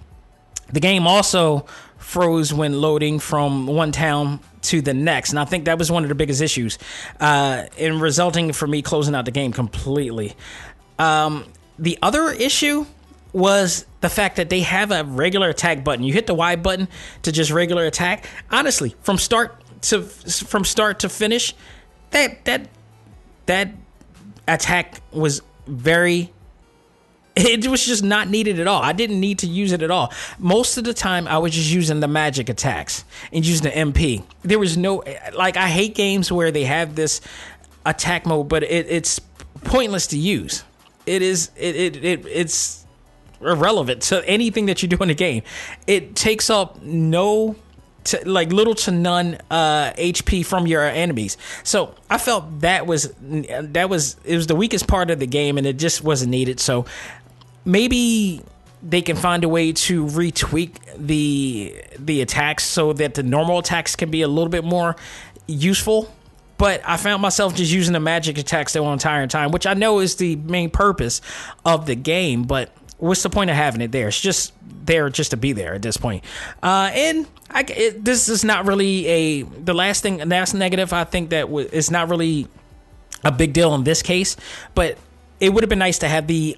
the 0.73 0.81
game 0.81 1.07
also 1.07 1.67
froze 1.99 2.53
when 2.53 2.81
loading 2.81 3.19
from 3.19 3.67
one 3.67 3.93
town 3.93 4.41
to 4.63 4.81
the 4.81 4.95
next, 4.95 5.31
and 5.31 5.39
I 5.39 5.45
think 5.45 5.67
that 5.67 5.79
was 5.79 5.91
one 5.91 6.03
of 6.03 6.09
the 6.09 6.15
biggest 6.15 6.41
issues, 6.41 6.79
uh, 7.21 7.65
in 7.77 8.01
resulting 8.01 8.53
for 8.53 8.67
me 8.67 8.83
closing 8.83 9.15
out 9.15 9.25
the 9.25 9.31
game 9.31 9.53
completely. 9.53 10.35
Um, 10.99 11.45
the 11.79 11.99
other 12.03 12.31
issue 12.31 12.87
was 13.33 13.87
the 14.01 14.09
fact 14.09 14.37
that 14.37 14.49
they 14.51 14.61
have 14.61 14.91
a 14.91 15.05
regular 15.05 15.49
attack 15.51 15.85
button. 15.85 16.05
You 16.05 16.13
hit 16.13 16.27
the 16.27 16.35
Y 16.35 16.57
button 16.57 16.89
to 17.23 17.33
just 17.33 17.51
regular 17.51 17.87
attack. 17.87 18.27
Honestly, 18.51 18.95
from 19.03 19.19
start 19.19 19.63
to 19.83 20.03
from 20.03 20.65
start 20.65 21.01
to 21.01 21.09
finish, 21.09 21.55
that 22.11 22.45
that 22.47 22.69
that 23.47 23.71
attack 24.47 25.01
was 25.13 25.43
very 25.67 26.33
it 27.37 27.69
was 27.69 27.87
just 27.87 28.03
not 28.03 28.29
needed 28.29 28.59
at 28.59 28.67
all. 28.67 28.83
I 28.83 28.93
didn't 28.93 29.21
need 29.21 29.41
to 29.41 29.47
use 29.47 29.73
it 29.73 29.83
at 29.83 29.91
all. 29.91 30.13
Most 30.39 30.77
of 30.77 30.85
the 30.85 30.95
time, 30.95 31.29
I 31.29 31.39
was 31.39 31.55
just 31.55 31.71
using 31.71 32.01
the 32.01 32.09
magic 32.09 32.49
attacks 32.49 33.05
and 33.33 33.47
using 33.47 33.65
the 33.65 33.71
MP. 33.71 34.25
There 34.43 34.59
was 34.59 34.77
no 34.77 35.05
like 35.35 35.57
I 35.57 35.69
hate 35.69 35.95
games 35.95 36.33
where 36.33 36.51
they 36.51 36.65
have 36.65 36.97
this 36.97 37.21
attack 37.87 38.27
mode, 38.27 38.49
but 38.49 38.65
it, 38.65 38.87
it's 38.89 39.21
pointless 39.65 40.09
to 40.09 40.19
use. 40.19 40.65
It 41.09 41.23
is 41.23 41.51
it, 41.57 41.75
it, 41.75 42.05
it 42.05 42.27
it's 42.27 42.87
irrelevant 43.41 44.03
to 44.03 44.27
anything 44.29 44.67
that 44.67 44.83
you 44.83 44.89
do 44.89 44.97
in 44.99 45.09
the 45.09 45.15
game. 45.15 45.43
It 45.87 46.15
takes 46.15 46.51
up 46.51 46.83
no 46.83 47.57
to, 48.05 48.29
like 48.29 48.53
little 48.53 48.75
to 48.75 48.91
none 48.91 49.39
uh, 49.51 49.93
HP 49.93 50.45
from 50.45 50.67
your 50.67 50.83
enemies. 50.83 51.37
So 51.63 51.95
I 52.11 52.19
felt 52.19 52.61
that 52.61 52.87
was 52.87 53.13
that 53.21 53.89
was 53.89 54.17
it 54.25 54.37
was 54.37 54.47
the 54.47 54.57
weakest 54.57 54.87
part 54.87 55.11
of 55.11 55.19
the 55.19 55.27
game, 55.27 55.59
and 55.59 55.67
it 55.67 55.79
just 55.79 56.03
wasn't 56.03 56.31
needed. 56.31 56.61
So 56.61 56.87
maybe 57.65 58.43
they 58.83 59.03
can 59.03 59.17
find 59.17 59.45
a 59.45 59.49
way 59.49 59.73
to 59.73 60.05
retweak 60.05 60.77
the 60.97 61.75
the 61.99 62.21
attacks 62.21 62.65
so 62.65 62.93
that 62.95 63.15
the 63.15 63.23
normal 63.23 63.59
attacks 63.59 63.97
can 63.97 64.11
be 64.11 64.23
a 64.23 64.29
little 64.29 64.51
bit 64.51 64.65
more 64.65 64.97
useful. 65.47 66.15
But 66.59 66.83
I 66.85 66.97
found 66.97 67.23
myself 67.23 67.55
just 67.55 67.73
using 67.73 67.93
the 67.93 68.01
magic 68.01 68.37
attacks 68.37 68.73
the 68.73 68.83
entire 68.83 69.27
time, 69.29 69.53
which 69.53 69.67
I 69.67 69.75
know 69.75 70.01
is 70.01 70.17
the 70.17 70.37
main 70.37 70.71
purpose 70.71 71.21
of 71.65 71.87
the 71.87 71.95
game. 71.95 72.43
But 72.43 72.71
what's 72.99 73.23
the 73.23 73.31
point 73.31 73.49
of 73.51 73.57
having 73.57 73.81
it 73.81 73.93
there? 73.93 74.09
It's 74.09 74.21
just 74.21 74.53
there 74.85 75.09
just 75.09 75.31
to 75.31 75.37
be 75.37 75.53
there 75.53 75.75
at 75.75 75.83
this 75.83 75.97
point. 75.97 76.25
Uh, 76.63 76.91
and 76.93 77.27
I, 77.51 77.61
it, 77.69 78.05
this 78.05 78.29
is 78.29 78.45
not 78.45 78.67
really 78.67 79.07
a 79.07 79.43
the 79.43 79.75
last 79.75 80.03
thing. 80.03 80.17
That's 80.29 80.53
negative. 80.53 80.93
I 80.93 81.05
think 81.05 81.31
that 81.31 81.43
w- 81.43 81.69
it's 81.73 81.91
not 81.91 82.09
really 82.09 82.49
a 83.25 83.31
big 83.33 83.53
deal 83.53 83.75
in 83.75 83.85
this 83.85 84.03
case, 84.03 84.37
but 84.75 84.99
it 85.41 85.51
would 85.51 85.63
have 85.63 85.69
been 85.69 85.79
nice 85.79 85.99
to 86.01 86.09
have 86.09 86.27
the 86.27 86.57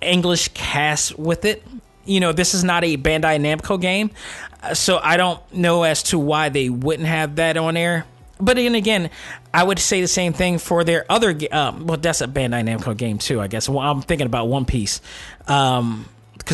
English 0.00 0.48
cast 0.54 1.18
with 1.18 1.44
it. 1.44 1.62
You 2.04 2.20
know, 2.20 2.32
this 2.32 2.54
is 2.54 2.62
not 2.62 2.84
a 2.84 2.96
Bandai 2.96 3.40
Namco 3.40 3.80
game, 3.80 4.10
uh, 4.62 4.74
so 4.74 5.00
I 5.02 5.16
don't 5.16 5.40
know 5.52 5.82
as 5.82 6.02
to 6.04 6.18
why 6.18 6.50
they 6.50 6.68
wouldn't 6.68 7.08
have 7.08 7.36
that 7.36 7.56
on 7.56 7.74
there. 7.74 8.04
But 8.44 8.56
then 8.56 8.74
again, 8.74 9.10
I 9.52 9.64
would 9.64 9.78
say 9.78 10.00
the 10.00 10.08
same 10.08 10.32
thing 10.32 10.58
for 10.58 10.84
their 10.84 11.06
other. 11.08 11.36
Um, 11.50 11.86
well, 11.86 11.96
that's 11.96 12.20
a 12.20 12.26
Bandai 12.26 12.62
Namco 12.62 12.96
game 12.96 13.18
too, 13.18 13.40
I 13.40 13.46
guess. 13.46 13.68
Well, 13.68 13.80
I'm 13.80 14.02
thinking 14.02 14.26
about 14.26 14.48
One 14.48 14.64
Piece, 14.64 15.00
because 15.38 15.78
um, 15.78 16.06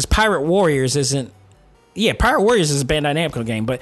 Pirate 0.09 0.43
Warriors 0.43 0.97
isn't. 0.97 1.32
Yeah, 1.95 2.12
Pirate 2.18 2.43
Warriors 2.43 2.70
is 2.70 2.82
a 2.82 2.84
Bandai 2.84 3.14
Namco 3.14 3.45
game, 3.45 3.66
but 3.66 3.80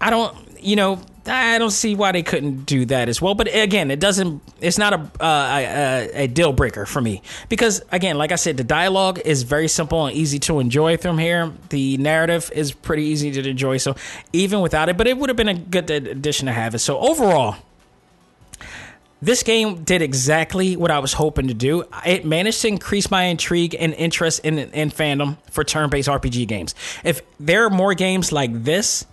I 0.00 0.10
don't. 0.10 0.36
You 0.62 0.76
know, 0.76 1.00
I 1.26 1.58
don't 1.58 1.70
see 1.70 1.94
why 1.94 2.12
they 2.12 2.22
couldn't 2.22 2.64
do 2.64 2.86
that 2.86 3.08
as 3.08 3.20
well. 3.20 3.34
But 3.34 3.54
again, 3.54 3.90
it 3.90 4.00
doesn't. 4.00 4.42
It's 4.60 4.78
not 4.78 4.92
a, 4.92 5.24
uh, 5.24 6.08
a, 6.14 6.24
a 6.24 6.26
deal 6.26 6.52
breaker 6.52 6.86
for 6.86 7.00
me 7.00 7.22
because 7.48 7.82
again, 7.92 8.16
like 8.16 8.32
I 8.32 8.36
said, 8.36 8.56
the 8.56 8.64
dialogue 8.64 9.20
is 9.24 9.42
very 9.42 9.68
simple 9.68 10.06
and 10.06 10.16
easy 10.16 10.38
to 10.40 10.60
enjoy 10.60 10.96
from 10.96 11.18
here. 11.18 11.52
The 11.68 11.98
narrative 11.98 12.50
is 12.54 12.72
pretty 12.72 13.04
easy 13.04 13.30
to 13.32 13.48
enjoy. 13.48 13.76
So 13.76 13.96
even 14.32 14.60
without 14.60 14.88
it, 14.88 14.96
but 14.96 15.06
it 15.06 15.18
would 15.18 15.28
have 15.28 15.36
been 15.36 15.48
a 15.48 15.54
good 15.54 15.90
addition 15.90 16.46
to 16.46 16.52
have 16.52 16.74
it. 16.74 16.78
So 16.78 16.98
overall. 16.98 17.56
This 19.22 19.42
game 19.42 19.84
did 19.84 20.00
exactly 20.00 20.76
what 20.76 20.90
I 20.90 20.98
was 20.98 21.12
hoping 21.12 21.48
to 21.48 21.54
do. 21.54 21.84
It 22.06 22.24
managed 22.24 22.62
to 22.62 22.68
increase 22.68 23.10
my 23.10 23.24
intrigue 23.24 23.76
and 23.78 23.92
interest 23.92 24.40
in, 24.44 24.58
in 24.58 24.90
fandom 24.90 25.36
for 25.50 25.62
turn 25.62 25.90
based 25.90 26.08
RPG 26.08 26.48
games. 26.48 26.74
If 27.04 27.20
there 27.38 27.66
are 27.66 27.70
more 27.70 27.92
games 27.92 28.32
like 28.32 28.64
this, 28.64 29.04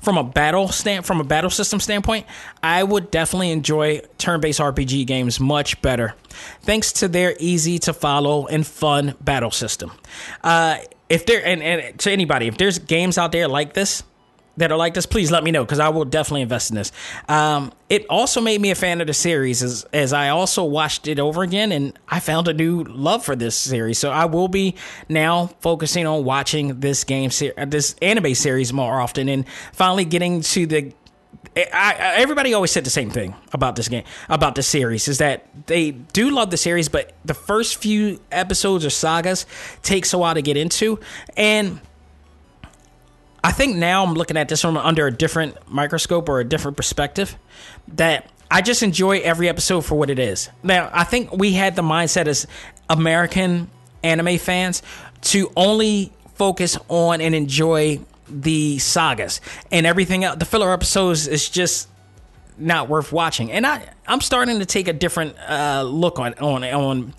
from 0.00 0.18
a 0.18 0.24
battle 0.24 0.68
stand 0.68 1.04
from 1.04 1.20
a 1.20 1.24
battle 1.24 1.50
system 1.50 1.80
standpoint, 1.80 2.26
I 2.62 2.82
would 2.82 3.10
definitely 3.10 3.50
enjoy 3.50 4.00
turn-based 4.18 4.60
RPG 4.60 5.06
games 5.06 5.40
much 5.40 5.80
better, 5.82 6.14
thanks 6.62 6.92
to 6.94 7.08
their 7.08 7.36
easy 7.38 7.78
to 7.80 7.92
follow 7.92 8.46
and 8.46 8.66
fun 8.66 9.14
battle 9.20 9.50
system. 9.50 9.92
Uh, 10.42 10.78
if 11.08 11.26
there 11.26 11.44
and, 11.44 11.62
and 11.62 11.98
to 12.00 12.10
anybody, 12.10 12.46
if 12.46 12.56
there's 12.56 12.78
games 12.78 13.18
out 13.18 13.32
there 13.32 13.48
like 13.48 13.74
this 13.74 14.02
that 14.56 14.70
are 14.70 14.76
like 14.76 14.94
this, 14.94 15.06
please 15.06 15.30
let 15.30 15.44
me 15.44 15.50
know 15.50 15.64
because 15.64 15.78
I 15.78 15.88
will 15.88 16.04
definitely 16.04 16.42
invest 16.42 16.70
in 16.70 16.76
this. 16.76 16.92
Um, 17.28 17.72
it 17.88 18.06
also 18.08 18.40
made 18.40 18.60
me 18.60 18.70
a 18.70 18.74
fan 18.74 19.00
of 19.00 19.06
the 19.06 19.14
series 19.14 19.62
as, 19.62 19.84
as 19.92 20.12
I 20.12 20.28
also 20.28 20.64
watched 20.64 21.06
it 21.06 21.18
over 21.18 21.42
again 21.42 21.72
and 21.72 21.98
I 22.08 22.20
found 22.20 22.48
a 22.48 22.52
new 22.52 22.84
love 22.84 23.24
for 23.24 23.36
this 23.36 23.56
series. 23.56 23.98
So 23.98 24.10
I 24.10 24.26
will 24.26 24.48
be 24.48 24.74
now 25.08 25.46
focusing 25.60 26.06
on 26.06 26.24
watching 26.24 26.80
this 26.80 27.04
game, 27.04 27.30
series, 27.30 27.54
this 27.68 27.94
anime 28.02 28.34
series 28.34 28.72
more 28.72 29.00
often 29.00 29.28
and 29.28 29.46
finally 29.72 30.04
getting 30.04 30.42
to 30.42 30.66
the 30.66 30.92
I, 31.56 31.68
I, 31.72 32.14
everybody 32.16 32.54
always 32.54 32.70
said 32.70 32.84
the 32.84 32.90
same 32.90 33.10
thing 33.10 33.34
about 33.52 33.74
this 33.74 33.88
game, 33.88 34.04
about 34.28 34.54
the 34.54 34.62
series, 34.62 35.08
is 35.08 35.18
that 35.18 35.46
they 35.66 35.90
do 35.90 36.30
love 36.30 36.50
the 36.50 36.56
series, 36.56 36.88
but 36.88 37.12
the 37.24 37.34
first 37.34 37.76
few 37.76 38.20
episodes 38.30 38.84
or 38.84 38.90
sagas 38.90 39.46
takes 39.82 40.12
a 40.12 40.18
while 40.18 40.34
to 40.34 40.42
get 40.42 40.56
into, 40.56 41.00
and 41.36 41.80
I 43.42 43.52
think 43.52 43.76
now 43.76 44.04
I'm 44.04 44.14
looking 44.14 44.36
at 44.36 44.48
this 44.48 44.60
from 44.60 44.76
under 44.76 45.06
a 45.06 45.12
different 45.12 45.56
microscope 45.70 46.28
or 46.28 46.40
a 46.40 46.44
different 46.44 46.76
perspective. 46.76 47.36
That 47.88 48.30
I 48.50 48.62
just 48.62 48.82
enjoy 48.82 49.20
every 49.20 49.48
episode 49.48 49.82
for 49.82 49.96
what 49.96 50.10
it 50.10 50.18
is. 50.18 50.50
Now, 50.62 50.90
I 50.92 51.04
think 51.04 51.32
we 51.32 51.52
had 51.52 51.76
the 51.76 51.82
mindset 51.82 52.26
as 52.26 52.46
American 52.88 53.70
anime 54.02 54.38
fans 54.38 54.82
to 55.22 55.52
only 55.56 56.12
focus 56.34 56.76
on 56.88 57.20
and 57.20 57.34
enjoy 57.34 58.00
the 58.28 58.78
sagas 58.78 59.40
and 59.70 59.86
everything 59.86 60.24
else. 60.24 60.38
The 60.38 60.44
filler 60.44 60.72
episodes 60.72 61.26
is 61.28 61.48
just 61.48 61.88
not 62.58 62.88
worth 62.88 63.12
watching. 63.12 63.50
And 63.50 63.66
I, 63.66 63.88
I'm 64.06 64.20
starting 64.20 64.58
to 64.58 64.66
take 64.66 64.88
a 64.88 64.92
different 64.92 65.36
uh, 65.48 65.82
look 65.82 66.18
on 66.18 66.34
on 66.34 66.64
on 66.64 67.14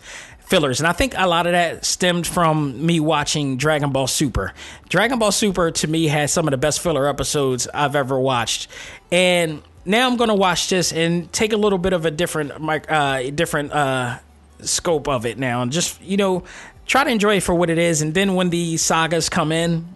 fillers. 0.51 0.81
And 0.81 0.87
I 0.87 0.91
think 0.91 1.13
a 1.15 1.27
lot 1.27 1.47
of 1.47 1.53
that 1.53 1.85
stemmed 1.85 2.27
from 2.27 2.85
me 2.85 2.99
watching 2.99 3.55
Dragon 3.55 3.91
Ball 3.93 4.05
Super. 4.05 4.53
Dragon 4.89 5.17
Ball 5.17 5.31
Super 5.31 5.71
to 5.71 5.87
me 5.87 6.07
has 6.07 6.33
some 6.33 6.45
of 6.45 6.51
the 6.51 6.57
best 6.57 6.81
filler 6.81 7.07
episodes 7.07 7.69
I've 7.73 7.95
ever 7.95 8.19
watched. 8.19 8.67
And 9.13 9.63
now 9.85 10.09
I'm 10.09 10.17
going 10.17 10.27
to 10.27 10.35
watch 10.35 10.69
this 10.69 10.91
and 10.91 11.31
take 11.31 11.53
a 11.53 11.57
little 11.57 11.77
bit 11.77 11.93
of 11.93 12.05
a 12.05 12.11
different 12.11 12.51
uh, 12.51 13.31
different 13.31 13.71
uh, 13.71 14.19
scope 14.59 15.07
of 15.07 15.25
it 15.25 15.39
now 15.39 15.61
and 15.61 15.71
just, 15.71 16.01
you 16.01 16.17
know, 16.17 16.43
try 16.85 17.05
to 17.05 17.09
enjoy 17.09 17.37
it 17.37 17.43
for 17.43 17.55
what 17.55 17.69
it 17.69 17.77
is 17.77 18.01
and 18.01 18.13
then 18.13 18.35
when 18.35 18.49
the 18.49 18.75
sagas 18.75 19.29
come 19.29 19.53
in, 19.53 19.95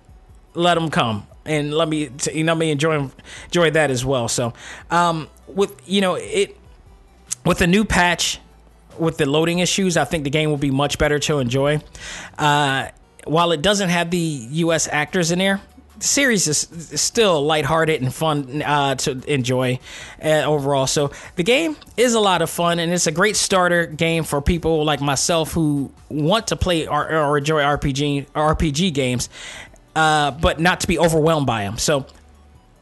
let 0.54 0.76
them 0.76 0.90
come 0.90 1.28
and 1.46 1.74
let 1.74 1.90
me 1.90 2.10
you 2.34 2.46
know 2.46 2.56
me 2.56 2.72
enjoy 2.72 3.10
enjoy 3.44 3.72
that 3.72 3.92
as 3.92 4.06
well. 4.06 4.30
So, 4.30 4.54
um 4.90 5.28
with 5.48 5.76
you 5.86 6.00
know, 6.00 6.16
it 6.16 6.58
with 7.44 7.58
the 7.58 7.68
new 7.68 7.84
patch 7.84 8.40
with 8.98 9.18
the 9.18 9.26
loading 9.26 9.60
issues, 9.60 9.98
I 9.98 10.06
think 10.06 10.24
the 10.24 10.30
game 10.30 10.50
will 10.50 10.58
be 10.58 10.72
much 10.72 10.98
better 10.98 11.20
to 11.20 11.40
enjoy. 11.40 11.82
Uh, 12.38 12.90
while 13.26 13.52
it 13.52 13.62
doesn't 13.62 13.90
have 13.90 14.12
the 14.12 14.18
U.S. 14.18 14.88
actors 14.88 15.32
in 15.32 15.40
there, 15.40 15.62
the 15.98 16.08
series 16.08 16.48
is, 16.48 16.68
still 17.00 17.42
lighthearted 17.44 18.02
and 18.02 18.14
fun 18.14 18.62
uh, 18.62 18.96
to 18.96 19.22
enjoy 19.32 19.80
uh, 20.24 20.44
overall. 20.44 20.88
So 20.88 21.12
the 21.36 21.44
game 21.44 21.76
is 21.98 22.14
a 22.14 22.20
lot 22.20 22.42
of 22.42 22.50
fun, 22.50 22.80
and 22.80 22.92
it's 22.92 23.08
a 23.08 23.12
great 23.12 23.36
starter 23.36 23.86
game 23.86 24.24
for 24.24 24.42
people 24.42 24.84
like 24.84 25.02
myself 25.02 25.54
who 25.54 25.92
want 26.10 26.48
to 26.48 26.56
play 26.56 26.88
or, 26.88 27.14
or 27.14 27.38
enjoy 27.38 27.62
RPG 27.62 28.28
RPG 28.32 28.94
games, 28.94 29.30
uh, 29.96 30.32
but 30.32 30.60
not 30.60 30.82
to 30.82 30.88
be 30.88 31.00
overwhelmed 31.00 31.48
by 31.48 31.64
them. 31.64 31.78
So 31.78 32.06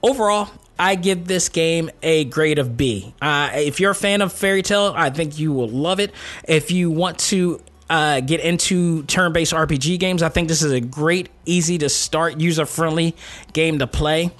overall, 0.02 0.50
I 0.84 0.96
give 0.96 1.28
this 1.28 1.48
game 1.48 1.90
a 2.02 2.26
grade 2.26 2.60
of 2.60 2.76
B. 2.76 3.14
Uh, 3.22 3.52
if 3.54 3.80
you're 3.80 3.92
a 3.92 3.96
fan 3.96 4.22
of 4.22 4.34
Fairy 4.34 4.62
Tail, 4.62 4.94
I 4.94 5.12
think 5.12 5.40
you 5.40 5.54
will 5.54 5.70
love 5.70 6.02
it. 6.02 6.12
If 6.46 6.72
you 6.72 6.92
want 6.92 7.20
to 7.20 7.62
uh, 7.90 8.20
get 8.20 8.42
into 8.42 9.04
turn 9.04 9.32
based 9.32 9.54
RPG 9.54 9.98
games, 9.98 10.22
I 10.22 10.28
think 10.28 10.50
this 10.50 10.62
is 10.62 10.74
a 10.74 10.82
great, 10.82 11.30
easy 11.46 11.78
to 11.78 11.88
start, 11.88 12.38
user 12.38 12.66
friendly 12.66 13.16
game 13.54 13.80
to 13.80 13.88
play. 13.88 14.32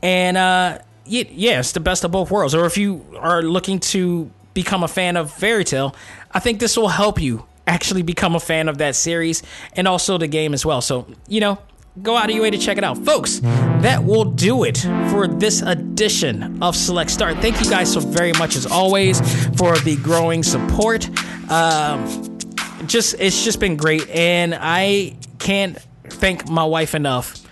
And 0.00 0.36
uh, 0.36 0.78
yeah, 1.04 1.58
it's 1.58 1.72
the 1.72 1.80
best 1.80 2.04
of 2.04 2.12
both 2.12 2.30
worlds. 2.30 2.54
Or 2.54 2.64
if 2.64 2.78
you 2.78 3.04
are 3.18 3.42
looking 3.42 3.80
to 3.80 4.30
become 4.54 4.84
a 4.84 4.88
fan 4.88 5.16
of 5.16 5.32
Fairy 5.32 5.64
Tail, 5.64 5.96
I 6.30 6.38
think 6.38 6.60
this 6.60 6.76
will 6.76 6.86
help 6.86 7.20
you 7.20 7.44
actually 7.66 8.02
become 8.02 8.36
a 8.36 8.40
fan 8.40 8.68
of 8.68 8.78
that 8.78 8.94
series 8.94 9.42
and 9.72 9.88
also 9.88 10.16
the 10.16 10.28
game 10.28 10.54
as 10.54 10.64
well. 10.64 10.80
So, 10.80 11.08
you 11.26 11.40
know, 11.40 11.58
go 12.02 12.16
out 12.16 12.28
of 12.28 12.34
your 12.34 12.42
way 12.42 12.50
to 12.50 12.58
check 12.58 12.78
it 12.78 12.84
out. 12.84 12.98
Folks, 12.98 13.40
that 13.40 14.02
will 14.04 14.24
do 14.24 14.64
it 14.64 14.78
for 15.10 15.26
this 15.26 15.62
edition 15.62 16.62
of 16.62 16.76
Select 16.76 17.10
Start. 17.10 17.38
Thank 17.38 17.60
you 17.62 17.70
guys 17.70 17.92
so 17.92 18.00
very 18.00 18.32
much, 18.32 18.56
as 18.56 18.66
always, 18.66 19.20
for 19.56 19.78
the 19.78 19.96
growing 19.96 20.42
support. 20.42 21.08
Um, 21.50 22.38
just 22.86 23.14
It's 23.18 23.44
just 23.44 23.60
been 23.60 23.76
great, 23.76 24.08
and 24.10 24.54
I 24.58 25.16
can't 25.38 25.78
thank 26.08 26.48
my 26.48 26.64
wife 26.64 26.94
enough 26.94 27.47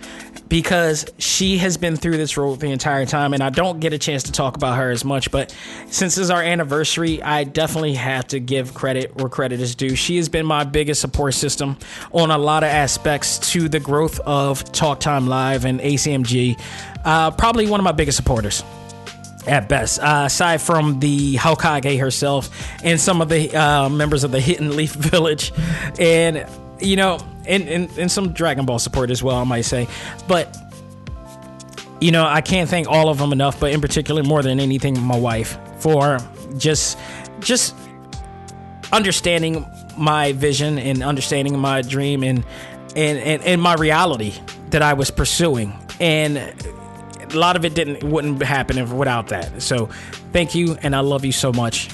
because 0.47 1.05
she 1.17 1.57
has 1.57 1.77
been 1.77 1.95
through 1.95 2.17
this 2.17 2.37
role 2.37 2.55
the 2.55 2.71
entire 2.71 3.05
time 3.05 3.33
and 3.33 3.43
I 3.43 3.49
don't 3.49 3.79
get 3.79 3.93
a 3.93 3.97
chance 3.97 4.23
to 4.23 4.31
talk 4.31 4.55
about 4.55 4.77
her 4.77 4.91
as 4.91 5.03
much 5.03 5.31
but 5.31 5.53
since 5.89 6.17
it's 6.17 6.29
our 6.29 6.41
anniversary 6.41 7.21
I 7.21 7.43
definitely 7.43 7.95
have 7.95 8.27
to 8.27 8.39
give 8.39 8.73
credit 8.73 9.15
where 9.15 9.29
credit 9.29 9.59
is 9.59 9.75
due 9.75 9.95
she 9.95 10.17
has 10.17 10.29
been 10.29 10.45
my 10.45 10.63
biggest 10.63 11.01
support 11.01 11.33
system 11.33 11.77
on 12.11 12.31
a 12.31 12.37
lot 12.37 12.63
of 12.63 12.69
aspects 12.69 13.39
to 13.51 13.69
the 13.69 13.79
growth 13.79 14.19
of 14.21 14.71
Talk 14.71 14.99
Time 14.99 15.27
Live 15.27 15.65
and 15.65 15.79
ACMG 15.79 16.59
uh, 17.05 17.31
probably 17.31 17.67
one 17.67 17.79
of 17.79 17.83
my 17.83 17.91
biggest 17.91 18.17
supporters 18.17 18.63
at 19.47 19.69
best. 19.69 19.99
Uh, 19.99 20.23
aside 20.25 20.61
from 20.61 20.99
the 20.99 21.35
Hokage 21.35 21.99
herself 21.99 22.49
and 22.83 22.99
some 22.99 23.21
of 23.21 23.29
the 23.29 23.55
uh, 23.55 23.89
members 23.89 24.23
of 24.23 24.31
the 24.31 24.39
Hidden 24.39 24.75
Leaf 24.75 24.93
Village, 24.95 25.53
and 25.99 26.45
you 26.79 26.95
know, 26.95 27.19
and, 27.47 27.67
and, 27.67 27.97
and 27.97 28.11
some 28.11 28.33
Dragon 28.33 28.65
Ball 28.65 28.79
support 28.79 29.09
as 29.09 29.23
well, 29.23 29.37
I 29.37 29.43
might 29.43 29.61
say. 29.61 29.87
But 30.27 30.55
you 31.99 32.11
know, 32.11 32.25
I 32.25 32.41
can't 32.41 32.69
thank 32.69 32.87
all 32.87 33.09
of 33.09 33.17
them 33.17 33.31
enough, 33.31 33.59
but 33.59 33.71
in 33.71 33.81
particular, 33.81 34.23
more 34.23 34.43
than 34.43 34.59
anything, 34.59 34.99
my 35.01 35.17
wife 35.17 35.57
for 35.79 36.19
just 36.57 36.97
just 37.39 37.75
understanding 38.91 39.65
my 39.97 40.33
vision 40.33 40.77
and 40.77 41.03
understanding 41.03 41.57
my 41.57 41.81
dream 41.81 42.23
and 42.23 42.45
and, 42.95 43.19
and, 43.19 43.43
and 43.43 43.61
my 43.61 43.75
reality 43.75 44.33
that 44.69 44.81
I 44.81 44.93
was 44.93 45.11
pursuing. 45.11 45.73
And 45.99 46.37
a 46.37 47.37
lot 47.37 47.55
of 47.55 47.65
it 47.65 47.73
didn't 47.73 48.03
wouldn't 48.03 48.41
happen 48.41 48.97
without 48.97 49.27
that. 49.27 49.61
So 49.61 49.87
thank 50.33 50.55
you, 50.55 50.77
and 50.81 50.95
I 50.95 50.99
love 51.01 51.25
you 51.25 51.31
so 51.31 51.51
much, 51.51 51.89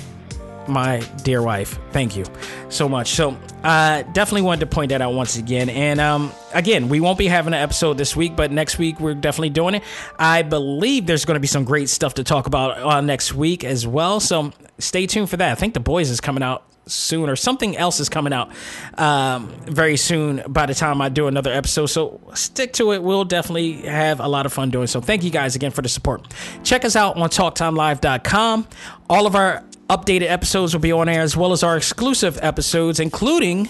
my 0.67 0.99
dear 1.23 1.41
wife. 1.41 1.79
Thank 1.91 2.15
you 2.15 2.25
so 2.69 2.87
much. 2.87 3.11
So 3.11 3.37
uh, 3.63 4.03
definitely 4.13 4.43
wanted 4.43 4.61
to 4.61 4.67
point 4.67 4.89
that 4.89 5.01
out 5.01 5.13
once 5.13 5.37
again. 5.37 5.69
And 5.69 5.99
um, 5.99 6.31
again, 6.53 6.89
we 6.89 6.99
won't 6.99 7.17
be 7.17 7.27
having 7.27 7.53
an 7.53 7.59
episode 7.59 7.97
this 7.97 8.15
week, 8.15 8.35
but 8.35 8.51
next 8.51 8.77
week 8.77 8.99
we're 8.99 9.13
definitely 9.13 9.49
doing 9.51 9.75
it. 9.75 9.83
I 10.17 10.41
believe 10.41 11.05
there's 11.05 11.25
going 11.25 11.35
to 11.35 11.41
be 11.41 11.47
some 11.47 11.63
great 11.63 11.89
stuff 11.89 12.15
to 12.15 12.23
talk 12.23 12.47
about 12.47 12.77
uh, 12.77 13.01
next 13.01 13.33
week 13.33 13.63
as 13.63 13.85
well. 13.87 14.19
So 14.19 14.51
stay 14.79 15.07
tuned 15.07 15.29
for 15.29 15.37
that. 15.37 15.51
I 15.51 15.55
think 15.55 15.73
The 15.73 15.79
Boys 15.79 16.09
is 16.09 16.21
coming 16.21 16.43
out 16.43 16.63
soon 16.85 17.29
or 17.29 17.35
something 17.35 17.77
else 17.77 17.99
is 17.99 18.09
coming 18.09 18.33
out 18.33 18.51
um, 18.97 19.49
very 19.65 19.97
soon 19.97 20.43
by 20.47 20.65
the 20.65 20.73
time 20.73 21.01
I 21.01 21.09
do 21.09 21.27
another 21.27 21.51
episode. 21.51 21.87
So 21.87 22.19
stick 22.33 22.73
to 22.73 22.91
it. 22.91 23.01
We'll 23.01 23.25
definitely 23.25 23.73
have 23.83 24.19
a 24.19 24.27
lot 24.27 24.45
of 24.45 24.53
fun 24.53 24.69
doing 24.69 24.87
so. 24.87 25.01
Thank 25.01 25.23
you 25.23 25.29
guys 25.29 25.55
again 25.55 25.71
for 25.71 25.81
the 25.81 25.89
support. 25.89 26.27
Check 26.63 26.85
us 26.85 26.95
out 26.95 27.15
on 27.17 27.29
talktimelive.com. 27.29 28.67
All 29.09 29.27
of 29.27 29.35
our 29.35 29.63
updated 29.89 30.29
episodes 30.29 30.73
will 30.73 30.81
be 30.81 30.91
on 30.91 31.09
air 31.09 31.21
as 31.21 31.35
well 31.35 31.51
as 31.51 31.63
our 31.63 31.77
exclusive 31.77 32.39
episodes, 32.41 32.99
including 32.99 33.69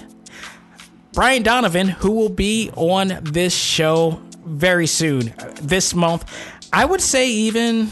Brian 1.14 1.44
Donovan, 1.44 1.88
who 1.88 2.12
will 2.12 2.30
be 2.30 2.72
on 2.76 3.20
this 3.22 3.56
show 3.56 4.22
very 4.46 4.88
soon 4.88 5.34
this 5.62 5.94
month. 5.94 6.26
I 6.72 6.86
would 6.86 7.02
say 7.02 7.30
even 7.30 7.92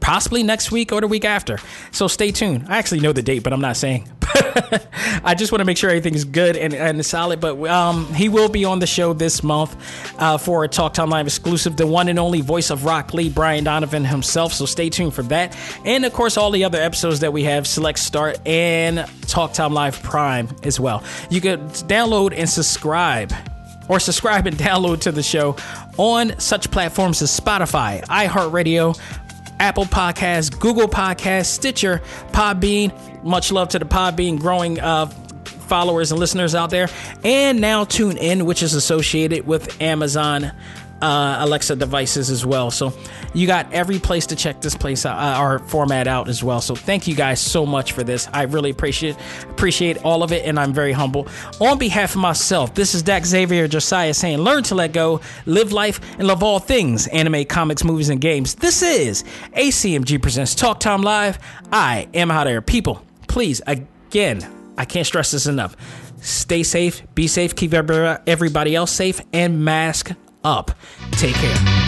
possibly 0.00 0.42
next 0.42 0.72
week 0.72 0.90
or 0.92 1.00
the 1.00 1.06
week 1.06 1.24
after. 1.24 1.58
So 1.92 2.08
stay 2.08 2.32
tuned. 2.32 2.66
I 2.68 2.78
actually 2.78 3.00
know 3.00 3.12
the 3.12 3.22
date, 3.22 3.42
but 3.42 3.52
I'm 3.52 3.60
not 3.60 3.76
saying. 3.76 4.08
I 5.24 5.34
just 5.36 5.52
want 5.52 5.60
to 5.60 5.64
make 5.64 5.76
sure 5.76 5.90
everything 5.90 6.14
is 6.14 6.24
good 6.24 6.56
and, 6.56 6.74
and 6.74 7.04
solid. 7.04 7.40
But 7.40 7.60
um, 7.66 8.12
he 8.14 8.28
will 8.28 8.48
be 8.48 8.64
on 8.64 8.78
the 8.78 8.86
show 8.86 9.12
this 9.12 9.42
month 9.42 9.76
uh, 10.18 10.38
for 10.38 10.64
a 10.64 10.68
Talk 10.68 10.94
Time 10.94 11.10
Live 11.10 11.26
exclusive, 11.26 11.76
the 11.76 11.86
one 11.86 12.08
and 12.08 12.18
only 12.18 12.40
voice 12.40 12.70
of 12.70 12.84
Rock 12.84 13.14
Lee, 13.14 13.28
Brian 13.28 13.64
Donovan 13.64 14.04
himself. 14.04 14.52
So 14.52 14.66
stay 14.66 14.90
tuned 14.90 15.14
for 15.14 15.22
that. 15.24 15.56
And 15.84 16.04
of 16.04 16.12
course, 16.12 16.36
all 16.36 16.50
the 16.50 16.64
other 16.64 16.80
episodes 16.80 17.20
that 17.20 17.32
we 17.32 17.44
have 17.44 17.66
Select 17.66 17.98
Start 17.98 18.38
and 18.46 19.06
Talk 19.22 19.52
Time 19.52 19.72
Live 19.72 20.02
Prime 20.02 20.48
as 20.62 20.78
well. 20.78 21.02
You 21.30 21.40
can 21.40 21.68
download 21.70 22.32
and 22.36 22.48
subscribe 22.48 23.32
or 23.88 24.00
subscribe 24.00 24.46
and 24.46 24.56
download 24.58 25.00
to 25.02 25.12
the 25.12 25.22
show 25.22 25.56
on 25.96 26.38
such 26.38 26.70
platforms 26.70 27.22
as 27.22 27.38
Spotify, 27.38 28.04
iHeartRadio, 28.04 28.98
Apple 29.60 29.86
Podcasts, 29.86 30.56
Google 30.58 30.88
Podcasts, 30.88 31.46
Stitcher, 31.46 32.00
Podbean. 32.32 32.92
Much 33.22 33.52
love 33.52 33.68
to 33.70 33.78
the 33.78 33.84
Podbean 33.84 34.38
growing 34.38 34.80
uh, 34.80 35.06
followers 35.68 36.10
and 36.10 36.18
listeners 36.18 36.54
out 36.54 36.70
there. 36.70 36.88
And 37.24 37.60
now 37.60 37.84
Tune 37.84 38.16
In, 38.16 38.46
which 38.46 38.62
is 38.62 38.74
associated 38.74 39.46
with 39.46 39.80
Amazon 39.80 40.52
uh, 41.00 41.36
Alexa 41.40 41.76
devices 41.76 42.30
as 42.30 42.44
well. 42.44 42.70
So 42.70 42.92
you 43.34 43.46
got 43.46 43.72
every 43.72 43.98
place 43.98 44.26
to 44.26 44.36
check 44.36 44.60
this 44.60 44.74
place 44.74 45.06
out, 45.06 45.16
uh, 45.16 45.38
our 45.38 45.58
format 45.60 46.06
out 46.06 46.28
as 46.28 46.42
well. 46.42 46.60
So 46.60 46.74
thank 46.74 47.06
you 47.06 47.14
guys 47.14 47.40
so 47.40 47.64
much 47.64 47.92
for 47.92 48.02
this. 48.02 48.28
I 48.32 48.42
really 48.42 48.70
appreciate 48.70 49.16
appreciate 49.48 50.04
all 50.04 50.22
of 50.22 50.32
it, 50.32 50.44
and 50.44 50.58
I'm 50.58 50.72
very 50.72 50.92
humble. 50.92 51.28
On 51.60 51.78
behalf 51.78 52.14
of 52.14 52.20
myself, 52.20 52.74
this 52.74 52.94
is 52.94 53.02
Dak 53.02 53.24
Xavier 53.24 53.68
Josiah 53.68 54.14
saying, 54.14 54.38
"Learn 54.38 54.62
to 54.64 54.74
let 54.74 54.92
go, 54.92 55.20
live 55.46 55.72
life, 55.72 56.00
and 56.18 56.26
love 56.26 56.42
all 56.42 56.58
things 56.58 57.06
anime, 57.08 57.44
comics, 57.44 57.84
movies, 57.84 58.08
and 58.08 58.20
games." 58.20 58.54
This 58.56 58.82
is 58.82 59.24
ACMG 59.54 60.18
presents 60.18 60.54
Talk 60.54 60.80
Time 60.80 61.02
Live. 61.02 61.38
I 61.72 62.08
am 62.14 62.30
out 62.30 62.44
there, 62.44 62.60
people. 62.60 63.04
Please, 63.38 63.62
again, 63.68 64.44
I 64.76 64.84
can't 64.84 65.06
stress 65.06 65.30
this 65.30 65.46
enough. 65.46 65.76
Stay 66.20 66.64
safe, 66.64 67.04
be 67.14 67.28
safe, 67.28 67.54
keep 67.54 67.72
everybody 67.72 68.74
else 68.74 68.90
safe, 68.90 69.20
and 69.32 69.64
mask 69.64 70.10
up. 70.42 70.72
Take 71.12 71.36
care. 71.36 71.87